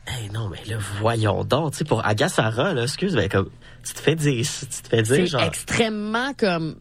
[0.07, 3.49] Hey, non, mais là, voyons donc, tu sais, pour Agassara, là, excuse, ben, comme,
[3.83, 6.75] tu te fais dire, tu te fais dire, genre, extrêmement comme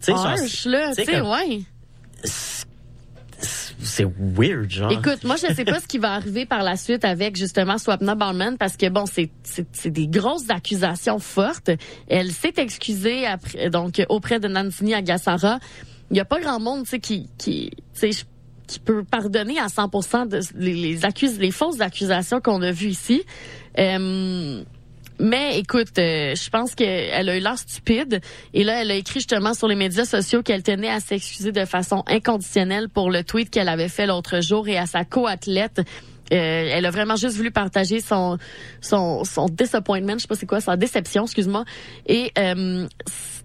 [0.00, 1.62] tu sais, là, tu sais, ouais.
[3.86, 4.92] C'est weird, genre.
[4.92, 8.14] Écoute, moi, je sais pas ce qui va arriver par la suite avec justement Swapna
[8.14, 11.70] Barman parce que bon, c'est des grosses accusations fortes.
[12.08, 13.24] Elle s'est excusée
[13.72, 15.58] donc auprès de Nandini Agassara.
[16.10, 17.70] Il y a pas grand monde, qui qui
[18.66, 23.22] qui peut pardonner à 100% de les, les, les fausses accusations qu'on a vues ici.
[23.78, 24.64] Euh,
[25.18, 28.20] mais écoute, euh, je pense qu'elle a eu l'air stupide.
[28.54, 31.64] Et là, elle a écrit justement sur les médias sociaux qu'elle tenait à s'excuser de
[31.64, 35.80] façon inconditionnelle pour le tweet qu'elle avait fait l'autre jour et à sa co-athlète.
[36.32, 38.36] Euh, elle a vraiment juste voulu partager son
[38.80, 41.64] son son disappointment, je sais pas c'est quoi, sa déception, excuse-moi.
[42.06, 42.88] Et euh,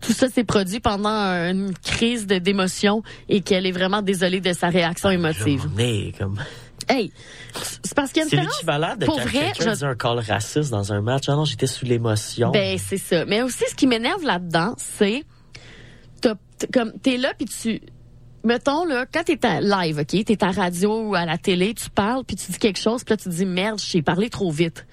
[0.01, 4.69] tout ça s'est produit pendant une crise d'émotion et qu'elle est vraiment désolée de sa
[4.69, 5.69] réaction émotive.
[5.75, 6.39] Mais comme
[6.89, 7.11] Hey,
[7.83, 10.19] c'est parce qu'il y a une c'est l'équivalent de Pour quand quelqu'un je- un call
[10.19, 11.23] raciste dans un match.
[11.27, 12.51] Ah non, j'étais sous l'émotion.
[12.51, 13.25] Ben c'est ça.
[13.25, 15.23] Mais aussi ce qui m'énerve là-dedans, c'est
[16.71, 17.81] comme t'es là puis tu
[18.43, 21.89] mettons là quand t'es à live, OK, t'es à radio ou à la télé, tu
[21.89, 24.85] parles puis tu dis quelque chose, puis là tu dis merde, j'ai parlé trop vite.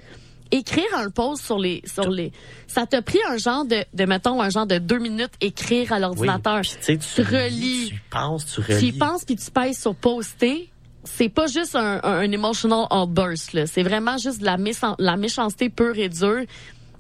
[0.51, 2.33] Écrire un post sur les sur les
[2.67, 5.99] ça t'a pris un genre de de mettons un genre de deux minutes écrire à
[5.99, 6.63] l'ordinateur.
[6.63, 8.93] Oui, tu tu relis, tu penses, tu tu y relis.
[8.93, 10.71] penses puis tu pèses sur poster.
[11.17, 14.95] C'est pas juste un, un, un emotional outburst là, c'est vraiment juste de la, méchan-
[14.99, 16.43] la méchanceté pure et dure,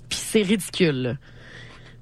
[0.09, 1.02] puis c'est ridicule.
[1.02, 1.14] là.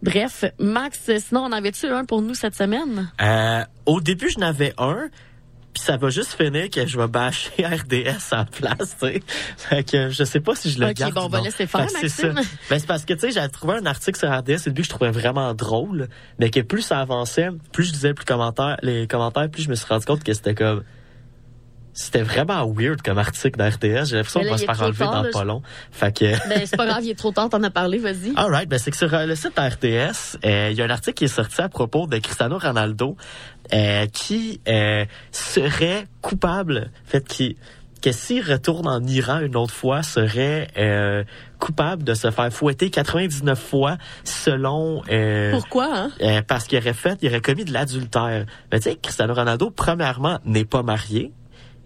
[0.03, 3.11] Bref, Max, sinon on avait-tu un pour nous cette semaine?
[3.21, 5.09] Euh, au début, je n'avais un.
[5.73, 9.23] Puis ça va juste finir que je vais bâcher RDS en place, tu sais.
[9.59, 11.13] Fait que je sais pas si je le Ok, garde.
[11.15, 12.09] bon, on va laisser faire, Maxime.
[12.09, 12.29] ça.
[12.71, 14.85] Ben, c'est parce que, tu sais, j'avais trouvé un article sur RDS au début que
[14.87, 16.09] je trouvais vraiment drôle,
[16.39, 19.75] mais que plus ça avançait, plus je lisais plus commentaires, les commentaires, plus je me
[19.75, 20.83] suis rendu compte que c'était comme...
[21.99, 24.05] C'était vraiment weird comme article d'RDS.
[24.05, 25.63] J'ai l'impression qu'on va se faire enlever tard, dans là, pas long.
[25.91, 26.27] Fait que...
[26.49, 28.35] Ben c'est pas grave, il est trop tard, t'en as parlé, vas-y.
[28.37, 30.91] All right, ben c'est que sur euh, le site RTS, euh, il y a un
[30.91, 33.17] article qui est sorti à propos de Cristiano Ronaldo
[33.73, 37.57] euh, qui euh, serait coupable, fait, qui
[38.03, 41.25] que s'il retourne en Iran une autre fois, serait euh,
[41.59, 45.03] coupable de se faire fouetter 99 fois selon...
[45.11, 46.11] euh, Pourquoi hein?
[46.21, 48.45] euh, parce qu'il aurait fait, il aurait commis de l'adultère.
[48.71, 51.33] Mais tu sais, Cristiano Ronaldo, premièrement, n'est pas marié.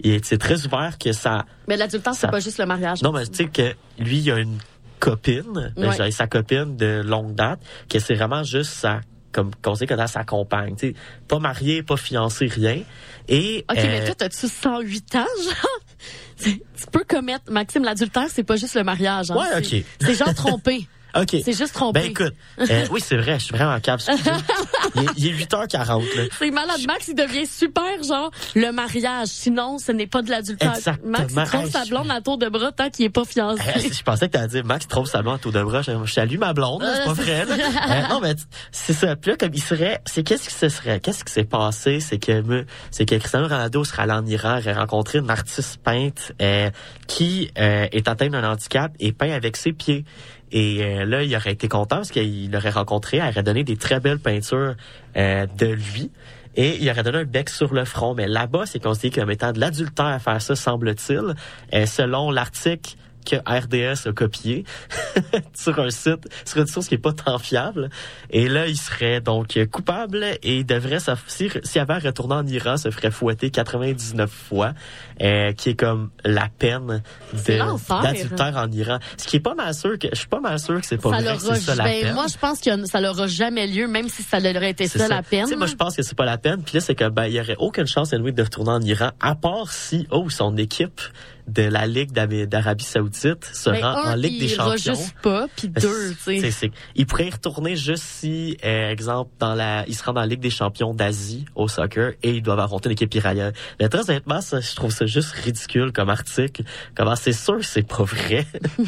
[0.03, 1.45] Et c'est très ouvert que ça...
[1.69, 3.03] Mais l'adultère c'est pas juste le mariage.
[3.03, 4.59] Non, mais tu sais que lui, il a une
[4.99, 6.11] copine, Ouais.
[6.11, 9.01] sa copine de longue date, que c'est vraiment juste sa
[9.33, 10.95] comme a sa compagne, tu sais,
[11.29, 12.83] pas marié, pas fiancé, rien.
[13.29, 15.81] Et OK, euh, mais toi t'as-tu 108 ans genre?
[16.77, 19.37] Tu peux commettre Maxime l'adultère, c'est pas juste le mariage hein.
[19.37, 19.85] Ouais, OK.
[20.01, 20.89] C'est genre trompé.
[21.17, 21.37] OK.
[21.45, 22.01] C'est juste trompé.
[22.01, 24.03] Ben écoute, euh, oui, c'est vrai, je suis vraiment capable.
[24.95, 26.23] il, est, il est 8h40 là.
[26.39, 26.81] C'est malade.
[26.87, 29.29] Max, il devient super, genre, le mariage.
[29.29, 30.75] Sinon, ce n'est pas de l'adultère.
[31.05, 33.63] Max, il trompe sa blonde à tour de bras tant qu'il est pas fiancé.
[33.77, 35.83] Euh, je pensais que t'allais dire Max trompe sa blonde à tour de bras.
[35.83, 37.45] Je, je salue ma blonde, c'est pas Euh, vrai.
[37.47, 37.55] là.
[37.55, 38.35] Euh, non, mais
[38.73, 39.17] c'est ça.
[39.17, 42.19] Puis là, comme il serait, c'est qu'est-ce qui se serait, qu'est-ce qui s'est passé, c'est
[42.19, 46.71] que c'est que Cristiano Ronaldo serait allé en Iran, aurait rencontré une artiste peinte euh,
[47.07, 50.05] qui euh, est atteinte d'un handicap et peint avec ses pieds.
[50.53, 53.77] Et euh, là, il aurait été content parce qu'il l'aurait rencontré, elle aurait donné des
[53.77, 54.75] très belles peintures
[55.17, 56.11] euh, de lui.
[56.57, 58.15] Et il aurait donné un bec sur le front.
[58.15, 61.35] Mais là-bas, c'est considéré comme étant de l'adultère à faire ça, semble-t-il,
[61.75, 64.65] euh, selon l'article que RDS a copié
[65.55, 67.91] sur un site, sur une source qui est pas tant fiable.
[68.31, 72.77] Et là, il serait donc coupable et devrait, si- s'il avait à retourner en Iran,
[72.77, 74.73] se ferait fouetter 99 fois,
[75.21, 77.03] euh, qui est comme la peine
[78.03, 78.99] d'adultère en Iran.
[79.17, 81.11] Ce qui est pas mal sûr que, je suis pas mal sûr que c'est pas
[81.11, 82.15] ça vrai, c'est ça la ben, peine.
[82.15, 85.23] moi, je pense que ça n'aura jamais lieu, même si ça aurait été ça, la
[85.23, 85.45] peine.
[85.45, 86.63] Tu sais, moi, je pense que c'est pas la peine.
[86.63, 89.11] Puis là, c'est que ben, il y aurait aucune chance anyway, de retourner en Iran,
[89.21, 91.01] à part si, oh, son équipe
[91.53, 94.95] de la Ligue d'Arabie Saoudite se Ben, rend un, en Ligue il des Champions.
[94.95, 96.51] juste pas, puis deux, tu sais.
[96.51, 100.21] c'est- Il pourrait y retourner juste si, euh, exemple, dans la, il se rend dans
[100.21, 103.53] la Ligue des champions d'Asie au soccer et ils doivent affronter une équipe iranienne.
[103.79, 106.63] Mais très honnêtement, ça, je trouve ça juste ridicule comme article.
[106.95, 108.47] Comment c'est sûr que c'est pas vrai.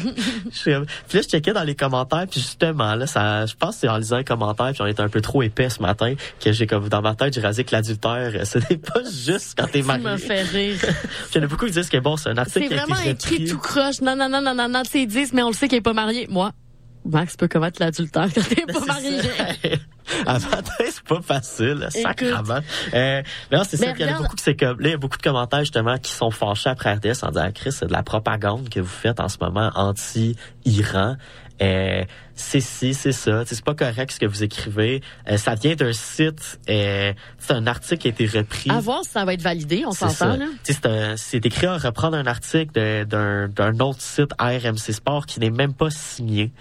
[0.63, 0.81] Puis là,
[1.13, 4.17] je checkais dans les commentaires, puis justement, là, ça, je pense que c'est en lisant
[4.17, 6.13] les commentaires, puis on était un peu trop épais ce matin,
[6.43, 9.53] que j'ai comme, dans ma tête, j'ai réalisé que l'adultère, euh, ce n'est pas juste
[9.57, 10.03] quand t'es Tu marié.
[10.03, 10.77] me fais rire.
[10.81, 10.89] Puis
[11.33, 13.45] il y en a beaucoup qui disent que bon, c'est un article C'est vraiment écrit
[13.45, 14.01] tout croche.
[14.01, 14.83] Non, non, non, non, non, non.
[14.83, 16.27] Tu sais, ils disent, mais on le sait qu'il est pas marié.
[16.29, 16.51] Moi,
[17.05, 19.19] Max peut commettre l'adultère quand t'es pas marié.
[20.25, 22.59] Matin, c'est pas facile, sacrement.
[22.93, 23.21] Euh,
[23.51, 23.87] mais non, c'est ça.
[23.93, 25.21] Puis il y en a regarde- beaucoup c'est comme, là, il y a beaucoup de
[25.23, 28.79] commentaires, justement, qui sont fâchés après RDS en disant, Chris, c'est de la propagande que
[28.79, 31.15] vous faites en ce moment anti-Iran.
[31.63, 32.03] Euh,
[32.35, 33.43] c'est ci, c'est ça.
[33.45, 35.01] C'est pas correct ce que vous écrivez.
[35.29, 38.69] Euh, ça vient d'un site, euh, c'est un article qui a été repris.
[38.69, 40.37] À voir si ça va être validé, on s'entend, ça.
[40.37, 41.15] là.
[41.17, 45.73] C'est écrit à reprendre un article d'un d'un autre site RMC Sport qui n'est même
[45.73, 46.51] pas signé.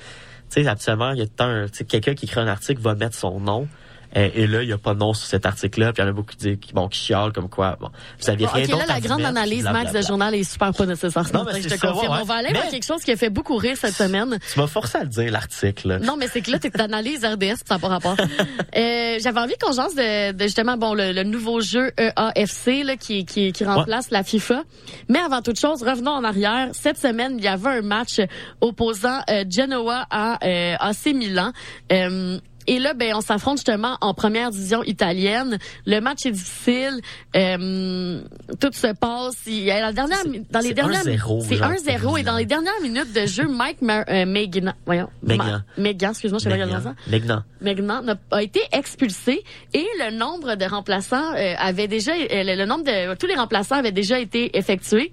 [0.50, 3.68] Tu sais, habituellement, il y a quelqu'un qui écrit un article va mettre son nom.
[4.14, 5.92] Et là, il y a pas de nom sur cet article-là.
[5.92, 7.76] Puis il y en a beaucoup qui, disent- qui, bon, qui chialent comme quoi.
[7.80, 7.88] Bon,
[8.20, 9.64] vous aviez Bon, rien ok, d'autre là, la grande mettre, analyse.
[9.64, 11.24] Max, de journal est super pas nécessaire.
[11.32, 12.12] Non, mais je c'est te ça, confirme.
[12.14, 12.18] ouais.
[12.20, 14.38] On va aller Mais- vers quelque chose qui a fait beaucoup rire cette semaine.
[14.52, 15.98] Tu m'as forcé à le dire, l'article.
[16.02, 18.16] Non, mais c'est que là, t'es analyse RDS, ça n'a pas rapport.
[18.74, 22.96] Euh, J'avais envie qu'on jase de, de justement bon le, le nouveau jeu EAFC là,
[22.96, 24.62] qui, qui, qui remplace la FIFA.
[25.08, 26.68] Mais avant toute chose, revenons en arrière.
[26.72, 28.20] Cette semaine, il y avait un match
[28.60, 31.52] opposant euh, Genoa à euh, AC Milan.
[31.92, 35.58] Euh, et là, ben, on s'affronte justement en première division italienne.
[35.86, 37.00] Le match est difficile.
[37.36, 38.20] Euh,
[38.60, 39.36] tout se passe.
[39.46, 40.18] Il y a la dernière,
[40.50, 43.46] dans les c'est dernières, 1-0, c'est genre, 1-0 et dans les dernières minutes de jeu,
[43.48, 45.64] Mike Mar- euh, Megna, voyons, Megna.
[45.76, 46.94] Megna, excuse-moi, je sais pas quel nom ça.
[47.08, 47.44] Megnan.
[47.60, 49.42] Megnan n'a- a été expulsé
[49.74, 53.34] et le nombre de remplaçants euh, avait déjà euh, le, le nombre de tous les
[53.34, 55.12] remplaçants avaient déjà été effectués.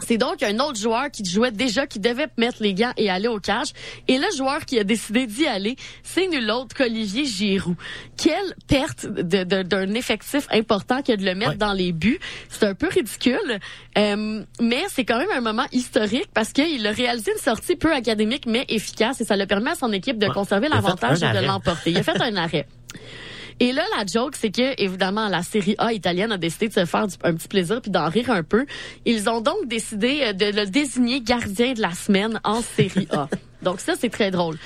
[0.00, 3.28] C'est donc un autre joueur qui jouait déjà, qui devait mettre les gants et aller
[3.28, 3.68] au cash.
[4.08, 7.76] Et le joueur qui a décidé d'y aller, c'est nul autre qu'Olivier Giroud.
[8.16, 12.18] Quelle perte d'un effectif important que de le mettre dans les buts.
[12.48, 13.58] C'est un peu ridicule,
[13.98, 17.92] euh, mais c'est quand même un moment historique parce qu'il a réalisé une sortie peu
[17.92, 21.44] académique mais efficace et ça le permet à son équipe de conserver l'avantage et de
[21.44, 21.90] l'emporter.
[21.90, 22.66] Il a fait un arrêt.
[23.58, 26.84] Et là, la joke, c'est que, évidemment, la série A italienne a décidé de se
[26.84, 28.66] faire du- un petit plaisir puis d'en rire un peu.
[29.06, 33.28] Ils ont donc décidé euh, de le désigner gardien de la semaine en série A.
[33.62, 34.56] donc ça, c'est très drôle.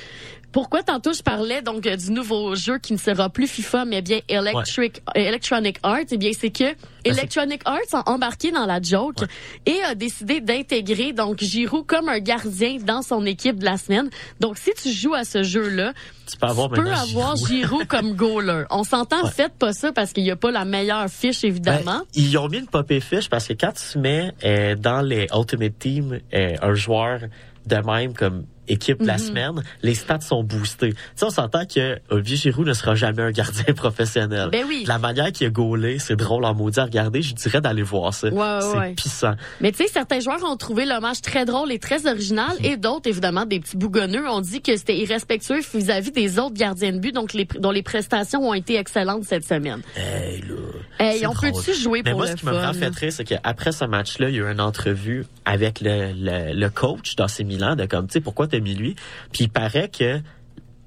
[0.52, 4.02] Pourquoi tantôt je parlais donc euh, du nouveau jeu qui ne sera plus FIFA mais
[4.02, 5.98] bien Electric euh, Electronic Arts?
[6.10, 6.74] Eh bien c'est que
[7.05, 9.24] Electronic Arts a embarqué dans la joke
[9.64, 14.10] et a décidé d'intégrer donc Giroud comme un gardien dans son équipe de la semaine.
[14.40, 15.93] Donc si tu joues à ce jeu-là,
[16.31, 17.48] Tu peux avoir tu peux maintenant avoir Giroud.
[17.48, 18.64] Giroud comme goaler.
[18.70, 22.01] On s'entend, faites pas ça parce qu'il n'y a pas la meilleure fiche évidemment.
[22.01, 25.27] Ben, ils ont mis une popée fiche parce que quand tu mets euh, dans les
[25.32, 27.20] Ultimate Team euh, un joueur
[27.66, 29.19] de même comme équipe de la Mhm.
[29.19, 30.93] semaine, les stats sont boostés.
[30.93, 34.49] Tu sais, on s'entend que Olivier Giroud ne sera jamais un gardien professionnel.
[34.51, 34.85] Ben oui.
[34.87, 37.23] La manière qu'il a gaulé, c'est drôle en maudit à regarder.
[37.23, 38.29] Je dirais d'aller voir ça.
[38.29, 38.93] Ouais, ouais, c'est ouais.
[38.95, 39.35] pissant.
[39.61, 43.09] Mais tu sais, certains joueurs ont trouvé l'hommage très drôle et très original, et d'autres,
[43.09, 47.13] évidemment, des petits bougonneux, ont dit que c'était irrespectueux vis-à-vis des autres gardiens de but,
[47.15, 49.81] donc les, dont les prestations ont été excellentes cette semaine.
[49.97, 50.55] Hey, là.
[50.99, 53.25] Hey, on peut-tu jouer Mais pour moi, le ce qui m'a vraiment fait rire, c'est
[53.25, 57.41] qu'après ce match-là, il y a eu une entrevue avec le, le, le coach d'AC
[57.41, 58.95] Milan de comme, tu sais, pourquoi t'as lui?
[59.32, 60.20] Puis il paraît que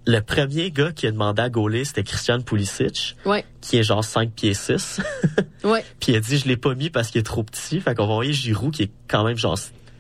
[0.06, 4.04] le premier gars qui a demandé à gauler, c'était Christian Pulisic, Ouais, qui est genre
[4.04, 5.02] 5 pieds 6.
[5.64, 5.86] ouais.
[6.00, 7.80] Puis il a dit, je l'ai pas mis parce qu'il est trop petit.
[7.80, 9.58] Fait qu'on va envoyer Giroud, qui est quand même genre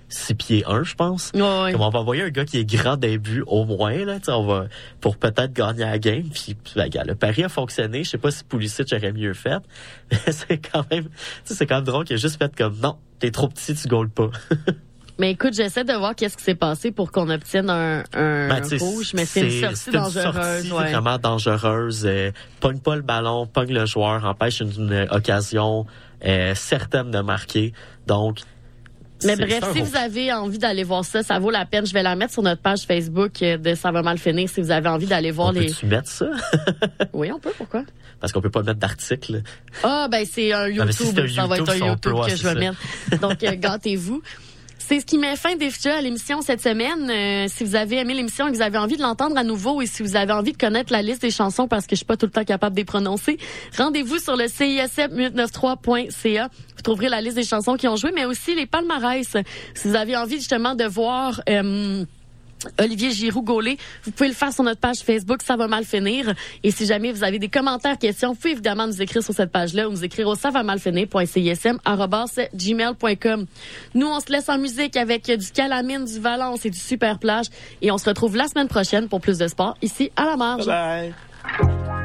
[0.09, 1.31] 6 pieds 1, je pense.
[1.33, 1.71] Ouais, ouais.
[1.71, 4.45] Comme on va envoyer un gars qui est grand d'un but au moins, là, on
[4.45, 4.65] va,
[4.99, 6.29] pour peut-être gagner la game.
[6.29, 8.03] Puis, ben, gars, le pari a fonctionné.
[8.03, 9.61] Je sais pas si Pulisic aurait mieux fait.
[10.11, 11.07] Mais c'est quand même,
[11.45, 14.09] c'est quand même drôle qu'il a juste fait comme, non, t'es trop petit, tu gaules
[14.09, 14.29] pas.
[15.19, 18.61] Mais écoute, j'essaie de voir qu'est-ce qui s'est passé pour qu'on obtienne un, un Ben,
[18.67, 20.71] tu rouge, mais c'est une sortie une dangereuse.
[20.73, 20.91] ouais.
[20.91, 22.03] vraiment dangereuse.
[22.05, 25.85] Euh, pogne pas le ballon, pogne le joueur, empêche une, une occasion
[26.25, 27.73] euh, certaine de marquer.
[28.07, 28.39] Donc,
[29.23, 31.85] Mais c'est- bref, c'est si vous avez envie d'aller voir ça, ça vaut la peine.
[31.85, 34.61] Je vais la mettre sur notre page Facebook euh, de Ça va mal finir si
[34.61, 35.67] vous avez envie d'aller voir on les.
[35.67, 36.25] peut-tu mettre ça?
[37.13, 37.83] Oui, on peut, pourquoi?
[38.19, 39.43] Parce qu'on peut pas mettre d'article.
[39.83, 41.07] Ah, ben c'est un Ah, si YouTube.
[41.15, 43.19] c'est un ça va être YouTube, un YouTube que je c'est vais mettre.
[43.21, 44.21] Donc, gâtez-vous.
[44.85, 47.09] C'est ce qui met fin déjà à l'émission cette semaine.
[47.09, 49.81] Euh, si vous avez aimé l'émission et que vous avez envie de l'entendre à nouveau
[49.81, 52.05] et si vous avez envie de connaître la liste des chansons parce que je suis
[52.05, 53.37] pas tout le temps capable de les prononcer,
[53.77, 56.49] rendez-vous sur le CISM893.ca.
[56.75, 59.37] Vous trouverez la liste des chansons qui ont joué, mais aussi les palmarès.
[59.73, 61.41] Si vous avez envie justement de voir...
[61.49, 62.03] euh,
[62.79, 63.77] Olivier Giroud Gaulet.
[64.03, 66.33] Vous pouvez le faire sur notre page Facebook, ça va mal finir.
[66.63, 69.51] Et si jamais vous avez des commentaires, questions, vous pouvez évidemment nous écrire sur cette
[69.51, 73.45] page-là ou nous écrire au ça va mal finir.cism@gmail.com.
[73.95, 77.45] Nous, on se laisse en musique avec du Calamine, du Valence et du Super Plage.
[77.81, 80.65] Et on se retrouve la semaine prochaine pour plus de sport ici à la marge.
[80.65, 81.13] Bye.
[81.59, 82.02] Je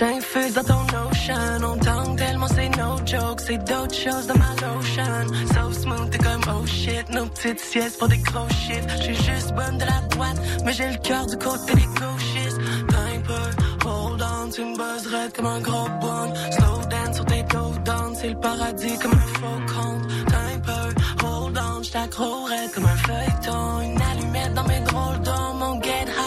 [0.00, 1.64] chaude, j'infuse dans ton ocean.
[1.64, 5.26] On tangue tellement c'est no joke, c'est d'autres choses dans ma lotion.
[5.54, 8.88] So smooth, t'es comme oh shit, nos petites siestes pour des gros chiffres.
[9.00, 12.60] J'suis juste bonne de la boîte, mais j'ai le cœur du côté des gauchistes.
[12.88, 16.34] T'as peu, hold on, tu me buzzerais comme un gros bon.
[16.50, 20.02] Slow dance sur tes dos down, c'est le paradis comme un faux compte.
[20.28, 23.80] T'as peu, hold on, j't'accrocherais comme un feuilleton.
[23.80, 26.19] Une allumette dans mes drôles d'hommes, on get high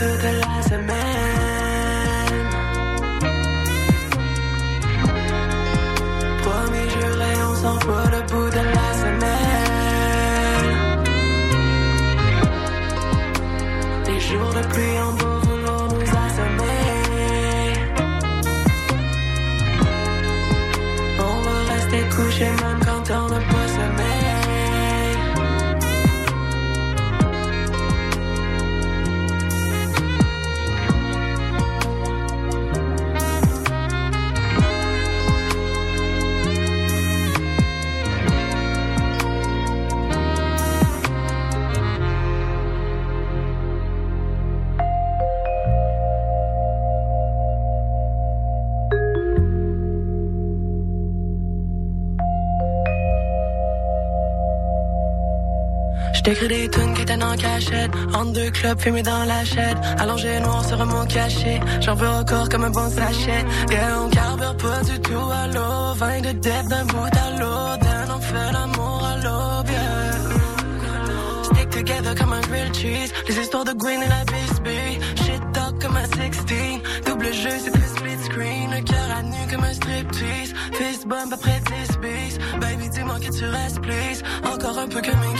[0.00, 2.48] de la semaine.
[6.42, 9.30] Promis, juré, on s'envoie le bout de la semaine.
[14.06, 16.88] Des jours de pluie en beau vouloir nous assommer.
[21.18, 22.99] On va rester couché même quand
[56.20, 57.90] J't'écris des tunes qui étaient en cachette.
[58.12, 59.80] En deux clubs fumés dans la chaîne.
[59.98, 61.58] Allongé noir sur un mot caché.
[61.80, 63.42] J'en veux encore comme un bon sachet.
[63.70, 65.94] Yeah, on carbure pas du tout à l'eau.
[65.94, 67.80] Vin de dette d'un bout à l'autre.
[67.80, 70.10] Then on fait l'amour à l'aube, yeah.
[71.44, 73.12] Stick together comme un grilled cheese.
[73.26, 75.00] Les histoires de Gwen et la Bisbee.
[75.24, 76.44] Shit talk comme un 16
[77.06, 78.70] Double jeu, c'est très split screen.
[78.70, 80.52] Le cœur à nu comme un striptease.
[80.74, 82.38] Fist bump après 10 bis.
[82.60, 84.22] Baby, dis-moi que tu restes, please.
[84.44, 85.36] Encore un peu comme une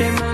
[0.00, 0.29] assommer.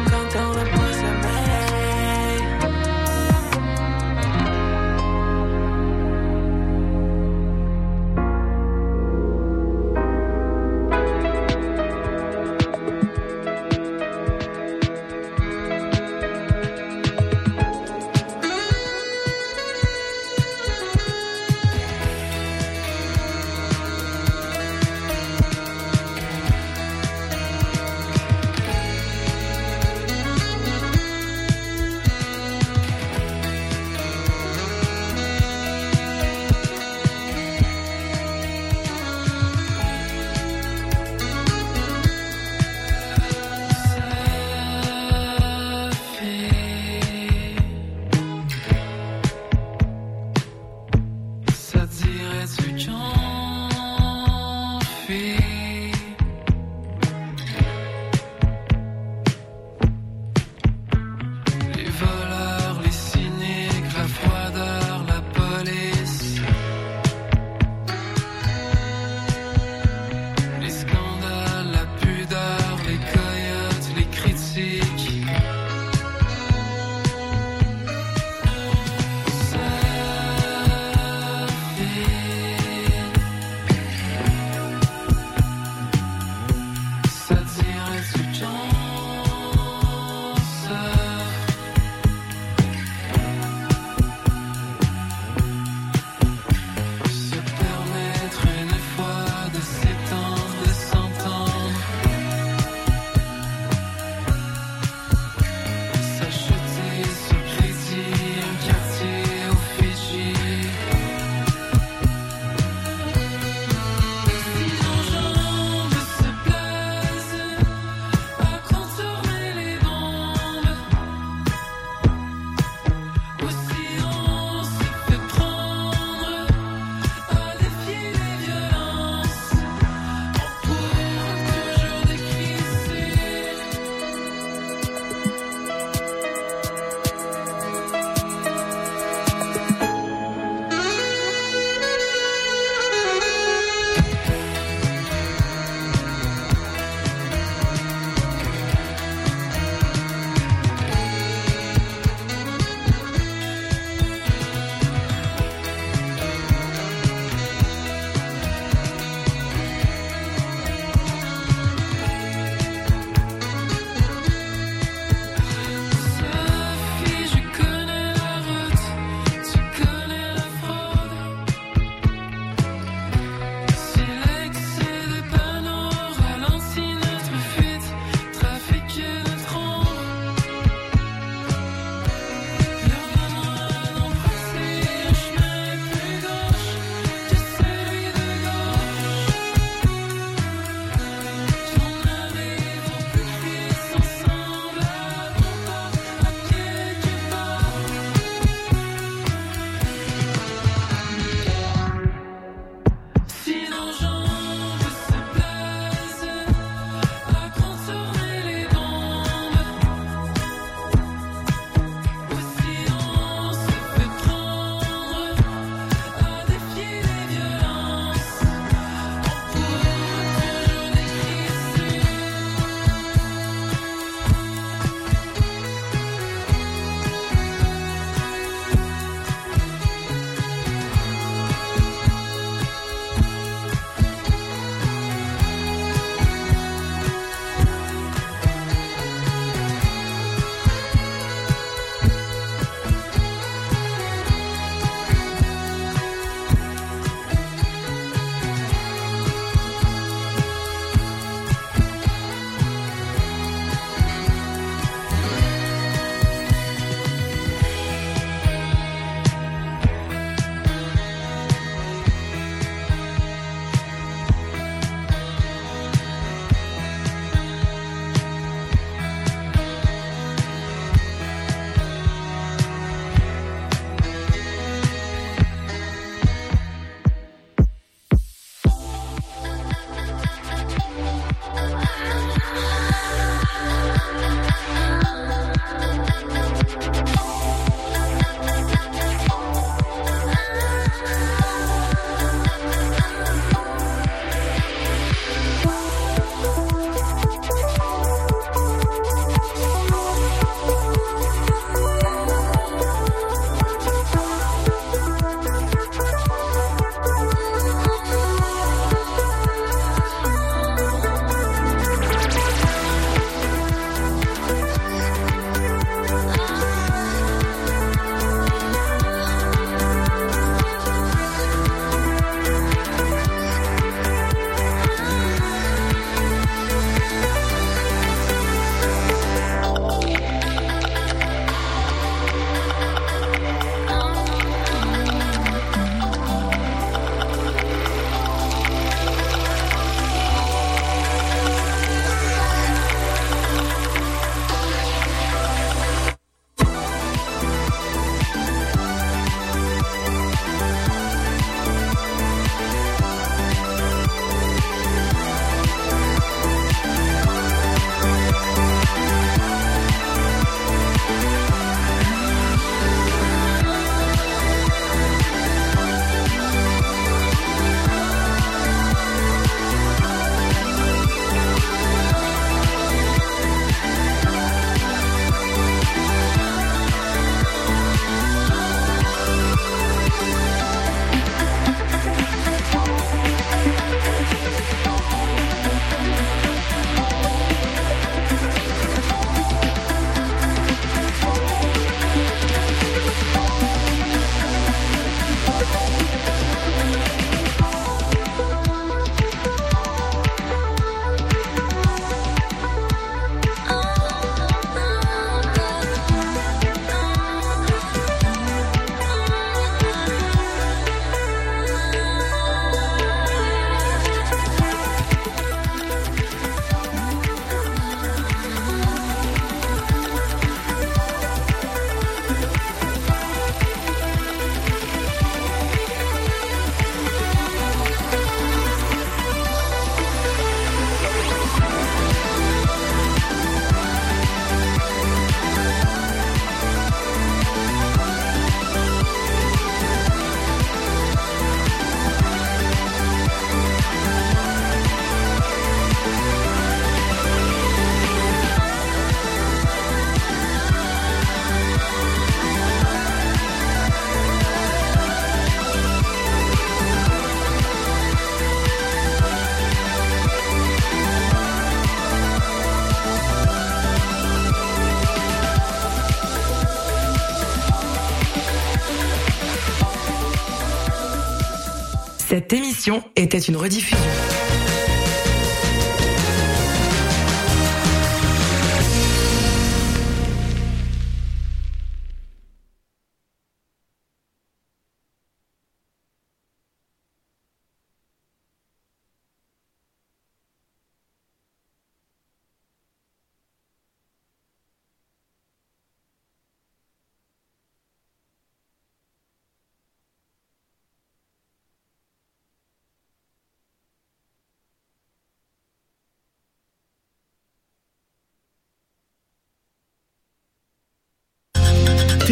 [473.26, 474.05] Était une rediffusion.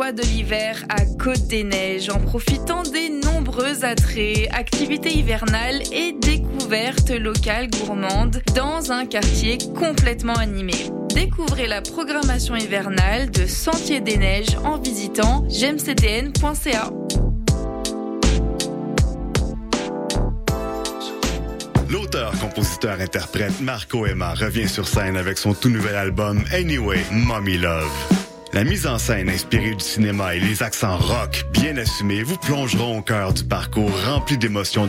[0.00, 7.10] de l'hiver à Côte des Neiges en profitant des nombreux attraits, activités hivernales et découvertes
[7.10, 10.72] locales gourmandes dans un quartier complètement animé.
[11.14, 16.90] Découvrez la programmation hivernale de Sentier des Neiges en visitant gemcdn.ca.
[21.90, 27.58] L'auteur, compositeur, interprète Marco Emma revient sur scène avec son tout nouvel album Anyway, Mommy
[27.58, 28.19] Love.
[28.52, 32.98] La mise en scène inspirée du cinéma et les accents rock bien assumés vous plongeront
[32.98, 34.88] au cœur du parcours rempli d'émotions de